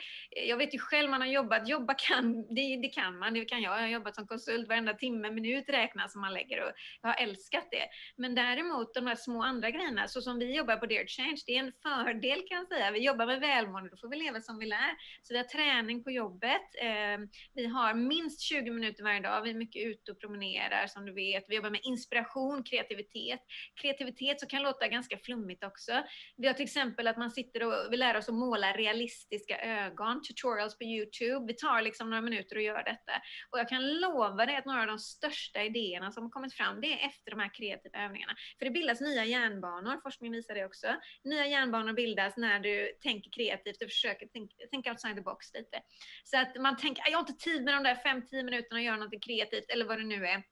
Jag 0.47 0.57
vet 0.57 0.75
ju 0.75 0.79
själv, 0.79 1.11
man 1.11 1.21
har 1.21 1.29
jobbat, 1.29 1.69
jobba 1.69 1.95
kan, 1.95 2.55
det, 2.55 2.77
det 2.83 2.89
kan 2.89 3.22
hemma. 3.25 3.39
det 3.39 3.45
kan 3.45 3.63
jag. 3.63 3.77
Jag 3.77 3.81
har 3.81 3.89
jobbat 3.89 4.15
som 4.15 4.27
konsult, 4.27 4.69
varenda 4.69 4.95
timme, 4.95 5.31
minut 5.31 5.69
räknas 5.69 6.13
som 6.13 6.21
man 6.21 6.33
lägger 6.33 6.65
och 6.65 6.73
jag 7.03 7.09
har 7.09 7.23
älskat 7.23 7.69
det. 7.71 7.89
Men 8.17 8.35
däremot 8.35 8.95
de 8.95 9.07
här 9.07 9.15
små 9.15 9.43
andra 9.43 9.71
grejerna, 9.71 10.09
så 10.09 10.23
som 10.23 10.39
vi 10.39 10.57
jobbar 10.57 10.77
på 10.77 10.87
Dear 10.87 11.07
Change, 11.07 11.37
det 11.47 11.57
är 11.57 11.61
en 11.61 11.73
fördel 11.83 12.43
kan 12.49 12.59
jag 12.59 12.69
säga. 12.69 12.91
Vi 12.91 13.05
jobbar 13.05 13.27
med 13.27 13.41
välmående, 13.41 13.91
då 13.91 13.97
får 13.97 14.09
vi 14.09 14.17
leva 14.17 14.41
som 14.41 14.59
vi 14.59 14.67
lär. 14.67 14.91
Så 15.23 15.35
vi 15.35 15.39
har 15.39 15.45
träning 15.45 16.05
på 16.05 16.11
jobbet. 16.11 16.69
Eh, 16.81 17.19
vi 17.55 17.67
har 17.67 17.95
minst 17.95 18.41
20 18.41 18.71
minuter 18.71 19.03
varje 19.03 19.21
dag. 19.21 19.43
Vi 19.43 19.51
är 19.51 19.55
mycket 19.55 19.87
ute 19.87 20.13
och 20.13 20.21
promenerar 20.21 20.87
som 20.87 21.07
du 21.07 21.13
vet. 21.13 21.45
Vi 21.49 21.57
jobbar 21.57 21.71
med 21.71 21.81
inspiration, 21.83 22.63
kreativitet. 22.63 23.41
Kreativitet 23.81 24.41
så 24.41 24.47
kan 24.47 24.63
låta 24.63 24.89
ganska 24.89 25.19
flummigt 25.19 25.65
också. 25.65 25.93
Vi 26.37 26.47
har 26.47 26.55
till 26.55 26.65
exempel 26.65 27.07
att 27.07 27.17
man 27.17 27.31
sitter 27.31 27.63
och 27.63 27.93
vi 27.93 27.97
lär 27.97 28.17
oss 28.17 28.29
att 28.29 28.35
måla 28.35 28.73
realistiska 28.73 29.59
ögon, 29.59 30.23
tutorials 30.23 30.79
på 30.79 30.85
Youtube. 30.85 31.47
Vi 31.47 31.55
tar 31.55 31.83
liksom 31.83 32.11
några 32.11 32.23
minuter 32.23 32.57
och 32.57 32.63
gör 32.63 32.83
detta. 32.85 33.12
Och 33.51 33.59
jag 33.59 33.69
kan 33.69 34.01
lova 34.01 34.47
dig 34.47 34.57
att 34.57 34.65
några 34.65 34.81
av 34.81 34.87
de 34.87 34.99
största 34.99 35.63
idéerna 35.63 36.13
som 36.13 36.23
har 36.23 36.31
kommit 36.31 36.55
fram, 36.55 36.81
det 36.81 36.93
är 36.93 37.07
efter 37.07 37.31
de 37.31 37.41
här 37.41 37.55
kreativa 37.55 37.99
övningarna. 37.99 38.35
För 38.59 38.65
det 38.65 38.71
bildas 38.71 39.01
nya 39.01 39.25
hjärnbanor, 39.25 40.01
forskning 40.03 40.33
visar 40.33 40.55
det 40.55 40.65
också. 40.65 40.97
Nya 41.25 41.47
hjärnbanor 41.47 41.93
bildas 41.93 42.37
när 42.37 42.61
du 42.61 42.93
tänker 43.01 43.31
kreativt 43.31 43.83
och 43.83 43.89
försöker 43.89 44.29
tänka 44.71 44.91
outside 44.91 45.17
the 45.17 45.23
box 45.23 45.55
lite. 45.55 45.83
Så 46.25 46.39
att 46.39 46.57
man 46.57 46.77
tänker, 46.77 47.03
ah, 47.03 47.09
jag 47.11 47.19
har 47.19 47.31
inte 47.31 47.45
tid 47.45 47.65
med 47.65 47.75
de 47.75 47.83
där 47.83 47.95
5-10 47.95 48.43
minuterna 48.43 48.79
att 48.79 48.85
göra 48.85 48.97
något 48.97 49.25
kreativt, 49.25 49.71
eller 49.71 49.85
vad 49.85 49.99
det 49.99 50.05
nu 50.05 50.27
är. 50.27 50.43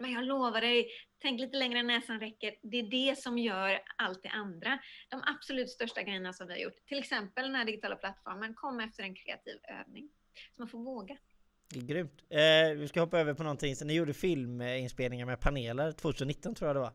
Men 0.00 0.12
jag 0.12 0.24
lovar 0.24 0.60
dig, 0.60 0.90
tänk 1.18 1.40
lite 1.40 1.56
längre 1.56 1.78
än 1.78 1.86
näsan 1.86 2.20
räcker. 2.20 2.54
Det 2.62 2.76
är 2.78 2.82
det 2.82 3.18
som 3.18 3.38
gör 3.38 3.80
allt 3.96 4.22
det 4.22 4.28
andra. 4.28 4.78
De 5.08 5.22
absolut 5.26 5.70
största 5.70 6.02
grejerna 6.02 6.32
som 6.32 6.46
vi 6.46 6.52
har 6.52 6.60
gjort, 6.60 6.86
till 6.86 6.98
exempel 6.98 7.44
den 7.44 7.54
här 7.54 7.64
digitala 7.64 7.96
plattformen, 7.96 8.54
kom 8.54 8.80
efter 8.80 9.02
en 9.02 9.14
kreativ 9.14 9.58
övning. 9.80 10.10
Så 10.56 10.62
man 10.62 10.68
får 10.68 10.78
våga. 10.78 11.18
Grymt. 11.70 12.24
Eh, 12.30 12.76
vi 12.76 12.88
ska 12.88 13.00
hoppa 13.00 13.18
över 13.18 13.34
på 13.34 13.42
någonting. 13.42 13.76
Så 13.76 13.84
ni 13.84 13.94
gjorde 13.94 14.14
filminspelningar 14.14 15.26
med 15.26 15.40
paneler 15.40 15.92
2019 15.92 16.54
tror 16.54 16.68
jag 16.68 16.76
det 16.76 16.80
var. 16.80 16.92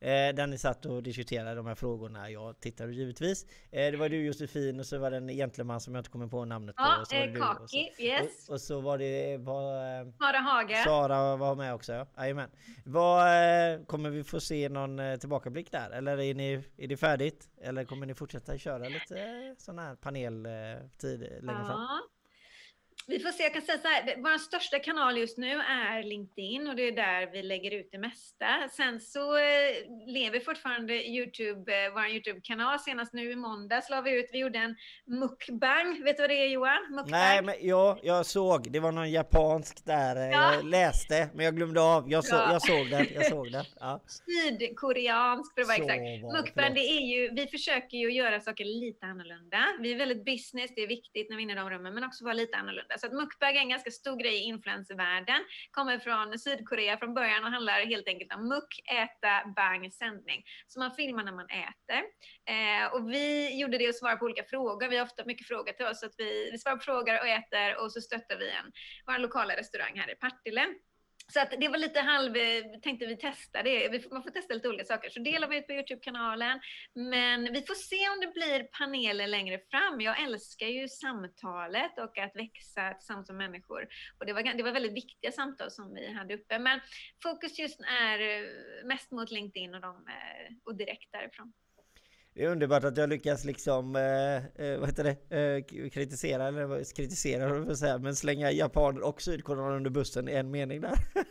Eh, 0.00 0.34
där 0.34 0.46
ni 0.46 0.58
satt 0.58 0.86
och 0.86 1.02
diskuterade 1.02 1.54
de 1.54 1.66
här 1.66 1.74
frågorna. 1.74 2.30
Jag 2.30 2.60
tittade 2.60 2.92
givetvis. 2.92 3.46
Eh, 3.70 3.90
det 3.90 3.96
var 3.96 4.08
du 4.08 4.26
Josefin 4.26 4.80
och 4.80 4.86
så 4.86 4.98
var 4.98 5.10
det 5.10 5.16
en 5.16 5.28
gentleman 5.28 5.80
som 5.80 5.94
jag 5.94 6.00
inte 6.00 6.10
kommer 6.10 6.26
på 6.26 6.44
namnet 6.44 6.74
ja, 6.78 7.04
på. 7.10 7.16
Ja, 7.16 7.56
Kaki, 7.58 7.92
yes. 7.98 8.48
Och, 8.48 8.54
och, 8.54 8.60
så 8.60 8.80
var 8.80 8.98
det... 8.98 9.36
Var, 9.36 10.00
eh, 10.00 10.06
Sara 10.18 10.38
Hage. 10.38 10.82
Sara 10.84 11.36
var 11.36 11.54
med 11.54 11.74
också, 11.74 11.92
ja. 11.92 12.06
Jajamän. 12.16 12.50
Vad, 12.84 13.26
kommer 13.86 14.10
vi 14.10 14.24
få 14.24 14.40
se 14.40 14.68
någon 14.68 15.18
tillbakablick 15.18 15.72
där? 15.72 15.90
Eller 15.90 16.20
är, 16.20 16.34
ni, 16.34 16.64
är 16.76 16.88
det 16.88 16.96
färdigt? 16.96 17.48
Eller 17.62 17.84
kommer 17.84 18.06
ni 18.06 18.14
fortsätta 18.14 18.58
köra 18.58 18.88
lite 18.88 19.54
sån 19.58 19.78
här 19.78 19.94
paneltid 19.94 21.20
längre 21.20 21.58
ja. 21.60 21.66
fram? 21.66 21.88
Vi 23.06 23.18
får 23.18 23.30
se, 23.30 23.42
jag 23.42 23.52
kan 23.52 23.62
säga 23.62 23.78
så 23.78 23.88
här, 23.88 24.16
vår 24.16 24.38
största 24.38 24.78
kanal 24.78 25.18
just 25.18 25.38
nu 25.38 25.52
är 25.60 26.02
LinkedIn 26.02 26.68
och 26.68 26.76
det 26.76 26.82
är 26.82 26.92
där 26.92 27.32
vi 27.32 27.42
lägger 27.42 27.70
ut 27.70 27.88
det 27.92 27.98
mesta. 27.98 28.68
Sen 28.72 29.00
så 29.00 29.36
eh, 29.36 29.42
lever 30.06 30.40
fortfarande 30.40 31.08
Youtube, 31.08 31.84
eh, 31.84 31.92
vår 31.94 32.06
Youtube-kanal. 32.06 32.78
Senast 32.78 33.12
nu 33.12 33.32
i 33.32 33.36
måndags 33.36 33.90
la 33.90 34.00
vi 34.00 34.10
ut, 34.18 34.26
vi 34.32 34.38
gjorde 34.38 34.58
en 34.58 34.76
mukbang. 35.06 36.04
Vet 36.04 36.16
du 36.16 36.22
vad 36.22 36.30
det 36.30 36.44
är 36.44 36.48
Johan? 36.48 36.82
Mukbang. 36.90 37.10
Nej, 37.10 37.42
men 37.42 37.54
ja, 37.60 37.98
jag 38.02 38.26
såg, 38.26 38.72
det 38.72 38.80
var 38.80 38.92
någon 38.92 39.10
japansk 39.10 39.84
där, 39.84 40.16
eh, 40.16 40.22
ja. 40.22 40.54
jag 40.54 40.64
läste, 40.64 41.28
men 41.34 41.44
jag 41.44 41.56
glömde 41.56 41.80
av. 41.80 42.10
Jag, 42.10 42.24
så, 42.24 42.34
jag 42.34 42.62
såg 42.62 42.90
den, 42.90 43.06
jag 43.14 43.26
såg 43.26 43.52
den. 43.52 43.64
Ja. 43.80 44.00
Sydkoreansk 44.06 45.54
för 45.54 45.60
att 45.60 45.68
vara 45.68 45.76
exakt. 45.76 46.02
Mukbang, 46.32 46.74
det 46.74 46.80
är 46.80 47.00
ju, 47.00 47.30
vi 47.34 47.46
försöker 47.46 47.96
ju 47.96 48.12
göra 48.12 48.40
saker 48.40 48.64
lite 48.64 49.06
annorlunda. 49.06 49.58
Vi 49.80 49.92
är 49.92 49.98
väldigt 49.98 50.24
business, 50.24 50.70
det 50.76 50.82
är 50.82 50.88
viktigt 50.88 51.30
när 51.30 51.36
vi 51.36 51.42
är 51.42 51.44
inne 51.44 51.52
i 51.52 51.56
de 51.56 51.70
rummen, 51.70 51.94
men 51.94 52.04
också 52.04 52.24
vara 52.24 52.34
lite 52.34 52.56
annorlunda. 52.56 52.93
Så 52.98 53.06
att 53.06 53.12
mukbang 53.12 53.56
är 53.56 53.60
en 53.60 53.68
ganska 53.68 53.90
stor 53.90 54.16
grej 54.16 54.34
i 54.34 54.42
influencervärlden. 54.42 55.40
Kommer 55.70 55.98
från 55.98 56.38
Sydkorea 56.38 56.98
från 56.98 57.14
början 57.14 57.44
och 57.44 57.50
handlar 57.50 57.86
helt 57.86 58.08
enkelt 58.08 58.34
om 58.34 58.48
muk, 58.48 58.80
äta, 58.92 59.48
bang, 59.56 59.92
sändning. 59.92 60.44
Så 60.66 60.78
man 60.78 60.90
filmar 60.94 61.24
när 61.24 61.32
man 61.32 61.46
äter. 61.46 62.02
Eh, 62.54 62.94
och 62.94 63.10
vi 63.10 63.58
gjorde 63.60 63.78
det 63.78 63.88
och 63.88 63.94
svarade 63.94 64.18
på 64.18 64.24
olika 64.24 64.44
frågor. 64.44 64.88
Vi 64.88 64.96
har 64.96 65.04
ofta 65.04 65.24
mycket 65.24 65.46
frågor 65.46 65.72
till 65.72 65.86
oss. 65.86 66.00
Så 66.00 66.06
att 66.06 66.14
vi, 66.18 66.50
vi 66.52 66.58
svarar 66.58 66.76
på 66.76 66.82
frågor 66.82 67.20
och 67.20 67.28
äter 67.28 67.82
och 67.82 67.92
så 67.92 68.00
stöttar 68.00 68.36
vi 68.38 68.50
en, 68.50 68.72
vår 69.06 69.18
lokala 69.18 69.56
restaurang 69.56 69.98
här 69.98 70.12
i 70.12 70.14
Partille. 70.14 70.66
Så 71.32 71.40
att 71.40 71.50
det 71.60 71.68
var 71.68 71.78
lite 71.78 72.00
halv, 72.00 72.34
tänkte 72.82 73.06
vi 73.06 73.16
testa 73.16 73.62
det. 73.62 74.10
Man 74.12 74.22
får 74.22 74.30
testa 74.30 74.54
lite 74.54 74.68
olika 74.68 74.84
saker. 74.84 75.10
Så 75.10 75.20
delar 75.20 75.48
vi 75.48 75.56
ut 75.56 75.66
på 75.66 75.72
Youtube-kanalen. 75.72 76.60
Men 76.94 77.52
vi 77.52 77.62
får 77.62 77.74
se 77.74 78.08
om 78.08 78.20
det 78.20 78.32
blir 78.32 78.62
paneler 78.78 79.26
längre 79.26 79.60
fram. 79.70 80.00
Jag 80.00 80.22
älskar 80.22 80.66
ju 80.66 80.88
samtalet 80.88 81.98
och 81.98 82.18
att 82.18 82.36
växa 82.36 82.94
tillsammans 82.94 83.28
med 83.28 83.36
människor. 83.36 83.88
Och 84.18 84.26
det 84.26 84.32
var, 84.32 84.42
det 84.42 84.62
var 84.62 84.72
väldigt 84.72 84.96
viktiga 84.96 85.32
samtal 85.32 85.70
som 85.70 85.94
vi 85.94 86.12
hade 86.12 86.34
uppe. 86.34 86.58
Men 86.58 86.80
fokus 87.22 87.58
just 87.58 87.80
är 87.80 88.20
eh, 88.20 88.48
mest 88.84 89.10
mot 89.10 89.30
LinkedIn 89.30 89.74
och, 89.74 89.80
de, 89.80 89.96
eh, 89.96 90.54
och 90.64 90.74
direkt 90.74 91.12
därifrån. 91.12 91.52
Det 92.34 92.44
är 92.44 92.48
underbart 92.48 92.84
att 92.84 92.96
jag 92.96 93.08
lyckas 93.08 93.44
liksom, 93.44 93.96
eh, 93.96 94.66
eh 94.66 94.78
vad 94.78 94.88
heter 94.88 95.04
det, 95.04 95.36
eh, 95.36 95.88
kritisera, 95.90 96.48
eller 96.48 96.94
kritisera, 96.94 97.76
säga, 97.76 97.98
men 97.98 98.16
slänga 98.16 98.50
japaner 98.50 99.02
och 99.02 99.22
sydkoreaner 99.22 99.76
under 99.76 99.90
bussen 99.90 100.28
i 100.28 100.32
en 100.32 100.50
mening 100.50 100.80
där. 100.80 100.98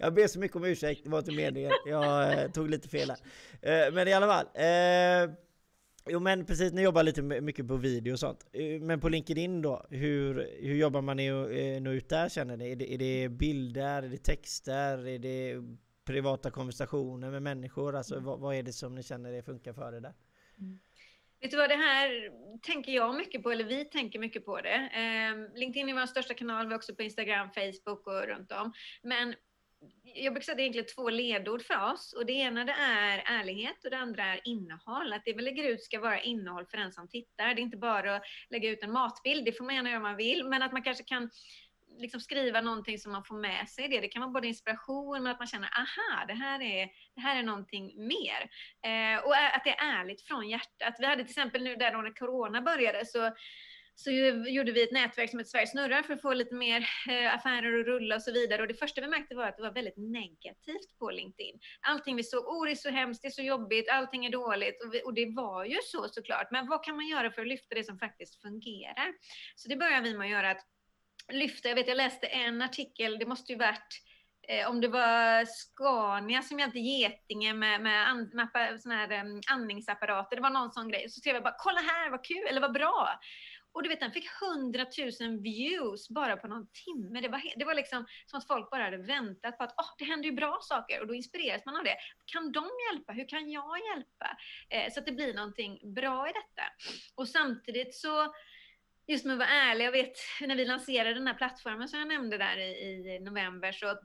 Jag 0.00 0.14
ber 0.14 0.26
så 0.26 0.38
mycket 0.38 0.56
om 0.56 0.64
ursäkt, 0.64 1.04
det 1.04 1.10
var 1.10 1.18
inte 1.18 1.32
meningen. 1.32 1.72
Jag 1.86 2.32
eh, 2.32 2.50
tog 2.50 2.70
lite 2.70 2.88
fel 2.88 3.10
här. 3.10 3.18
Eh, 3.86 3.92
men 3.94 4.08
i 4.08 4.12
alla 4.12 4.26
fall. 4.26 4.46
Eh, 4.54 5.34
jo 6.08 6.20
men 6.20 6.46
precis, 6.46 6.72
ni 6.72 6.82
jobbar 6.82 7.02
lite 7.02 7.22
mycket 7.22 7.68
på 7.68 7.76
video 7.76 8.12
och 8.12 8.18
sånt. 8.18 8.46
Eh, 8.52 8.80
men 8.80 9.00
på 9.00 9.08
LinkedIn 9.08 9.62
då, 9.62 9.86
hur, 9.90 10.48
hur 10.60 10.74
jobbar 10.74 11.02
man 11.02 11.20
i 11.20 11.30
att 11.30 11.50
eh, 11.50 11.82
nå 11.82 11.90
ut 11.90 12.08
där 12.08 12.28
känner 12.28 12.56
ni? 12.56 12.72
Är 12.72 12.76
det, 12.76 12.94
är 12.94 12.98
det 12.98 13.28
bilder, 13.28 14.02
är 14.02 14.08
det 14.08 14.18
texter, 14.18 15.06
är 15.08 15.18
det 15.18 15.54
privata 16.08 16.50
konversationer 16.50 17.30
med 17.30 17.42
människor? 17.42 17.96
Alltså 17.96 18.14
mm. 18.14 18.24
vad, 18.24 18.40
vad, 18.40 18.54
är 18.54 18.62
det 18.62 18.72
som 18.72 18.94
ni 18.94 19.02
känner 19.02 19.32
det 19.32 19.42
funkar 19.42 19.72
för 19.72 19.96
er 19.96 20.00
där? 20.00 20.14
Mm. 20.58 20.78
Vet 21.40 21.50
du 21.50 21.56
vad, 21.56 21.70
det 21.70 21.76
här 21.76 22.30
tänker 22.62 22.92
jag 22.92 23.16
mycket 23.16 23.42
på, 23.42 23.50
eller 23.50 23.64
vi 23.64 23.84
tänker 23.84 24.18
mycket 24.18 24.44
på 24.44 24.60
det. 24.60 24.74
Eh, 24.74 25.58
LinkedIn 25.58 25.88
är 25.88 25.94
vår 25.94 26.06
största 26.06 26.34
kanal, 26.34 26.66
vi 26.66 26.72
är 26.72 26.76
också 26.76 26.94
på 26.94 27.02
Instagram, 27.02 27.50
Facebook 27.50 28.06
och 28.06 28.26
runt 28.26 28.52
om. 28.52 28.72
Men 29.02 29.34
jag 30.02 30.34
brukar 30.34 30.44
säga 30.44 30.52
att 30.52 30.56
det 30.56 30.62
är 30.62 30.64
egentligen 30.64 30.94
två 30.94 31.10
ledord 31.10 31.62
för 31.62 31.92
oss 31.92 32.12
och 32.12 32.26
det 32.26 32.32
ena 32.32 32.64
det 32.64 32.72
är 32.72 33.22
ärlighet 33.40 33.84
och 33.84 33.90
det 33.90 33.98
andra 33.98 34.24
är 34.24 34.40
innehåll. 34.44 35.12
Att 35.12 35.22
det 35.24 35.32
vi 35.32 35.42
lägger 35.42 35.68
ut 35.68 35.82
ska 35.82 36.00
vara 36.00 36.20
innehåll 36.20 36.66
för 36.66 36.76
den 36.76 36.92
som 36.92 37.08
tittar. 37.08 37.54
Det 37.54 37.60
är 37.60 37.62
inte 37.62 37.76
bara 37.76 38.16
att 38.16 38.22
lägga 38.50 38.70
ut 38.70 38.82
en 38.82 38.92
matbild, 38.92 39.44
det 39.44 39.52
får 39.52 39.64
man 39.64 39.74
gärna 39.74 39.88
göra 39.88 39.98
om 39.98 40.02
man 40.02 40.16
vill, 40.16 40.44
men 40.44 40.62
att 40.62 40.72
man 40.72 40.82
kanske 40.82 41.04
kan 41.04 41.30
liksom 41.98 42.20
skriva 42.20 42.60
någonting 42.60 42.98
som 42.98 43.12
man 43.12 43.24
får 43.24 43.38
med 43.38 43.68
sig 43.68 43.88
det. 43.88 44.00
Det 44.00 44.08
kan 44.08 44.22
vara 44.22 44.32
både 44.32 44.46
inspiration 44.46 45.22
men 45.22 45.32
att 45.32 45.38
man 45.38 45.46
känner 45.46 45.68
aha, 45.78 46.26
det 46.26 46.34
här 46.34 46.62
är, 46.62 46.88
det 47.14 47.20
här 47.20 47.38
är 47.38 47.42
någonting 47.42 48.06
mer. 48.06 48.50
Eh, 48.84 49.24
och 49.24 49.36
att 49.36 49.64
det 49.64 49.70
är 49.70 50.00
ärligt 50.00 50.22
från 50.22 50.48
hjärtat. 50.48 50.96
Vi 50.98 51.06
hade 51.06 51.22
till 51.22 51.30
exempel 51.30 51.62
nu 51.62 51.76
där 51.76 52.02
när 52.02 52.14
corona 52.14 52.62
började 52.62 53.06
så 53.06 53.32
så 54.00 54.10
gjorde 54.10 54.72
vi 54.72 54.82
ett 54.82 54.92
nätverk 54.92 55.30
som 55.30 55.38
heter 55.38 55.50
Sverige 55.50 55.66
snurrar 55.66 56.02
för 56.02 56.14
att 56.14 56.22
få 56.22 56.32
lite 56.32 56.54
mer 56.54 56.88
eh, 57.08 57.34
affärer 57.34 57.80
att 57.80 57.86
rulla 57.86 58.14
och 58.14 58.22
så 58.22 58.32
vidare. 58.32 58.62
Och 58.62 58.68
det 58.68 58.74
första 58.74 59.00
vi 59.00 59.08
märkte 59.08 59.34
var 59.34 59.44
att 59.46 59.56
det 59.56 59.62
var 59.62 59.72
väldigt 59.72 59.96
negativt 59.96 60.98
på 60.98 61.10
LinkedIn. 61.10 61.60
Allting 61.80 62.16
vi 62.16 62.24
såg, 62.24 62.46
oh 62.46 62.64
det 62.64 62.70
är 62.70 62.74
så 62.74 62.90
hemskt, 62.90 63.22
det 63.22 63.28
är 63.28 63.30
så 63.30 63.42
jobbigt, 63.42 63.90
allting 63.90 64.26
är 64.26 64.30
dåligt. 64.30 64.84
Och, 64.84 64.94
vi, 64.94 65.02
och 65.04 65.14
det 65.14 65.34
var 65.36 65.64
ju 65.64 65.76
så 65.84 66.08
såklart. 66.08 66.50
Men 66.50 66.68
vad 66.68 66.84
kan 66.84 66.96
man 66.96 67.08
göra 67.08 67.30
för 67.30 67.42
att 67.42 67.48
lyfta 67.48 67.74
det 67.74 67.84
som 67.84 67.98
faktiskt 67.98 68.42
fungerar? 68.42 69.14
Så 69.56 69.68
det 69.68 69.76
började 69.76 70.02
vi 70.02 70.18
med 70.18 70.24
att 70.24 70.30
göra, 70.30 70.50
att 70.50 70.66
lyfta. 71.32 71.68
Jag 71.68 71.76
vet, 71.76 71.88
jag 71.88 71.96
läste 71.96 72.26
en 72.26 72.62
artikel, 72.62 73.18
det 73.18 73.26
måste 73.26 73.52
ju 73.52 73.58
varit 73.58 74.02
eh, 74.48 74.70
om 74.70 74.80
det 74.80 74.88
var 74.88 75.44
Scania 75.44 76.42
som 76.42 76.58
hjälpte 76.58 76.78
Getinge 76.78 77.54
med, 77.54 77.80
med, 77.80 78.08
and, 78.08 78.34
med 78.34 78.80
såna 78.80 78.94
här, 78.94 79.24
um, 79.24 79.40
andningsapparater. 79.50 80.36
Det 80.36 80.42
var 80.42 80.50
någon 80.50 80.72
sån 80.72 80.88
grej. 80.88 81.08
Så 81.08 81.20
skrev 81.20 81.34
jag 81.34 81.42
bara, 81.42 81.56
kolla 81.58 81.80
här 81.80 82.10
vad 82.10 82.24
kul, 82.24 82.46
eller 82.48 82.60
vad 82.60 82.72
bra. 82.72 83.18
Och 83.72 83.82
du 83.82 83.88
vet, 83.88 84.00
den 84.00 84.12
fick 84.12 84.28
100 84.42 84.86
000 85.20 85.42
views 85.42 86.08
bara 86.08 86.36
på 86.36 86.48
någon 86.48 86.66
timme. 86.84 87.20
Det 87.20 87.28
var, 87.28 87.42
det 87.56 87.64
var 87.64 87.74
liksom 87.74 88.06
som 88.26 88.38
att 88.38 88.46
folk 88.46 88.70
bara 88.70 88.84
hade 88.84 88.96
väntat 88.96 89.58
på 89.58 89.64
att 89.64 89.74
oh, 89.76 89.90
det 89.98 90.04
händer 90.04 90.28
ju 90.28 90.34
bra 90.34 90.58
saker 90.62 91.00
och 91.00 91.06
då 91.06 91.14
inspireras 91.14 91.64
man 91.66 91.76
av 91.76 91.84
det. 91.84 91.96
Kan 92.24 92.52
de 92.52 92.70
hjälpa? 92.90 93.12
Hur 93.12 93.28
kan 93.28 93.50
jag 93.50 93.78
hjälpa? 93.86 94.36
Eh, 94.70 94.92
så 94.92 95.00
att 95.00 95.06
det 95.06 95.12
blir 95.12 95.34
någonting 95.34 95.94
bra 95.94 96.28
i 96.28 96.32
detta. 96.32 96.62
Och 97.14 97.28
samtidigt 97.28 97.94
så 97.94 98.34
just 99.08 99.24
med 99.24 99.32
att 99.32 99.38
vara 99.38 99.48
ärlig, 99.48 99.84
jag 99.84 99.92
vet 99.92 100.16
när 100.40 100.56
vi 100.56 100.64
lanserade 100.64 101.14
den 101.14 101.26
här 101.26 101.34
plattformen 101.34 101.88
som 101.88 101.98
jag 101.98 102.08
nämnde 102.08 102.38
där 102.38 102.58
i, 102.58 102.70
i 103.16 103.20
november 103.20 103.72
så 103.72 103.98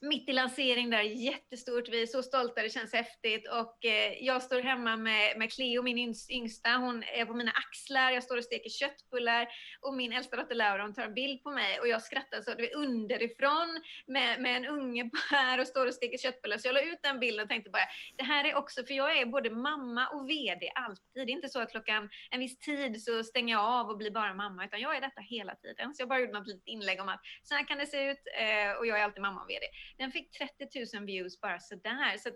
mitt 0.00 0.28
i 0.28 0.32
lansering 0.32 0.90
där, 0.90 1.02
jättestort. 1.02 1.88
Vi 1.88 2.02
är 2.02 2.06
så 2.06 2.22
stolta, 2.22 2.62
det 2.62 2.70
känns 2.70 2.92
häftigt. 2.92 3.48
Och 3.48 3.84
eh, 3.84 4.12
jag 4.20 4.42
står 4.42 4.60
hemma 4.60 4.96
med, 4.96 5.38
med 5.38 5.52
Cleo, 5.52 5.82
min 5.82 6.14
yngsta. 6.30 6.70
Hon 6.70 7.02
är 7.02 7.24
på 7.24 7.34
mina 7.34 7.50
axlar, 7.50 8.10
jag 8.10 8.22
står 8.22 8.36
och 8.36 8.44
steker 8.44 8.70
köttbullar. 8.70 9.48
Och 9.80 9.94
min 9.94 10.12
äldsta 10.12 10.36
dotter 10.36 10.54
Laura, 10.54 10.82
hon 10.82 10.94
tar 10.94 11.02
en 11.02 11.14
bild 11.14 11.42
på 11.42 11.50
mig. 11.50 11.80
Och 11.80 11.88
jag 11.88 12.02
skrattar 12.02 12.42
så 12.42 12.54
det 12.54 12.72
är 12.72 12.76
underifrån 12.76 13.80
med, 14.06 14.40
med 14.40 14.56
en 14.56 14.66
unge 14.66 15.10
här 15.30 15.60
och 15.60 15.66
står 15.66 15.86
och 15.86 15.94
steker 15.94 16.18
köttbullar. 16.18 16.58
Så 16.58 16.68
jag 16.68 16.74
la 16.74 16.80
ut 16.80 16.98
den 17.02 17.20
bilden 17.20 17.42
och 17.42 17.48
tänkte 17.48 17.70
bara, 17.70 17.88
det 18.16 18.24
här 18.24 18.44
är 18.44 18.54
också, 18.54 18.84
för 18.84 18.94
jag 18.94 19.18
är 19.18 19.26
både 19.26 19.50
mamma 19.50 20.08
och 20.08 20.30
VD 20.30 20.70
alltid. 20.74 21.02
Det 21.14 21.20
är 21.20 21.30
inte 21.30 21.48
så 21.48 21.60
att 21.60 21.70
klockan 21.70 22.08
en 22.30 22.40
viss 22.40 22.58
tid 22.58 23.02
så 23.02 23.24
stänger 23.24 23.54
jag 23.54 23.64
av 23.64 23.88
och 23.88 23.96
blir 23.96 24.10
bara 24.10 24.34
mamma, 24.34 24.64
utan 24.64 24.80
jag 24.80 24.96
är 24.96 25.00
detta 25.00 25.20
hela 25.20 25.54
tiden. 25.54 25.94
Så 25.94 26.02
jag 26.02 26.08
bara 26.08 26.20
gjorde 26.20 26.32
något 26.32 26.48
litet 26.48 26.66
inlägg 26.66 27.00
om 27.00 27.08
att 27.08 27.20
så 27.42 27.54
här 27.54 27.68
kan 27.68 27.78
det 27.78 27.86
se 27.86 28.10
ut 28.10 28.22
eh, 28.38 28.78
och 28.78 28.86
jag 28.86 29.00
är 29.00 29.04
alltid 29.04 29.22
mamma 29.22 29.42
och 29.42 29.50
VD. 29.50 29.66
Den 29.96 30.12
fick 30.12 30.30
30 30.30 30.96
000 30.96 31.06
views 31.06 31.40
bara 31.40 31.60
sådär. 31.60 32.18
Så 32.18 32.30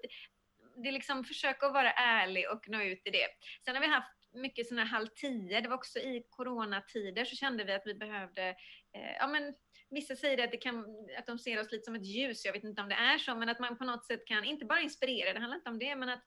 det 0.76 0.88
är 0.88 0.92
liksom 0.92 1.24
försöka 1.24 1.66
att 1.66 1.72
vara 1.72 1.92
ärlig 1.92 2.50
och 2.50 2.68
nå 2.68 2.82
ut 2.82 3.02
i 3.04 3.10
det. 3.10 3.26
Sen 3.64 3.74
har 3.74 3.82
vi 3.82 3.88
haft 3.88 4.20
mycket 4.32 4.68
sådana 4.68 4.84
halv 4.84 5.06
tio. 5.06 5.60
Det 5.60 5.68
var 5.68 5.76
också 5.76 5.98
i 5.98 6.26
coronatider 6.30 7.24
så 7.24 7.36
kände 7.36 7.64
vi 7.64 7.72
att 7.72 7.86
vi 7.86 7.94
behövde, 7.94 8.48
eh, 8.94 9.12
ja 9.18 9.26
men 9.26 9.54
vissa 9.90 10.16
säger 10.16 10.44
att, 10.44 10.50
det 10.50 10.56
kan, 10.56 10.84
att 11.18 11.26
de 11.26 11.38
ser 11.38 11.60
oss 11.60 11.72
lite 11.72 11.84
som 11.84 11.94
ett 11.94 12.06
ljus. 12.06 12.44
Jag 12.44 12.52
vet 12.52 12.64
inte 12.64 12.82
om 12.82 12.88
det 12.88 12.94
är 12.94 13.18
så, 13.18 13.34
men 13.34 13.48
att 13.48 13.60
man 13.60 13.78
på 13.78 13.84
något 13.84 14.06
sätt 14.06 14.26
kan, 14.26 14.44
inte 14.44 14.64
bara 14.64 14.80
inspirera, 14.80 15.32
det 15.32 15.40
handlar 15.40 15.56
inte 15.56 15.70
om 15.70 15.78
det, 15.78 15.96
men 15.96 16.08
att 16.08 16.24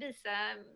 visa, 0.00 0.30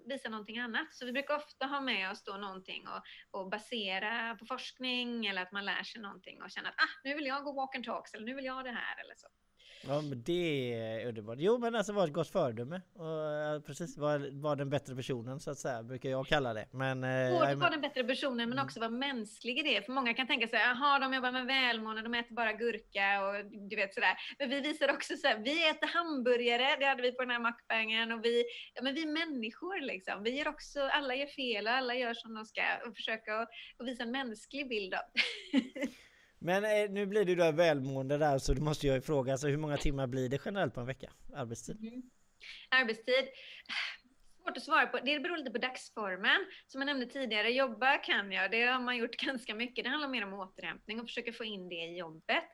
visa 0.06 0.28
någonting 0.28 0.58
annat. 0.58 0.94
Så 0.94 1.06
vi 1.06 1.12
brukar 1.12 1.36
ofta 1.36 1.66
ha 1.66 1.80
med 1.80 2.10
oss 2.10 2.24
då 2.24 2.32
någonting 2.32 2.88
och, 2.88 3.02
och 3.40 3.50
basera 3.50 4.34
på 4.34 4.46
forskning 4.46 5.26
eller 5.26 5.42
att 5.42 5.52
man 5.52 5.64
lär 5.64 5.82
sig 5.82 6.02
någonting 6.02 6.42
och 6.42 6.50
känna 6.50 6.68
att 6.68 6.74
ah, 6.78 7.00
nu 7.04 7.14
vill 7.14 7.26
jag 7.26 7.44
gå 7.44 7.52
walk 7.52 7.74
and 7.74 7.84
talks 7.84 8.14
eller 8.14 8.26
nu 8.26 8.34
vill 8.34 8.44
jag 8.44 8.64
det 8.64 8.70
här 8.70 9.00
eller 9.04 9.14
så. 9.16 9.28
Ja 9.88 10.00
men 10.00 10.22
det 10.22 10.74
är 10.74 11.08
underbart. 11.08 11.38
Jo 11.40 11.58
men 11.58 11.74
alltså 11.74 11.92
var 11.92 12.06
ett 12.06 12.12
gott 12.12 12.28
föredöme. 12.28 12.80
Och 12.94 13.66
precis, 13.66 13.98
var, 13.98 14.40
var 14.42 14.56
den 14.56 14.70
bättre 14.70 14.96
personen 14.96 15.40
så 15.40 15.50
att 15.50 15.58
säga, 15.58 15.82
brukar 15.82 16.10
jag 16.10 16.26
kalla 16.26 16.54
det. 16.54 16.68
Men... 16.70 17.04
Eh, 17.04 17.38
Både 17.38 17.54
vara 17.54 17.70
den 17.70 17.80
bättre 17.80 18.04
personen 18.04 18.48
men 18.48 18.52
mm. 18.52 18.64
också 18.64 18.80
vara 18.80 18.90
mänsklig 18.90 19.58
i 19.58 19.62
det. 19.62 19.82
För 19.82 19.92
många 19.92 20.14
kan 20.14 20.26
tänka 20.26 20.48
sig, 20.48 20.58
jaha 20.58 20.98
de 20.98 21.14
jobbar 21.14 21.32
med 21.32 21.46
välmående, 21.46 22.02
de 22.02 22.14
äter 22.14 22.34
bara 22.34 22.52
gurka 22.52 23.26
och 23.26 23.44
du 23.70 23.76
vet 23.76 23.94
sådär. 23.94 24.16
Men 24.38 24.50
vi 24.50 24.60
visar 24.60 24.92
också 24.92 25.16
så 25.16 25.28
här, 25.28 25.38
vi 25.38 25.68
äter 25.68 25.86
hamburgare, 25.86 26.76
det 26.80 26.86
hade 26.86 27.02
vi 27.02 27.12
på 27.12 27.22
den 27.22 27.30
här 27.30 27.40
mackbangen 27.40 28.12
och 28.12 28.24
vi, 28.24 28.44
ja 28.74 28.82
men 28.82 28.94
vi 28.94 29.02
är 29.02 29.26
människor 29.26 29.80
liksom. 29.80 30.22
Vi 30.22 30.38
gör 30.38 30.48
också, 30.48 30.80
alla 30.80 31.14
gör 31.14 31.26
fel 31.26 31.66
och 31.66 31.72
alla 31.72 31.94
gör 31.94 32.14
som 32.14 32.34
de 32.34 32.44
ska 32.44 32.62
och 32.86 32.96
försöka 32.96 33.40
att 33.40 33.86
visa 33.86 34.02
en 34.02 34.10
mänsklig 34.10 34.68
bild 34.68 34.94
av. 34.94 35.00
Men 36.38 36.64
eh, 36.64 36.90
nu 36.90 37.06
blir 37.06 37.24
du 37.24 37.34
då 37.34 37.52
välmående 37.52 38.18
där 38.18 38.38
så 38.38 38.54
du 38.54 38.60
måste 38.60 38.86
jag 38.86 39.04
fråga, 39.04 39.32
alltså 39.32 39.48
hur 39.48 39.56
många 39.56 39.76
timmar 39.76 40.06
blir 40.06 40.28
det 40.28 40.40
generellt 40.44 40.74
på 40.74 40.80
en 40.80 40.86
vecka? 40.86 41.10
Arbetstid? 41.34 41.80
Mm. 41.80 42.02
Arbetstid? 42.68 43.28
Svårt 44.42 44.56
att 44.56 44.62
svara 44.62 44.86
på. 44.86 44.98
Det 44.98 45.20
beror 45.20 45.36
lite 45.36 45.50
på 45.50 45.58
dagsformen. 45.58 46.46
Som 46.66 46.80
jag 46.80 46.86
nämnde 46.86 47.06
tidigare, 47.06 47.50
jobba 47.50 47.98
kan 47.98 48.32
jag. 48.32 48.50
Det 48.50 48.62
har 48.62 48.80
man 48.80 48.96
gjort 48.96 49.16
ganska 49.26 49.54
mycket. 49.54 49.84
Det 49.84 49.90
handlar 49.90 50.08
mer 50.08 50.24
om 50.24 50.34
återhämtning 50.34 51.00
och 51.00 51.06
försöka 51.06 51.32
få 51.32 51.44
in 51.44 51.68
det 51.68 51.74
i 51.74 51.98
jobbet. 51.98 52.44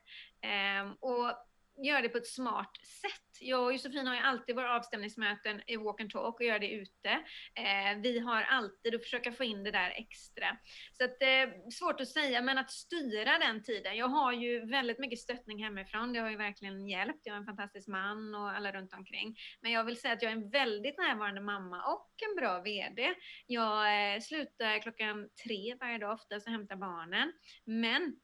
Ehm, 0.41 0.91
och 0.91 1.31
göra 1.77 2.01
det 2.01 2.09
på 2.09 2.17
ett 2.17 2.27
smart 2.27 2.77
sätt. 3.01 3.19
Jag 3.39 3.63
och 3.63 3.73
Josefin 3.73 4.07
har 4.07 4.15
ju 4.15 4.21
alltid 4.21 4.55
våra 4.55 4.75
avstämningsmöten 4.75 5.61
i 5.67 5.77
walk 5.77 6.01
and 6.01 6.09
talk 6.09 6.39
och 6.39 6.45
gör 6.45 6.59
det 6.59 6.71
ute. 6.71 7.09
Eh, 7.55 8.01
vi 8.01 8.19
har 8.19 8.41
alltid 8.41 8.95
att 8.95 9.03
försöka 9.03 9.31
få 9.31 9.43
in 9.43 9.63
det 9.63 9.71
där 9.71 9.89
extra. 9.89 10.57
Så 10.91 11.03
att, 11.03 11.21
eh, 11.21 11.69
svårt 11.71 12.01
att 12.01 12.07
säga, 12.07 12.41
men 12.41 12.57
att 12.57 12.71
styra 12.71 13.39
den 13.39 13.63
tiden. 13.63 13.97
Jag 13.97 14.07
har 14.07 14.33
ju 14.33 14.65
väldigt 14.65 14.99
mycket 14.99 15.19
stöttning 15.19 15.63
hemifrån. 15.63 16.13
Det 16.13 16.19
har 16.19 16.29
ju 16.29 16.37
verkligen 16.37 16.87
hjälpt. 16.87 17.19
Jag 17.23 17.33
har 17.33 17.39
en 17.39 17.45
fantastisk 17.45 17.87
man 17.87 18.35
och 18.35 18.49
alla 18.49 18.71
runt 18.71 18.93
omkring. 18.93 19.37
Men 19.61 19.71
jag 19.71 19.83
vill 19.83 19.97
säga 19.97 20.13
att 20.13 20.21
jag 20.21 20.31
är 20.31 20.35
en 20.35 20.49
väldigt 20.49 20.97
närvarande 20.97 21.41
mamma 21.41 21.83
och 21.93 22.09
en 22.29 22.35
bra 22.35 22.61
VD. 22.61 23.13
Jag 23.47 24.13
eh, 24.13 24.19
slutar 24.19 24.81
klockan 24.81 25.29
tre 25.43 25.75
varje 25.79 25.97
dag 25.97 26.13
oftast 26.13 26.47
och 26.47 26.53
hämtar 26.53 26.75
barnen. 26.75 27.33
Men 27.65 28.15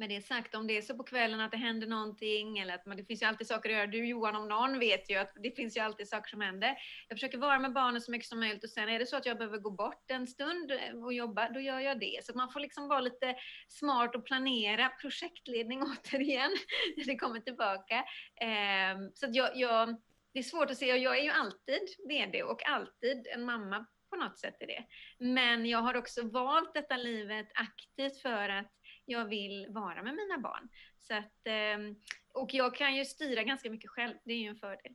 med 0.00 0.08
det 0.08 0.26
sagt, 0.26 0.54
om 0.54 0.66
det 0.66 0.76
är 0.76 0.82
så 0.82 0.96
på 0.96 1.04
kvällen 1.04 1.40
att 1.40 1.50
det 1.50 1.56
händer 1.56 1.86
någonting 1.86 2.58
eller 2.58 2.74
att 2.74 2.86
man, 2.86 2.96
det 2.96 3.04
finns 3.04 3.22
ju 3.22 3.26
alltid 3.26 3.46
saker 3.46 3.70
att 3.70 3.76
göra. 3.76 3.86
Du 3.86 4.06
Johan 4.06 4.36
om 4.36 4.48
någon 4.48 4.78
vet 4.78 5.10
ju 5.10 5.16
att 5.16 5.32
det 5.42 5.56
finns 5.56 5.76
ju 5.76 5.80
alltid 5.80 6.08
saker 6.08 6.30
som 6.30 6.40
händer. 6.40 6.76
Jag 7.08 7.16
försöker 7.16 7.38
vara 7.38 7.58
med 7.58 7.72
barnen 7.72 8.00
så 8.00 8.10
mycket 8.10 8.28
som 8.28 8.40
möjligt 8.40 8.64
och 8.64 8.70
sen 8.70 8.88
är 8.88 8.98
det 8.98 9.06
så 9.06 9.16
att 9.16 9.26
jag 9.26 9.38
behöver 9.38 9.58
gå 9.58 9.70
bort 9.70 10.10
en 10.10 10.26
stund 10.26 10.70
eh, 10.70 11.04
och 11.04 11.12
jobba, 11.12 11.48
då 11.48 11.60
gör 11.60 11.80
jag 11.80 12.00
det. 12.00 12.20
Så 12.22 12.32
man 12.36 12.52
får 12.52 12.60
liksom 12.60 12.88
vara 12.88 13.00
lite 13.00 13.36
smart 13.68 14.14
och 14.14 14.24
planera. 14.26 14.88
Projektledning 14.88 15.82
återigen, 16.04 16.50
när 16.96 17.04
det 17.04 17.16
kommer 17.16 17.40
tillbaka. 17.40 18.04
Ehm, 18.40 19.10
så 19.14 19.26
att 19.26 19.34
jag, 19.34 19.50
jag, 19.54 19.96
det 20.32 20.38
är 20.38 20.42
svårt 20.42 20.70
att 20.70 20.78
se, 20.78 20.86
jag 20.86 21.18
är 21.18 21.22
ju 21.22 21.30
alltid 21.30 21.82
VD 22.08 22.42
och 22.42 22.68
alltid 22.68 23.26
en 23.34 23.44
mamma 23.44 23.86
på 24.10 24.16
något 24.16 24.38
sätt 24.38 24.56
i 24.60 24.66
det. 24.66 24.84
Men 25.18 25.66
jag 25.66 25.78
har 25.78 25.96
också 25.96 26.22
valt 26.22 26.74
detta 26.74 26.96
livet 26.96 27.48
aktivt 27.54 28.22
för 28.22 28.48
att 28.48 28.72
jag 29.04 29.24
vill 29.24 29.66
vara 29.68 30.02
med 30.02 30.14
mina 30.14 30.38
barn. 30.38 30.68
Så 31.00 31.14
att, 31.14 31.40
ehm, 31.44 31.96
och 32.34 32.54
jag 32.54 32.74
kan 32.74 32.96
ju 32.96 33.04
styra 33.04 33.42
ganska 33.42 33.70
mycket 33.70 33.90
själv, 33.90 34.14
det 34.24 34.32
är 34.32 34.38
ju 34.38 34.48
en 34.48 34.56
fördel. 34.56 34.92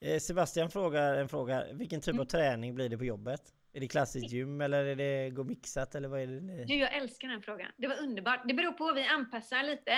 Eh, 0.00 0.18
Sebastian 0.18 0.70
frågar 0.70 1.16
en 1.16 1.28
fråga, 1.28 1.64
vilken 1.72 2.00
typ 2.00 2.12
mm. 2.12 2.20
av 2.20 2.24
träning 2.24 2.74
blir 2.74 2.88
det 2.88 2.98
på 2.98 3.04
jobbet? 3.04 3.40
Är 3.74 3.80
det 3.80 3.88
klassiskt 3.88 4.32
gym 4.32 4.60
eller 4.60 4.84
är 4.84 4.96
det 4.96 5.30
gå 5.30 5.44
mixat 5.44 5.94
eller 5.94 6.08
vad 6.08 6.20
är 6.20 6.26
det? 6.26 6.64
Du, 6.64 6.74
jag 6.74 6.94
älskar 6.94 7.28
den 7.28 7.42
frågan. 7.42 7.72
Det 7.76 7.88
var 7.88 8.02
underbart. 8.02 8.40
Det 8.44 8.54
beror 8.54 8.72
på, 8.72 8.92
vi 8.92 9.02
anpassar 9.02 9.62
lite. 9.62 9.92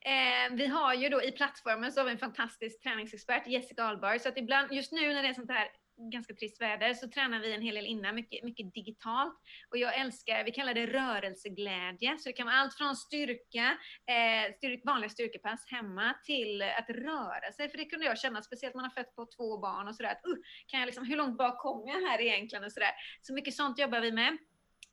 Eh, 0.00 0.56
vi 0.56 0.66
har 0.66 0.94
ju 0.94 1.08
då 1.08 1.22
i 1.22 1.32
plattformen 1.32 1.92
så 1.92 2.00
har 2.00 2.04
vi 2.04 2.10
en 2.10 2.18
fantastisk 2.18 2.82
träningsexpert, 2.82 3.46
Jessica 3.46 3.84
Ahlberg, 3.84 4.18
så 4.18 4.28
att 4.28 4.38
ibland, 4.38 4.72
just 4.72 4.92
nu 4.92 5.14
när 5.14 5.22
det 5.22 5.28
är 5.28 5.34
sånt 5.34 5.50
här 5.50 5.68
ganska 6.10 6.34
trist 6.34 6.60
väder 6.60 6.94
så 6.94 7.08
tränar 7.08 7.40
vi 7.40 7.54
en 7.54 7.62
hel 7.62 7.74
del 7.74 7.86
innan, 7.86 8.14
mycket, 8.14 8.44
mycket 8.44 8.74
digitalt. 8.74 9.34
Och 9.70 9.78
jag 9.78 9.98
älskar, 9.98 10.44
vi 10.44 10.50
kallar 10.50 10.74
det 10.74 10.86
rörelseglädje, 10.86 12.18
så 12.18 12.28
det 12.28 12.32
kan 12.32 12.46
vara 12.46 12.56
allt 12.56 12.74
från 12.74 12.96
styrka, 12.96 13.78
eh, 14.06 14.54
styrk, 14.56 14.84
vanliga 14.84 15.10
styrkepass 15.10 15.66
hemma 15.66 16.14
till 16.24 16.62
att 16.62 16.90
röra 16.90 17.52
sig. 17.52 17.68
För 17.68 17.78
det 17.78 17.84
kunde 17.84 18.06
jag 18.06 18.18
känna, 18.18 18.42
speciellt 18.42 18.74
när 18.74 18.82
man 18.82 18.90
har 18.90 19.02
fött 19.02 19.14
på 19.14 19.26
två 19.36 19.58
barn 19.58 19.88
och 19.88 19.96
sådär, 19.96 20.10
att 20.10 20.26
uh, 20.28 20.36
kan 20.66 20.80
jag 20.80 20.86
liksom, 20.86 21.04
hur 21.04 21.16
långt 21.16 21.38
bak 21.38 21.58
kommer 21.58 21.92
jag 21.92 22.08
här 22.08 22.20
egentligen 22.20 22.64
och 22.64 22.72
sådär. 22.72 22.92
Så 23.22 23.34
mycket 23.34 23.54
sånt 23.54 23.78
jobbar 23.78 24.00
vi 24.00 24.12
med 24.12 24.38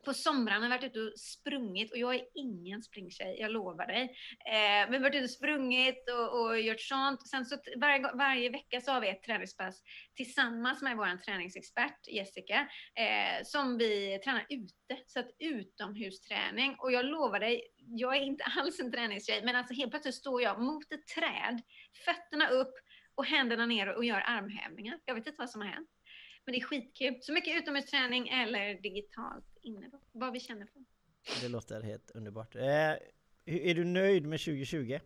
på 0.08 0.13
somrarna 0.13 0.65
har 0.65 0.69
varit 0.69 0.84
ute 0.84 1.00
och 1.00 1.19
sprungit 1.19 1.92
och 1.92 1.98
jag 1.98 2.15
är 2.15 2.25
ingen 2.33 2.83
springtjej, 2.83 3.38
jag 3.40 3.52
lovar 3.52 3.88
dig. 3.88 4.04
Eh, 4.46 4.90
men 4.90 5.02
varit 5.02 5.15
ute 5.15 5.23
och 5.23 5.29
sprungit 5.29 6.10
och, 6.10 6.42
och 6.42 6.60
gjort 6.62 6.81
sånt. 6.81 7.27
Sen 7.27 7.46
så 7.46 7.58
varje, 7.77 8.12
varje 8.13 8.50
vecka 8.50 8.81
så 8.81 8.92
har 8.92 9.02
vi 9.02 9.10
ett 9.10 9.23
träningspass 9.23 9.83
tillsammans 10.15 10.81
med 10.81 10.98
vår 10.98 11.17
träningsexpert 11.17 12.08
Jessica 12.08 12.67
eh, 12.96 13.44
som 13.44 13.77
vi 13.77 14.19
tränar 14.23 14.46
ute. 14.50 15.04
Så 15.06 15.19
att 15.19 15.29
utomhusträning. 15.40 16.75
Och 16.79 16.92
jag 16.92 17.06
lovar 17.06 17.40
dig, 17.40 17.62
jag 17.75 18.15
är 18.15 18.21
inte 18.21 18.44
alls 18.58 18.79
en 18.79 18.92
träningstjej, 18.92 19.42
men 19.46 19.56
alltså 19.56 19.73
helt 19.73 19.92
plötsligt 19.92 20.15
står 20.15 20.42
jag 20.42 20.62
mot 20.62 20.92
ett 20.94 21.08
träd, 21.08 21.62
fötterna 22.06 22.50
upp 22.50 22.73
och 23.15 23.25
händerna 23.25 23.65
ner 23.65 23.96
och 23.96 24.06
gör 24.06 24.23
armhävningar. 24.25 25.00
Jag 25.06 25.15
vet 25.15 25.27
inte 25.27 25.40
vad 25.40 25.50
som 25.50 25.62
har 25.62 25.67
hänt. 25.67 25.90
Men 26.46 26.54
det 26.54 26.60
är 26.60 26.63
skitkul. 26.63 27.17
Så 27.21 27.33
mycket 27.33 27.62
utomhusträning 27.62 28.27
eller 28.27 28.81
digitalt 28.81 29.56
inne. 29.67 29.89
Vad 30.11 30.33
vi 30.33 30.39
känner 30.39 30.65
för. 30.65 30.83
Det 31.41 31.49
låter 31.49 31.81
helt 31.81 32.11
underbart. 32.11 32.55
Eh, 32.55 32.93
är 33.45 33.73
du 33.73 33.83
nöjd 33.85 34.25
med 34.25 34.39
2020? 34.39 34.99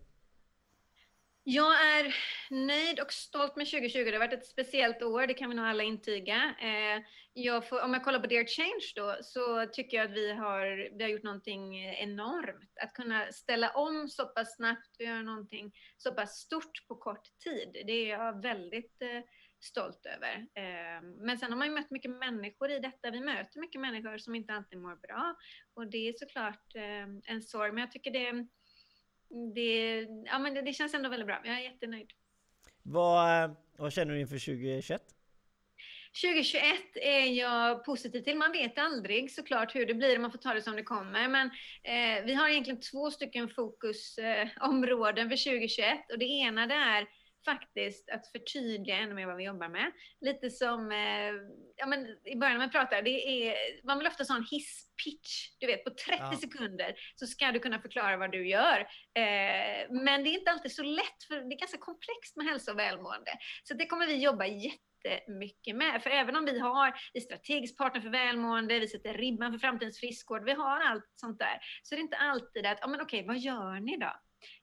Jag 1.44 1.98
är 1.98 2.16
nöjd 2.50 3.00
och 3.00 3.14
stolt 3.14 3.56
med 3.56 3.68
2020. 3.68 4.04
Det 4.04 4.12
har 4.12 4.20
varit 4.20 4.34
ett 4.34 4.48
speciellt 4.48 5.04
år, 5.04 5.28
det 5.28 5.34
kan 5.34 5.50
vi 5.50 5.56
nog 5.56 5.66
alla 5.66 5.84
intyga. 5.84 6.56
Eh, 6.62 7.04
jag 7.34 7.70
får, 7.70 7.82
om 7.82 7.94
jag 7.94 8.04
kollar 8.04 8.20
på 8.20 8.28
Dear 8.28 8.46
Change 8.46 8.92
då, 8.96 9.24
så 9.24 9.66
tycker 9.66 9.98
jag 9.98 10.06
att 10.06 10.18
vi 10.18 10.34
har, 10.34 10.98
vi 10.98 11.04
har 11.04 11.10
gjort 11.10 11.24
någonting 11.24 11.86
enormt. 11.94 12.72
Att 12.82 12.94
kunna 12.94 13.32
ställa 13.32 13.72
om 13.72 14.08
så 14.08 14.26
pass 14.26 14.56
snabbt 14.56 14.96
och 15.00 15.06
göra 15.06 15.22
någonting 15.22 15.72
så 15.98 16.12
pass 16.12 16.38
stort 16.38 16.88
på 16.88 16.96
kort 16.96 17.40
tid, 17.44 17.84
det 17.86 17.94
är 17.94 18.10
jag 18.10 18.42
väldigt 18.42 19.02
eh, 19.02 19.22
stolt 19.64 20.06
över. 20.06 20.48
Ehm, 20.56 21.12
men 21.12 21.38
sen 21.38 21.52
har 21.52 21.58
man 21.58 21.68
ju 21.68 21.74
mött 21.74 21.92
mycket 21.92 22.12
människor 22.12 22.72
i 22.72 22.80
detta. 22.80 23.12
Vi 23.12 23.20
möter 23.20 23.60
mycket 23.60 23.82
människor 23.82 24.18
som 24.18 24.36
inte 24.36 24.54
alltid 24.54 24.80
mår 24.80 24.96
bra 24.96 25.36
och 25.74 25.88
det 25.88 26.10
är 26.10 26.14
såklart 26.14 26.76
ehm, 26.76 27.22
en 27.26 27.42
sorg. 27.42 27.72
Men 27.72 27.82
jag 27.82 27.92
tycker 27.92 28.12
det, 28.12 28.48
det, 29.56 30.02
ja, 30.26 30.40
men 30.40 30.54
det, 30.54 30.62
det 30.62 30.74
känns 30.74 30.94
ändå 30.94 31.10
väldigt 31.10 31.28
bra. 31.28 31.42
Jag 31.44 31.56
är 31.56 31.60
jättenöjd. 31.60 32.12
Vad, 32.84 33.56
vad 33.78 33.94
känner 33.94 34.14
du 34.14 34.20
inför 34.20 34.40
2021? 34.40 35.16
2021 36.22 36.64
är 36.96 37.26
jag 37.26 37.86
positiv 37.86 38.22
till. 38.22 38.38
Man 38.38 38.52
vet 38.52 38.78
aldrig 38.78 39.32
såklart 39.32 39.76
hur 39.76 39.86
det 39.86 39.94
blir, 39.94 40.20
man 40.20 40.32
får 40.32 40.38
ta 40.38 40.54
det 40.54 40.62
som 40.62 40.76
det 40.76 40.84
kommer. 40.84 41.28
Men 41.28 41.48
eh, 41.84 42.26
vi 42.26 42.34
har 42.34 42.50
egentligen 42.50 42.80
två 42.80 43.12
stycken 43.12 43.50
fokusområden 43.50 45.26
eh, 45.26 45.30
för 45.30 45.44
2021 45.52 46.12
och 46.12 46.20
det 46.20 46.26
ena 46.26 46.68
det 46.68 46.76
är 46.76 47.08
faktiskt 47.46 48.10
att 48.10 48.28
förtydliga 48.28 48.98
ännu 48.98 49.14
mer 49.14 49.26
vad 49.26 49.38
vi 49.38 49.44
jobbar 49.44 49.70
med. 49.70 49.92
Lite 50.22 50.50
som 50.50 50.92
eh, 50.92 51.34
ja, 51.76 51.86
men 51.88 52.08
i 52.26 52.36
början 52.36 52.58
när 52.58 52.66
man 52.66 52.72
pratar, 52.72 53.02
det 53.02 53.50
är, 53.50 53.56
man 53.86 53.98
vill 53.98 54.08
ofta 54.08 54.24
ha 54.24 54.36
en 54.36 54.48
hisspitch. 54.52 55.50
Du 55.60 55.68
vet, 55.68 55.84
på 55.84 55.90
30 55.90 56.18
ja. 56.20 56.38
sekunder 56.42 56.96
så 57.16 57.28
ska 57.28 57.52
du 57.52 57.60
kunna 57.60 57.80
förklara 57.80 58.18
vad 58.18 58.32
du 58.32 58.48
gör. 58.48 58.80
Eh, 59.14 59.90
men 59.90 60.24
det 60.24 60.30
är 60.30 60.40
inte 60.40 60.52
alltid 60.52 60.72
så 60.72 60.84
lätt, 60.84 61.24
för 61.28 61.36
det 61.36 61.56
är 61.56 61.60
ganska 61.60 61.78
komplext 61.78 62.38
med 62.38 62.46
hälsa 62.46 62.72
och 62.72 62.80
välmående. 62.80 63.32
Så 63.64 63.74
det 63.74 63.86
kommer 63.86 64.08
vi 64.08 64.24
jobba 64.24 64.46
jättemycket 64.46 65.76
med. 65.76 66.04
För 66.04 66.10
även 66.10 66.36
om 66.36 66.46
vi 66.46 66.60
har 66.60 66.94
i 67.14 67.22
strategisk 67.22 67.78
partner 67.78 68.02
för 68.02 68.10
välmående, 68.10 68.80
vi 68.80 68.88
sätter 68.88 69.14
ribban 69.14 69.52
för 69.52 69.60
framtidens 69.60 70.00
friskvård, 70.00 70.46
vi 70.46 70.52
har 70.52 70.80
allt 70.80 71.12
sånt 71.16 71.40
där, 71.40 71.60
så 71.84 71.96
det 71.96 72.00
är 72.00 72.04
inte 72.04 72.18
alltid 72.18 72.66
att, 72.66 72.78
ja 72.82 72.88
men 72.88 73.02
okej, 73.02 73.26
vad 73.28 73.38
gör 73.38 73.80
ni 73.80 73.98
då? 73.98 74.12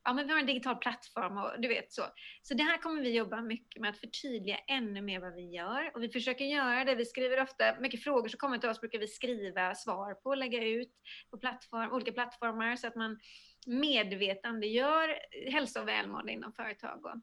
Ja, 0.04 0.12
men 0.12 0.26
vi 0.26 0.32
har 0.32 0.40
en 0.40 0.46
digital 0.46 0.76
plattform 0.76 1.38
och 1.38 1.60
du 1.60 1.68
vet 1.68 1.92
så. 1.92 2.02
Så 2.42 2.54
det 2.54 2.62
här 2.62 2.78
kommer 2.78 3.02
vi 3.02 3.16
jobba 3.16 3.42
mycket 3.42 3.82
med 3.82 3.90
att 3.90 3.98
förtydliga 3.98 4.56
ännu 4.56 5.02
mer 5.02 5.20
vad 5.20 5.34
vi 5.34 5.50
gör 5.50 5.90
och 5.94 6.02
vi 6.02 6.08
försöker 6.08 6.44
göra 6.44 6.84
det. 6.84 6.94
Vi 6.94 7.04
skriver 7.04 7.42
ofta, 7.42 7.80
mycket 7.80 8.04
frågor 8.04 8.28
som 8.28 8.38
kommer 8.38 8.58
till 8.58 8.68
oss 8.68 8.80
brukar 8.80 8.98
vi 8.98 9.08
skriva 9.08 9.74
svar 9.74 10.14
på 10.14 10.30
och 10.30 10.36
lägga 10.36 10.64
ut 10.64 10.92
på 11.30 11.38
plattform, 11.38 11.92
olika 11.92 12.12
plattformar 12.12 12.76
så 12.76 12.86
att 12.86 12.96
man 12.96 13.18
medvetandegör 13.66 15.18
hälsa 15.52 15.82
och 15.82 15.88
välmående 15.88 16.32
inom 16.32 16.52
företag. 16.52 17.04
Och, 17.04 17.20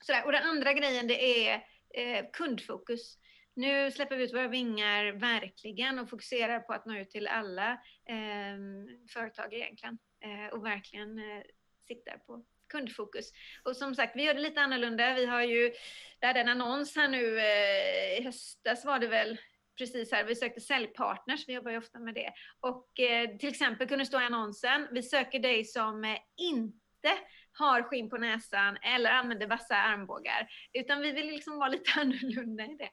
sådär. 0.00 0.24
och 0.24 0.32
den 0.32 0.42
andra 0.42 0.72
grejen 0.72 1.06
det 1.06 1.48
är 1.48 1.64
eh, 1.94 2.24
kundfokus. 2.32 3.18
Nu 3.56 3.90
släpper 3.90 4.16
vi 4.16 4.24
ut 4.24 4.34
våra 4.34 4.48
vingar 4.48 5.12
verkligen 5.12 5.98
och 5.98 6.10
fokuserar 6.10 6.60
på 6.60 6.72
att 6.72 6.86
nå 6.86 6.98
ut 6.98 7.10
till 7.10 7.26
alla 7.26 7.72
eh, 8.08 8.56
företag 9.12 9.54
egentligen. 9.54 9.98
Eh, 10.24 10.54
och 10.54 10.66
verkligen 10.66 11.18
eh, 11.18 11.42
siktar 11.86 12.18
på 12.18 12.44
kundfokus. 12.68 13.32
Och 13.64 13.76
som 13.76 13.94
sagt, 13.94 14.16
vi 14.16 14.22
gör 14.22 14.34
det 14.34 14.40
lite 14.40 14.60
annorlunda. 14.60 15.14
Vi 15.14 15.26
har 15.26 15.42
ju, 15.42 15.72
det 16.20 16.26
hade 16.26 16.40
en 16.40 16.48
annons 16.48 16.96
här 16.96 17.08
nu 17.08 17.38
eh, 17.38 18.18
i 18.18 18.22
höstas 18.24 18.84
var 18.84 18.98
det 18.98 19.06
väl, 19.06 19.38
precis 19.78 20.12
här, 20.12 20.24
vi 20.24 20.36
sökte 20.36 20.60
säljpartners, 20.60 21.48
vi 21.48 21.52
jobbar 21.52 21.70
ju 21.70 21.78
ofta 21.78 21.98
med 21.98 22.14
det. 22.14 22.32
Och 22.60 23.00
eh, 23.00 23.36
till 23.36 23.48
exempel 23.48 23.88
kunde 23.88 24.04
det 24.04 24.06
stå 24.06 24.20
i 24.20 24.24
annonsen, 24.24 24.88
vi 24.92 25.02
söker 25.02 25.38
dig 25.38 25.64
som 25.64 26.04
eh, 26.04 26.18
inte 26.36 27.18
har 27.52 27.82
skinn 27.82 28.10
på 28.10 28.16
näsan 28.16 28.76
eller 28.76 29.10
använder 29.10 29.46
vassa 29.46 29.74
armbågar. 29.74 30.48
Utan 30.72 31.00
vi 31.00 31.12
vill 31.12 31.26
liksom 31.26 31.58
vara 31.58 31.68
lite 31.68 31.90
annorlunda 32.00 32.64
i 32.64 32.76
det. 32.76 32.90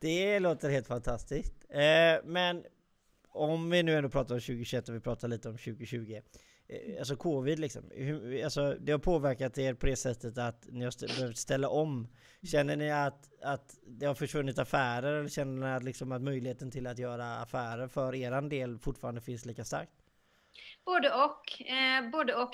Det 0.00 0.38
låter 0.38 0.70
helt 0.70 0.86
fantastiskt. 0.86 1.66
Eh, 1.70 2.24
men 2.24 2.64
om 3.28 3.70
vi 3.70 3.82
nu 3.82 3.94
ändå 3.94 4.10
pratar 4.10 4.34
om 4.34 4.40
2021 4.40 4.88
och 4.88 4.94
vi 4.94 5.00
pratar 5.00 5.28
lite 5.28 5.48
om 5.48 5.58
2020. 5.58 6.20
Eh, 6.70 6.98
alltså 6.98 7.16
covid 7.16 7.58
liksom, 7.58 7.90
hur, 7.90 8.44
alltså, 8.44 8.76
det 8.80 8.92
har 8.92 8.98
påverkat 8.98 9.58
er 9.58 9.74
på 9.74 9.86
det 9.86 9.96
sättet 9.96 10.38
att 10.38 10.66
ni 10.68 10.84
har 10.84 11.16
behövt 11.18 11.36
ställa 11.36 11.68
om. 11.68 12.08
Känner 12.42 12.76
ni 12.76 12.90
att, 12.90 13.28
att 13.42 13.76
det 13.86 14.06
har 14.06 14.14
försvunnit 14.14 14.58
affärer 14.58 15.12
eller 15.12 15.28
känner 15.28 15.68
ni 15.68 15.76
att, 15.76 15.84
liksom, 15.84 16.12
att 16.12 16.22
möjligheten 16.22 16.70
till 16.70 16.86
att 16.86 16.98
göra 16.98 17.36
affärer 17.36 17.88
för 17.88 18.14
er 18.14 18.48
del 18.48 18.78
fortfarande 18.78 19.20
finns 19.20 19.46
lika 19.46 19.64
starkt? 19.64 19.92
Både 20.84 21.10
och. 21.14 21.62
Eh, 21.62 22.10
både 22.10 22.34
och 22.34 22.50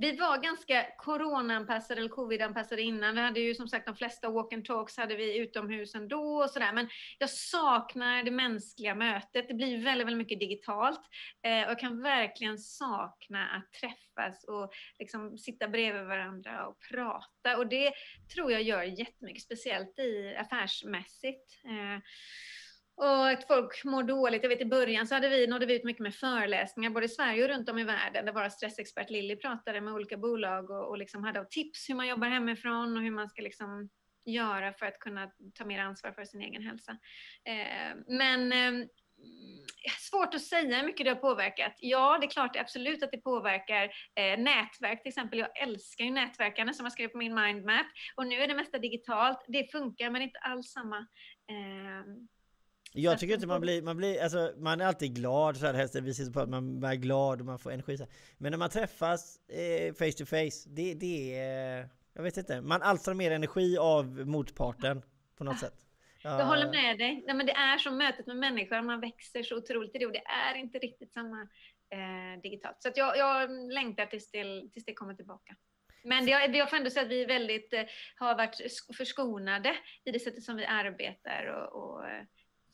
vi 0.00 0.16
var 0.16 0.38
ganska 0.38 0.86
coronaanpassade 0.98 2.00
eller 2.00 2.10
covidanpassade 2.10 2.82
innan. 2.82 3.14
Vi 3.14 3.20
hade 3.20 3.40
ju 3.40 3.54
som 3.54 3.68
sagt 3.68 3.86
de 3.86 3.96
flesta 3.96 4.30
walk 4.30 4.52
and 4.52 4.64
talks 4.64 4.96
hade 4.96 5.16
vi 5.16 5.38
utomhus 5.38 5.94
ändå 5.94 6.42
och 6.42 6.50
sådär. 6.50 6.72
Men 6.72 6.88
jag 7.18 7.30
saknar 7.30 8.22
det 8.22 8.30
mänskliga 8.30 8.94
mötet. 8.94 9.48
Det 9.48 9.54
blir 9.54 9.84
väldigt, 9.84 10.06
väldigt 10.06 10.18
mycket 10.18 10.40
digitalt. 10.40 11.00
Eh, 11.42 11.62
och 11.64 11.70
jag 11.70 11.78
kan 11.78 12.02
verkligen 12.02 12.58
sakna 12.58 13.46
att 13.46 13.72
träffas 13.72 14.44
och 14.44 14.72
liksom 14.98 15.38
sitta 15.38 15.68
bredvid 15.68 16.04
varandra 16.04 16.66
och 16.66 16.78
prata. 16.90 17.56
Och 17.56 17.66
det 17.66 17.92
tror 18.34 18.52
jag 18.52 18.62
gör 18.62 18.82
jättemycket, 18.82 19.42
speciellt 19.42 19.98
i 19.98 20.36
affärsmässigt. 20.36 21.64
Eh, 21.64 22.02
och 22.96 23.28
att 23.28 23.46
folk 23.46 23.84
mår 23.84 24.02
dåligt. 24.02 24.42
Jag 24.42 24.48
vet 24.48 24.60
i 24.60 24.64
början 24.64 25.06
så 25.06 25.14
hade 25.14 25.28
vi, 25.28 25.46
nådde 25.46 25.66
vi 25.66 25.76
ut 25.76 25.84
mycket 25.84 26.02
med 26.02 26.14
föreläsningar 26.14 26.90
både 26.90 27.06
i 27.06 27.08
Sverige 27.08 27.42
och 27.42 27.48
runt 27.48 27.68
om 27.68 27.78
i 27.78 27.84
världen 27.84 28.26
där 28.26 28.32
vår 28.32 28.48
stressexpert 28.48 29.10
Lilly 29.10 29.36
pratade 29.36 29.80
med 29.80 29.94
olika 29.94 30.16
bolag 30.16 30.70
och, 30.70 30.88
och 30.88 30.98
liksom 30.98 31.24
hade 31.24 31.46
tips 31.50 31.88
hur 31.88 31.94
man 31.94 32.08
jobbar 32.08 32.28
hemifrån 32.28 32.96
och 32.96 33.02
hur 33.02 33.10
man 33.10 33.28
ska 33.28 33.42
liksom 33.42 33.90
göra 34.24 34.72
för 34.72 34.86
att 34.86 34.98
kunna 34.98 35.30
ta 35.54 35.64
mer 35.64 35.80
ansvar 35.80 36.12
för 36.12 36.24
sin 36.24 36.40
egen 36.40 36.62
hälsa. 36.62 36.98
Eh, 37.44 37.96
men 38.06 38.52
eh, 38.52 38.86
svårt 40.10 40.34
att 40.34 40.42
säga 40.42 40.76
hur 40.76 40.86
mycket 40.86 41.06
det 41.06 41.10
har 41.10 41.16
påverkat. 41.16 41.76
Ja, 41.80 42.18
det 42.20 42.26
är 42.26 42.30
klart 42.30 42.56
absolut 42.56 43.02
att 43.02 43.10
det 43.10 43.18
påverkar 43.18 43.84
eh, 44.14 44.38
nätverk 44.38 45.02
till 45.02 45.08
exempel. 45.08 45.38
Jag 45.38 45.62
älskar 45.62 46.04
ju 46.04 46.10
nätverkarna 46.10 46.72
som 46.72 46.86
jag 46.86 46.92
skrev 46.92 47.08
på 47.08 47.18
min 47.18 47.34
mindmap 47.34 47.86
och 48.16 48.26
nu 48.26 48.36
är 48.36 48.48
det 48.48 48.54
mesta 48.54 48.78
digitalt. 48.78 49.44
Det 49.48 49.70
funkar 49.72 50.10
men 50.10 50.22
inte 50.22 50.38
alls 50.38 50.72
samma 50.72 50.98
eh, 51.50 52.04
jag 52.96 53.18
tycker 53.18 53.34
inte 53.34 53.46
man 53.46 53.60
blir, 53.60 53.82
man 53.82 53.96
blir, 53.96 54.22
alltså 54.22 54.52
man 54.56 54.80
är 54.80 54.86
alltid 54.86 55.14
glad 55.14 55.56
så 55.56 55.66
här, 55.66 55.74
helst 55.74 55.94
visar 55.94 56.32
på 56.32 56.40
att 56.40 56.48
man 56.48 56.84
är 56.84 56.94
glad 56.94 57.40
och 57.40 57.46
man 57.46 57.58
får 57.58 57.72
energi 57.72 57.96
så 57.96 58.04
här. 58.04 58.12
Men 58.38 58.50
när 58.50 58.58
man 58.58 58.70
träffas 58.70 59.48
eh, 59.48 59.94
face 59.94 60.12
to 60.18 60.26
face, 60.26 60.68
det, 60.68 60.94
det 60.94 61.38
är, 61.38 61.88
jag 62.12 62.22
vet 62.22 62.36
inte, 62.36 62.60
man 62.60 62.82
alstrar 62.82 63.14
mer 63.14 63.30
energi 63.30 63.78
av 63.78 64.06
motparten 64.06 65.02
på 65.38 65.44
något 65.44 65.58
sätt. 65.58 65.74
Ja. 66.22 66.38
Jag 66.38 66.46
håller 66.46 66.70
med 66.70 66.98
dig. 66.98 67.22
Nej, 67.26 67.36
men 67.36 67.46
det 67.46 67.52
är 67.52 67.78
som 67.78 67.98
mötet 67.98 68.26
med 68.26 68.36
människor, 68.36 68.82
man 68.82 69.00
växer 69.00 69.42
så 69.42 69.56
otroligt 69.56 69.96
i 69.96 69.98
det 69.98 70.06
och 70.06 70.12
det 70.12 70.24
är 70.26 70.54
inte 70.54 70.78
riktigt 70.78 71.12
samma 71.12 71.42
eh, 71.90 72.40
digitalt. 72.42 72.76
Så 72.78 72.90
jag, 72.94 73.16
jag 73.16 73.50
längtar 73.72 74.06
tills 74.06 74.30
det, 74.30 74.68
tills 74.72 74.84
det 74.84 74.94
kommer 74.94 75.14
tillbaka. 75.14 75.56
Men 76.04 76.26
jag, 76.26 76.56
jag 76.56 76.70
får 76.70 76.76
ändå 76.76 76.90
säga 76.90 77.04
att 77.04 77.10
vi 77.10 77.24
väldigt, 77.24 77.72
eh, 77.72 77.82
har 78.16 78.34
varit 78.34 78.56
förskonade 78.96 79.76
i 80.04 80.10
det 80.10 80.20
sättet 80.20 80.42
som 80.42 80.56
vi 80.56 80.64
arbetar 80.64 81.46
och, 81.46 81.82
och 81.82 82.08
eh, 82.08 82.22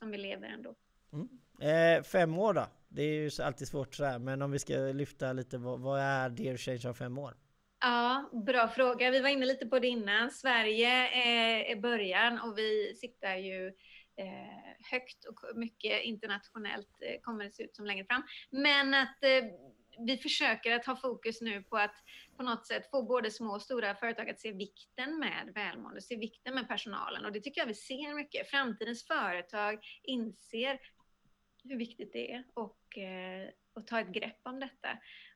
som 0.01 0.11
vi 0.11 0.19
lever 0.19 0.49
ändå. 0.49 0.75
Mm. 1.13 1.29
Eh, 1.61 2.03
fem 2.03 2.39
år 2.39 2.55
då? 2.55 2.67
Det 2.89 3.03
är 3.03 3.15
ju 3.15 3.31
alltid 3.43 3.69
svårt 3.69 3.95
sådär, 3.95 4.19
men 4.19 4.43
om 4.43 4.51
vi 4.51 4.59
ska 4.59 4.75
lyfta 4.75 5.33
lite, 5.33 5.59
vad, 5.59 5.81
vad 5.81 6.01
är 6.01 6.29
Dear 6.29 6.57
Change 6.57 6.83
om 6.89 6.95
fem 6.95 7.19
år? 7.19 7.35
Ja, 7.81 8.31
bra 8.47 8.69
fråga. 8.69 9.11
Vi 9.11 9.21
var 9.21 9.29
inne 9.29 9.47
lite 9.47 9.67
på 9.67 9.79
det 9.79 9.89
innan. 9.89 10.31
Sverige 10.31 10.89
är, 11.09 11.61
är 11.65 11.77
början 11.77 12.41
och 12.41 12.59
vi 12.59 12.95
siktar 12.97 13.37
ju 13.37 13.67
eh, 14.17 14.91
högt 14.91 15.25
och 15.25 15.57
mycket 15.59 16.03
internationellt 16.03 16.89
eh, 17.01 17.21
kommer 17.21 17.45
det 17.45 17.51
se 17.51 17.63
ut 17.63 17.77
som 17.77 17.87
längre 17.87 18.05
fram. 18.05 18.23
Men 18.51 18.95
att 18.95 19.25
eh, 19.25 19.45
vi 19.99 20.17
försöker 20.17 20.77
att 20.77 20.87
ha 20.87 20.97
fokus 20.97 21.41
nu 21.41 21.63
på 21.63 21.77
att 21.77 21.95
på 22.37 22.43
något 22.43 22.67
sätt 22.67 22.91
få 22.91 23.03
både 23.03 23.31
små 23.31 23.55
och 23.55 23.63
stora 23.63 23.95
företag 23.95 24.31
att 24.31 24.41
se 24.41 24.53
vikten 24.53 25.19
med 25.19 25.53
välmående, 25.55 26.01
se 26.01 26.17
vikten 26.17 26.55
med 26.55 26.69
personalen 26.69 27.25
och 27.25 27.33
det 27.33 27.41
tycker 27.41 27.61
jag 27.61 27.67
vi 27.67 27.75
ser 27.75 28.15
mycket. 28.15 28.51
Framtidens 28.51 29.07
företag 29.07 29.79
inser 30.03 30.79
hur 31.65 31.77
viktigt 31.77 32.13
det 32.13 32.33
är 32.33 32.45
och, 32.55 32.99
eh, 32.99 33.49
och 33.73 33.87
ta 33.87 34.01
ett 34.01 34.13
grepp 34.13 34.41
om 34.43 34.61
detta. 34.61 34.89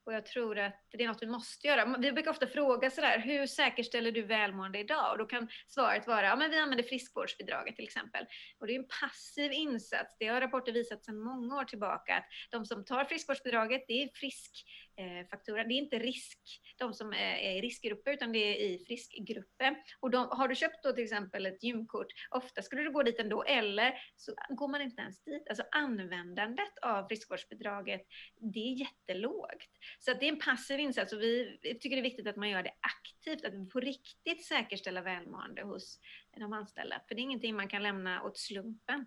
Och 0.07 0.13
jag 0.13 0.27
tror 0.27 0.59
att 0.59 0.87
det 0.91 1.05
är 1.05 1.09
något 1.09 1.23
vi 1.23 1.27
måste 1.27 1.67
göra. 1.67 1.97
Vi 1.99 2.13
brukar 2.13 2.31
ofta 2.31 2.47
fråga 2.47 2.91
sådär, 2.91 3.19
hur 3.19 3.47
säkerställer 3.47 4.13
du 4.13 4.23
välmående 4.23 4.79
idag? 4.79 5.13
Och 5.13 5.19
då 5.19 5.25
kan 5.25 5.49
svaret 5.67 6.07
vara, 6.07 6.27
ja 6.27 6.37
men 6.37 6.51
vi 6.51 6.59
använder 6.59 6.85
friskvårdsbidraget 6.85 7.77
till 7.77 7.85
exempel. 7.85 8.27
Och 8.59 8.67
det 8.67 8.75
är 8.75 8.79
en 8.79 8.89
passiv 9.01 9.53
insats. 9.53 10.17
Det 10.19 10.27
har 10.27 10.41
rapporter 10.41 10.73
visat 10.73 11.05
sedan 11.05 11.19
många 11.19 11.57
år 11.57 11.65
tillbaka 11.65 12.17
att 12.17 12.25
de 12.51 12.67
som 12.67 12.85
tar 12.85 13.05
friskvårdsbidraget, 13.05 13.85
det 13.89 14.03
är 14.03 14.09
frisk, 14.15 14.65
Eh, 14.97 15.27
faktura. 15.31 15.65
Det 15.65 15.75
är 15.75 15.79
inte 15.79 15.99
risk, 15.99 16.39
de 16.79 16.95
som 16.95 17.13
eh, 17.13 17.47
är 17.47 17.59
i 17.59 17.61
riskgrupper, 17.61 18.13
utan 18.13 18.33
det 18.33 18.39
är 18.39 18.55
i 18.55 18.85
friskgruppen. 18.87 19.77
Och 20.01 20.11
de, 20.11 20.29
har 20.31 20.49
du 20.49 20.55
köpt 20.55 20.83
då 20.83 20.93
till 20.93 21.05
exempel 21.05 21.47
ett 21.47 21.63
gymkort, 21.63 22.07
ofta 22.31 22.63
skulle 22.63 22.83
du 22.83 22.93
gå 22.93 23.03
dit 23.03 23.21
ändå, 23.21 23.43
eller 23.43 23.95
så 24.17 24.35
går 24.49 24.69
man 24.69 24.83
inte 24.83 25.03
ens 25.03 25.23
dit. 25.23 25.49
Alltså 25.49 25.65
användandet 25.71 26.79
av 26.83 27.09
friskvårdsbidraget, 27.09 28.07
det 28.37 28.59
är 28.59 28.81
jättelågt. 28.81 29.71
Så 29.99 30.11
att 30.11 30.21
det 30.21 30.29
är 30.29 30.33
en 30.33 30.39
passiv 30.39 30.81
insats 30.81 31.13
och 31.13 31.21
vi 31.21 31.59
tycker 31.63 31.97
det 31.97 32.01
är 32.01 32.03
viktigt 32.03 32.27
att 32.27 32.37
man 32.37 32.51
gör 32.51 32.63
det 32.63 32.75
aktivt, 32.81 33.45
att 33.45 33.71
på 33.71 33.81
riktigt 33.81 34.45
säkerställa 34.45 35.03
välmående 35.03 35.63
hos 35.63 36.01
de 36.37 36.53
anställda. 36.53 37.01
För 37.09 37.15
det 37.15 37.21
är 37.21 37.23
ingenting 37.25 37.57
man 37.57 37.69
kan 37.69 37.83
lämna 37.83 38.23
åt 38.23 38.39
slumpen. 38.39 39.07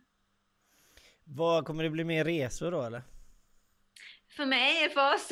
Vad 1.24 1.66
Kommer 1.66 1.84
det 1.84 1.90
bli 1.90 2.04
mer 2.04 2.26
resor 2.26 2.72
då 2.72 2.82
eller? 2.82 3.17
För 4.38 4.46
mig, 4.46 4.90
för 4.90 5.14
oss. 5.14 5.30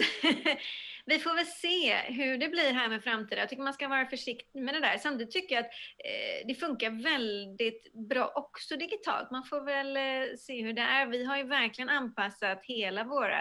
vi 1.05 1.19
får 1.19 1.35
väl 1.35 1.45
se 1.45 1.95
hur 1.95 2.37
det 2.37 2.49
blir 2.49 2.73
här 2.73 2.89
med 2.89 3.03
framtiden. 3.03 3.39
Jag 3.39 3.49
tycker 3.49 3.63
man 3.63 3.73
ska 3.73 3.87
vara 3.87 4.05
försiktig 4.05 4.61
med 4.61 4.73
det 4.73 4.79
där. 4.79 4.97
Samtidigt 4.97 5.33
tycker 5.33 5.55
jag 5.55 5.65
att 5.65 5.71
eh, 6.05 6.47
det 6.47 6.55
funkar 6.55 7.03
väldigt 7.03 7.93
bra 8.09 8.31
också 8.35 8.75
digitalt. 8.75 9.31
Man 9.31 9.43
får 9.43 9.61
väl 9.65 9.97
eh, 9.97 10.35
se 10.37 10.61
hur 10.61 10.73
det 10.73 10.81
är. 10.81 11.05
Vi 11.05 11.25
har 11.25 11.37
ju 11.37 11.43
verkligen 11.43 11.89
anpassat 11.89 12.59
hela 12.63 13.03
vårt 13.03 13.31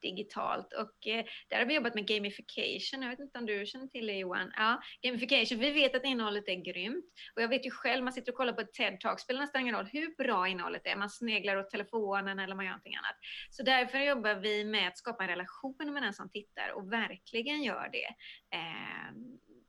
digitalt. 0.00 0.72
Och 0.72 1.06
eh, 1.06 1.24
där 1.48 1.58
har 1.58 1.64
vi 1.64 1.74
jobbat 1.74 1.94
med 1.94 2.06
gamification. 2.06 3.02
Jag 3.02 3.10
vet 3.10 3.20
inte 3.20 3.38
om 3.38 3.46
du 3.46 3.66
känner 3.66 3.86
till 3.86 4.06
det 4.06 4.12
Johan? 4.12 4.52
Ja, 4.56 4.80
gamification. 5.02 5.58
Vi 5.58 5.70
vet 5.70 5.94
att 5.94 6.04
innehållet 6.04 6.48
är 6.48 6.54
grymt. 6.54 7.04
Och 7.34 7.42
jag 7.42 7.48
vet 7.48 7.66
ju 7.66 7.70
själv, 7.70 8.04
man 8.04 8.12
sitter 8.12 8.32
och 8.32 8.36
kollar 8.36 8.52
på 8.52 8.60
ett 8.60 8.78
TED-talk, 8.78 9.16
spelar 9.18 9.40
nästan 9.40 9.60
ingen 9.60 9.74
roll 9.74 9.88
hur 9.92 10.16
bra 10.16 10.48
innehållet 10.48 10.86
är. 10.86 10.96
Man 10.96 11.10
sneglar 11.10 11.56
åt 11.56 11.70
telefonen 11.70 12.38
eller 12.38 12.54
man 12.54 12.64
gör 12.64 12.72
någonting 12.72 12.96
annat. 12.96 13.16
Så 13.50 13.62
därför 13.62 13.98
jobbar 13.98 14.34
vi 14.34 14.64
med 14.64 14.88
att 14.88 14.98
skapa 14.98 15.22
en 15.22 15.28
relation 15.30 15.92
med 15.92 16.02
den 16.02 16.14
som 16.14 16.30
tittar 16.30 16.70
och 16.70 16.92
verkligen 16.92 17.62
gör 17.62 17.88
det. 17.92 18.08
Eh, 18.56 19.12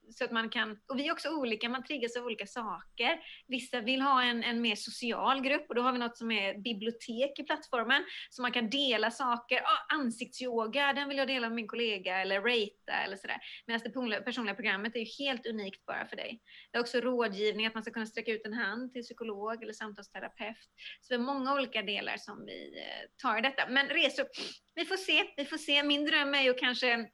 så 0.09 0.23
att 0.23 0.31
man 0.31 0.49
kan, 0.49 0.79
och 0.87 0.99
vi 0.99 1.07
är 1.07 1.11
också 1.11 1.29
olika, 1.29 1.69
man 1.69 1.83
triggas 1.83 2.15
av 2.15 2.25
olika 2.25 2.47
saker. 2.47 3.19
Vissa 3.47 3.81
vill 3.81 4.01
ha 4.01 4.23
en, 4.23 4.43
en 4.43 4.61
mer 4.61 4.75
social 4.75 5.41
grupp 5.41 5.65
och 5.69 5.75
då 5.75 5.81
har 5.81 5.91
vi 5.91 5.99
något 5.99 6.17
som 6.17 6.31
är 6.31 6.57
bibliotek 6.57 7.39
i 7.39 7.43
plattformen, 7.43 8.03
så 8.29 8.41
man 8.41 8.51
kan 8.51 8.69
dela 8.69 9.11
saker. 9.11 9.57
Ah, 9.57 9.95
ansiktsyoga, 9.95 10.93
den 10.93 11.09
vill 11.09 11.17
jag 11.17 11.27
dela 11.27 11.49
med 11.49 11.55
min 11.55 11.67
kollega, 11.67 12.21
eller 12.21 12.41
ratea 12.41 13.03
eller 13.05 13.17
sådär. 13.17 13.37
Medan 13.65 14.09
det 14.09 14.21
personliga 14.21 14.55
programmet 14.55 14.95
är 14.95 14.99
ju 14.99 15.25
helt 15.25 15.45
unikt 15.45 15.85
bara 15.85 16.05
för 16.05 16.15
dig. 16.15 16.39
Det 16.71 16.77
är 16.77 16.81
också 16.81 16.99
rådgivning, 16.99 17.65
att 17.65 17.73
man 17.73 17.83
ska 17.83 17.93
kunna 17.93 18.05
sträcka 18.05 18.31
ut 18.31 18.45
en 18.45 18.53
hand 18.53 18.93
till 18.93 19.03
psykolog 19.03 19.63
eller 19.63 19.73
samtalsterapeut. 19.73 20.57
Så 21.01 21.13
det 21.13 21.15
är 21.15 21.19
många 21.19 21.53
olika 21.53 21.81
delar 21.81 22.17
som 22.17 22.45
vi 22.45 22.73
eh, 22.77 23.09
tar 23.21 23.37
i 23.37 23.41
detta. 23.41 23.69
Men 23.69 23.87
resor, 23.87 24.25
vi 24.75 24.85
får 24.85 24.97
se, 24.97 25.33
vi 25.37 25.45
får 25.45 25.57
se. 25.57 25.83
Min 25.83 26.05
dröm 26.05 26.33
är 26.33 26.41
ju 26.41 26.53
kanske 26.53 27.09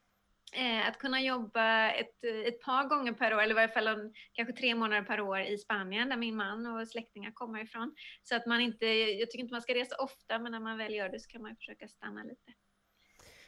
Eh, 0.56 0.88
att 0.88 0.98
kunna 0.98 1.22
jobba 1.22 1.92
ett, 1.92 2.24
ett 2.46 2.62
par 2.62 2.88
gånger 2.88 3.14
per 3.14 3.34
år, 3.34 3.42
eller 3.42 3.52
i 3.52 3.56
varje 3.56 3.74
fall 3.74 3.88
en, 3.88 4.14
kanske 4.34 4.54
tre 4.54 4.76
månader 4.76 5.04
per 5.04 5.22
år 5.22 5.40
i 5.40 5.58
Spanien, 5.58 6.10
där 6.10 6.18
min 6.18 6.36
man 6.36 6.66
och 6.66 6.88
släktingar 6.88 7.32
kommer 7.32 7.64
ifrån. 7.64 7.96
Så 8.24 8.36
att 8.36 8.46
man 8.46 8.62
inte, 8.62 8.86
jag 8.86 9.32
tycker 9.32 9.44
inte 9.44 9.54
man 9.54 9.62
ska 9.62 9.74
resa 9.74 9.96
ofta, 9.96 10.40
men 10.40 10.52
när 10.52 10.60
man 10.60 10.78
väl 10.78 10.94
gör 10.94 11.10
det 11.10 11.20
så 11.20 11.30
kan 11.30 11.42
man 11.42 11.56
försöka 11.56 11.88
stanna 11.88 12.24
lite. 12.24 12.52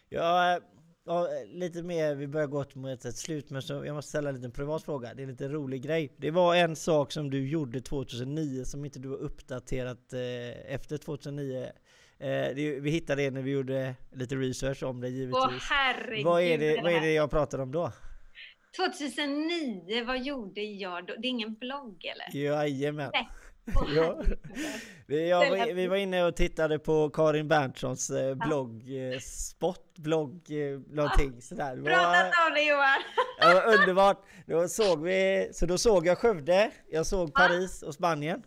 Ja, 0.10 0.56
eh, 0.56 0.64
ja, 1.06 1.28
lite 1.46 1.84
mer, 1.84 2.16
vi 2.16 2.28
börjar 2.28 2.48
gå 2.48 2.66
mot 2.74 3.06
ett 3.06 3.18
slut, 3.18 3.50
men 3.50 3.62
så 3.62 3.86
jag 3.86 3.96
måste 3.96 4.10
ställa 4.10 4.30
en 4.30 4.36
liten 4.36 4.52
privat 4.52 4.84
fråga. 4.84 5.14
Det 5.14 5.22
är 5.22 5.24
en 5.24 5.30
lite 5.30 5.48
rolig 5.48 5.84
grej. 5.84 6.16
Det 6.18 6.32
var 6.32 6.56
en 6.56 6.76
sak 6.76 7.12
som 7.12 7.30
du 7.30 7.50
gjorde 7.50 7.82
2009 7.82 8.64
som 8.64 8.86
inte 8.86 9.00
du 9.00 9.10
har 9.10 9.18
uppdaterat 9.18 10.14
eh, 10.14 10.74
efter 10.74 10.98
2009. 10.98 11.72
Eh, 12.20 12.28
det, 12.56 12.80
vi 12.80 12.90
hittade 12.90 13.22
det 13.22 13.32
när 13.32 13.42
vi 13.42 13.52
gjorde 13.52 13.96
lite 14.12 14.36
research 14.36 14.84
om 14.84 15.02
det 15.02 15.10
givetvis. 15.10 15.36
Åh 15.36 15.52
herregud! 15.70 16.26
Vad 16.26 16.42
är 16.42 16.58
det, 16.58 16.82
vad 16.82 16.92
är 16.92 17.02
det 17.02 17.14
jag 17.14 17.32
pratar 17.32 17.60
om 17.60 17.72
då? 17.72 17.92
2009, 18.76 20.04
vad 20.06 20.24
gjorde 20.24 20.62
jag 20.62 21.08
då? 21.08 21.14
Det 21.18 21.28
är 21.28 21.30
ingen 21.30 21.54
blogg 21.54 22.06
eller? 22.06 22.44
Jajamän! 22.44 23.12
ja. 23.96 24.22
vi, 25.08 25.30
ja, 25.30 25.66
vi 25.76 25.88
var 25.88 25.96
inne 25.96 26.24
och 26.24 26.36
tittade 26.36 26.80
på 26.80 27.10
Karin 27.10 27.48
Berntssons 27.48 28.10
eh, 28.10 28.36
blogg, 28.36 29.12
eh, 29.14 29.20
spot, 29.20 29.98
blogg, 29.98 30.42
eh, 30.50 30.80
någonting 30.90 31.42
sådär. 31.42 31.76
Pratat 31.76 32.48
om 32.48 32.54
det 32.54 32.62
Johan! 32.62 33.02
det 33.42 33.54
var 33.54 33.74
underbart! 33.74 34.26
Då 34.46 34.68
såg 34.68 35.04
vi, 35.04 35.50
så 35.54 35.66
då 35.66 35.78
såg 35.78 36.08
jag 36.08 36.18
Skövde, 36.18 36.72
jag 36.92 37.06
såg 37.06 37.34
Paris 37.34 37.84
och 37.84 37.94
Spanien. 37.94 38.44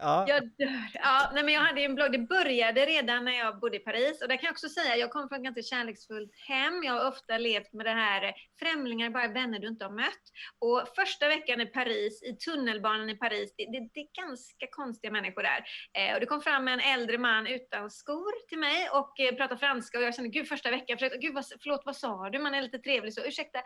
Ja. 0.00 0.24
Jag 0.28 0.42
dör. 0.42 0.90
Ja, 0.94 1.30
nej, 1.34 1.44
men 1.44 1.54
jag 1.54 1.60
hade 1.60 1.80
en 1.80 1.94
blogg. 1.94 2.12
Det 2.12 2.18
började 2.18 2.86
redan 2.86 3.24
när 3.24 3.32
jag 3.32 3.60
bodde 3.60 3.76
i 3.76 3.80
Paris. 3.80 4.22
Och 4.22 4.28
där 4.28 4.36
kan 4.36 4.44
jag 4.44 4.52
också 4.52 4.68
säga, 4.68 4.96
jag 4.96 5.10
kommer 5.10 5.28
från 5.28 5.38
ett 5.38 5.44
ganska 5.44 5.62
kärleksfullt 5.62 6.30
hem. 6.48 6.82
Jag 6.84 6.92
har 6.92 7.08
ofta 7.08 7.38
levt 7.38 7.72
med 7.72 7.86
det 7.86 7.92
här, 7.92 8.22
eh, 8.22 8.32
främlingar 8.58 9.10
bara 9.10 9.28
vänner 9.28 9.58
du 9.58 9.68
inte 9.68 9.84
har 9.84 9.92
mött. 9.92 10.24
Och 10.58 10.88
första 10.96 11.28
veckan 11.28 11.60
i 11.60 11.66
Paris, 11.66 12.22
i 12.22 12.32
tunnelbanan 12.32 13.10
i 13.10 13.14
Paris, 13.14 13.54
det, 13.56 13.64
det, 13.64 13.88
det 13.94 14.00
är 14.00 14.26
ganska 14.26 14.66
konstiga 14.70 15.12
människor 15.12 15.42
där. 15.42 15.64
Eh, 15.98 16.14
och 16.14 16.20
det 16.20 16.26
kom 16.26 16.40
fram 16.40 16.68
en 16.68 16.80
äldre 16.80 17.18
man 17.18 17.46
utan 17.46 17.90
skor 17.90 18.48
till 18.48 18.58
mig 18.58 18.88
och 18.92 19.20
eh, 19.20 19.34
pratade 19.34 19.60
franska. 19.60 19.98
Och 19.98 20.04
jag 20.04 20.14
kände, 20.14 20.30
gud 20.30 20.48
första 20.48 20.70
veckan, 20.70 20.98
försökte, 20.98 21.18
gud 21.18 21.34
vad, 21.34 21.44
förlåt 21.62 21.82
vad 21.84 21.96
sa 21.96 22.30
du? 22.30 22.38
Man 22.38 22.54
är 22.54 22.62
lite 22.62 22.78
trevlig 22.78 23.14
så, 23.14 23.24
ursäkta. 23.24 23.58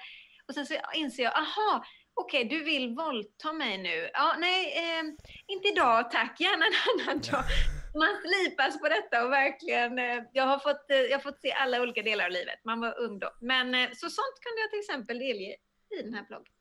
Och 0.48 0.54
sen 0.54 0.66
så 0.66 0.74
inser 0.94 1.22
jag, 1.22 1.32
aha, 1.32 1.84
okej, 2.14 2.46
okay, 2.46 2.58
du 2.58 2.64
vill 2.64 2.94
våldta 2.94 3.52
mig 3.52 3.78
nu. 3.78 4.10
Ja, 4.12 4.34
nej, 4.38 4.74
eh, 4.76 5.04
inte 5.46 5.68
idag 5.68 6.10
tack, 6.10 6.40
gärna 6.40 6.64
en 6.66 7.00
annan 7.00 7.20
dag. 7.30 7.44
Man 7.94 8.14
slipas 8.24 8.80
på 8.80 8.88
detta 8.88 9.24
och 9.24 9.32
verkligen, 9.32 9.98
eh, 9.98 10.22
jag, 10.32 10.46
har 10.46 10.58
fått, 10.58 10.90
eh, 10.90 10.96
jag 10.96 11.18
har 11.18 11.22
fått 11.22 11.40
se 11.40 11.52
alla 11.52 11.82
olika 11.82 12.02
delar 12.02 12.24
av 12.24 12.30
livet. 12.30 12.58
Man 12.64 12.80
var 12.80 13.00
ung 13.00 13.18
då. 13.18 13.30
Men 13.40 13.74
eh, 13.74 13.88
så 13.90 14.10
sånt 14.10 14.36
kunde 14.44 14.60
jag 14.60 14.70
till 14.70 14.78
exempel 14.78 15.18
delge 15.18 15.56
i 15.98 16.02
den 16.02 16.14
här 16.14 16.24
bloggen. 16.28 16.52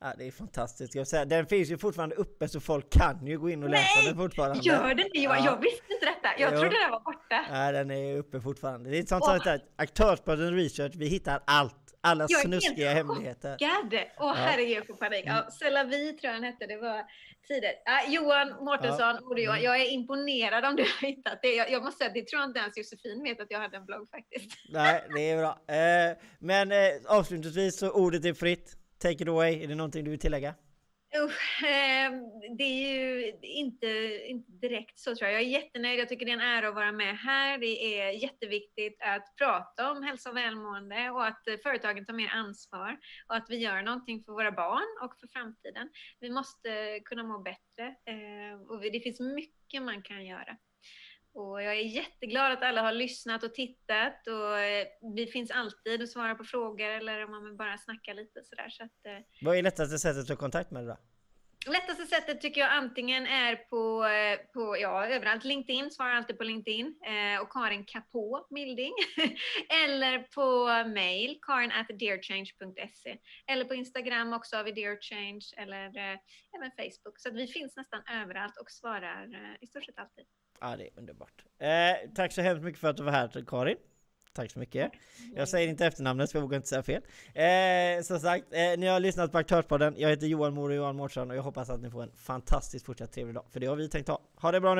Ja, 0.00 0.14
det 0.18 0.26
är 0.26 0.30
fantastiskt. 0.30 0.94
Jag 0.94 1.08
säga, 1.08 1.24
den 1.24 1.46
finns 1.46 1.70
ju 1.70 1.78
fortfarande 1.78 2.14
uppe 2.14 2.48
så 2.48 2.60
folk 2.60 2.90
kan 2.90 3.26
ju 3.26 3.38
gå 3.38 3.50
in 3.50 3.62
och 3.62 3.70
läsa 3.70 3.82
Nej, 3.96 4.06
den 4.06 4.16
fortfarande. 4.16 4.58
Gör 4.62 4.88
den 4.88 4.96
det? 4.96 5.18
Ja. 5.18 5.44
Jag 5.44 5.60
visste 5.60 5.92
inte 5.92 6.06
detta. 6.06 6.28
Jag 6.38 6.52
jo. 6.52 6.60
trodde 6.60 6.76
den 6.82 6.90
var 6.90 7.00
borta. 7.00 7.46
Nej, 7.50 7.72
den 7.72 7.90
är 7.90 8.18
uppe 8.18 8.40
fortfarande. 8.40 8.90
Det 8.90 8.98
är 8.98 9.06
sånt 9.06 9.24
som 9.24 9.34
oh. 9.34 9.56
Aktörspodden 9.76 10.54
Research, 10.54 10.92
vi 10.96 11.08
hittar 11.08 11.42
allt 11.46 11.85
alla 12.06 12.26
jag 12.28 12.40
snuskiga 12.40 12.90
hemligheter. 12.90 13.56
Jag 13.58 13.70
är 13.70 13.74
helt 13.74 14.12
Åh 14.18 14.32
oh, 14.32 14.34
herregud, 14.34 14.76
jag 14.76 14.86
får 14.86 14.94
panik. 14.94 15.24
Ja, 15.26 15.50
Selavi 15.50 16.12
tror 16.12 16.28
jag 16.28 16.32
han 16.32 16.44
hette, 16.44 16.66
det 16.66 16.76
var 16.76 17.04
tider. 17.48 17.72
Ah, 17.84 18.10
Johan 18.10 18.64
Mårtensson, 18.64 19.14
ja. 19.36 19.38
jag, 19.38 19.62
jag 19.62 19.80
är 19.80 19.90
imponerad 19.90 20.64
om 20.64 20.76
du 20.76 20.82
har 20.82 21.06
hittat 21.06 21.38
det. 21.42 21.54
Jag, 21.54 21.70
jag, 21.70 21.82
måste 21.82 21.98
säga, 21.98 22.10
det 22.14 22.26
tror 22.26 22.40
jag 22.40 22.50
inte 22.50 22.60
ens 22.60 22.76
Josefin 22.76 23.22
vet 23.22 23.40
att 23.40 23.50
jag 23.50 23.60
hade 23.60 23.76
en 23.76 23.86
blogg 23.86 24.10
faktiskt. 24.10 24.50
Nej, 24.68 25.04
det 25.14 25.30
är 25.30 25.38
bra. 25.38 25.74
Eh, 25.74 26.16
men 26.38 26.72
eh, 26.72 26.78
avslutningsvis 27.06 27.78
så 27.78 27.90
ordet 27.90 28.24
är 28.24 28.34
fritt. 28.34 28.76
Take 28.98 29.22
it 29.22 29.28
away. 29.28 29.62
Är 29.62 29.68
det 29.68 29.74
någonting 29.74 30.04
du 30.04 30.10
vill 30.10 30.20
tillägga? 30.20 30.54
Usch, 31.24 31.64
ehm, 31.64 32.22
det 32.56 32.64
är 32.64 32.92
ju 32.92 33.32
inte, 33.40 33.86
inte 34.26 34.52
direkt 34.52 34.98
så 34.98 35.14
tror 35.14 35.30
jag. 35.30 35.42
Jag 35.42 35.46
är 35.46 35.52
jättenöjd. 35.52 36.00
Jag 36.00 36.08
tycker 36.08 36.26
det 36.26 36.32
är 36.32 36.36
en 36.36 36.40
ära 36.40 36.68
att 36.68 36.74
vara 36.74 36.92
med 36.92 37.18
här. 37.18 37.58
Det 37.58 38.00
är 38.00 38.10
jätteviktigt 38.10 39.02
att 39.02 39.36
prata 39.36 39.90
om 39.90 40.02
hälsa 40.02 40.30
och 40.30 40.36
välmående 40.36 41.10
och 41.10 41.26
att 41.26 41.42
företagen 41.62 42.06
tar 42.06 42.14
mer 42.14 42.28
ansvar 42.28 42.98
och 43.28 43.36
att 43.36 43.50
vi 43.50 43.56
gör 43.56 43.82
någonting 43.82 44.24
för 44.24 44.32
våra 44.32 44.52
barn 44.52 45.04
och 45.04 45.20
för 45.20 45.28
framtiden. 45.28 45.88
Vi 46.20 46.30
måste 46.30 47.00
kunna 47.04 47.22
må 47.22 47.38
bättre 47.38 47.94
ehm, 48.06 48.60
och 48.60 48.80
det 48.80 49.00
finns 49.00 49.20
mycket 49.20 49.82
man 49.82 50.02
kan 50.02 50.26
göra. 50.26 50.56
Och 51.36 51.62
jag 51.62 51.76
är 51.76 51.82
jätteglad 51.82 52.52
att 52.52 52.62
alla 52.62 52.82
har 52.82 52.92
lyssnat 52.92 53.42
och 53.42 53.54
tittat 53.54 54.26
och 54.26 54.58
eh, 54.58 54.86
vi 55.16 55.26
finns 55.26 55.50
alltid 55.50 56.02
och 56.02 56.08
svarar 56.08 56.34
på 56.34 56.44
frågor 56.44 56.88
eller 56.88 57.24
om 57.24 57.30
man 57.30 57.44
vill 57.44 57.56
bara 57.56 57.78
snacka 57.78 58.12
lite 58.12 58.44
sådär. 58.44 58.68
Så 58.70 58.84
att, 58.84 59.24
Vad 59.40 59.56
är 59.56 59.62
lättaste 59.62 59.98
sättet 59.98 60.22
att 60.22 60.28
ta 60.28 60.36
kontakt 60.36 60.70
med 60.70 60.82
dig 60.82 60.88
då? 60.88 60.96
lättaste 61.66 62.06
sättet 62.06 62.40
tycker 62.40 62.60
jag 62.60 62.72
antingen 62.72 63.26
är 63.26 63.56
på, 63.56 64.04
eh, 64.04 64.38
på 64.52 64.76
ja, 64.78 65.06
överallt. 65.06 65.44
LinkedIn, 65.44 65.90
svarar 65.90 66.14
alltid 66.14 66.38
på 66.38 66.44
LinkedIn. 66.44 66.94
Eh, 67.06 67.40
och 67.42 67.52
Karin 67.52 67.84
Kapå 67.84 68.46
Milding. 68.50 68.92
eller 69.84 70.18
på 70.18 70.66
mail, 70.88 71.38
karin 71.42 71.72
at 71.72 71.86
dearchange.se. 71.88 73.18
Eller 73.46 73.64
på 73.64 73.74
Instagram 73.74 74.32
också 74.32 74.56
har 74.56 74.64
vi 74.64 74.72
dearchange 74.72 75.46
eller 75.56 75.86
eh, 75.86 76.18
även 76.56 76.70
Facebook. 76.76 77.18
Så 77.18 77.28
att 77.28 77.34
vi 77.34 77.46
finns 77.46 77.76
nästan 77.76 78.02
överallt 78.22 78.56
och 78.56 78.70
svarar 78.70 79.34
eh, 79.34 79.56
i 79.60 79.66
stort 79.66 79.84
sett 79.84 79.98
alltid. 79.98 80.24
Ja, 80.60 80.76
det 80.76 80.84
är 80.84 80.90
underbart. 80.96 81.44
Eh, 81.58 82.10
tack 82.14 82.32
så 82.32 82.42
hemskt 82.42 82.64
mycket 82.64 82.80
för 82.80 82.88
att 82.88 82.96
du 82.96 83.02
var 83.02 83.12
här 83.12 83.44
Karin. 83.46 83.76
Tack 84.32 84.50
så 84.50 84.58
mycket. 84.58 84.92
Jag 85.34 85.48
säger 85.48 85.68
inte 85.68 85.86
efternamnet 85.86 86.32
för 86.32 86.38
jag 86.38 86.42
vågar 86.42 86.56
inte 86.56 86.68
säga 86.68 86.82
fel. 86.82 87.02
Eh, 87.34 88.02
som 88.02 88.20
sagt, 88.20 88.44
eh, 88.50 88.78
ni 88.78 88.86
har 88.86 89.00
lyssnat 89.00 89.32
på 89.32 89.38
Aktörspodden. 89.38 89.94
Jag 89.98 90.08
heter 90.08 90.26
Johan 90.26 90.54
Moro 90.54 90.72
Johan 90.72 90.96
Mårtsson 90.96 91.30
och 91.30 91.36
jag 91.36 91.42
hoppas 91.42 91.70
att 91.70 91.80
ni 91.80 91.90
får 91.90 92.02
en 92.02 92.12
fantastiskt 92.16 92.86
fortsatt 92.86 93.12
trevlig 93.12 93.34
dag. 93.34 93.44
För 93.50 93.60
det 93.60 93.66
har 93.66 93.76
vi 93.76 93.88
tänkt 93.88 94.08
ha. 94.08 94.20
Ha 94.34 94.52
det 94.52 94.60
bra 94.60 94.70
nu! 94.70 94.74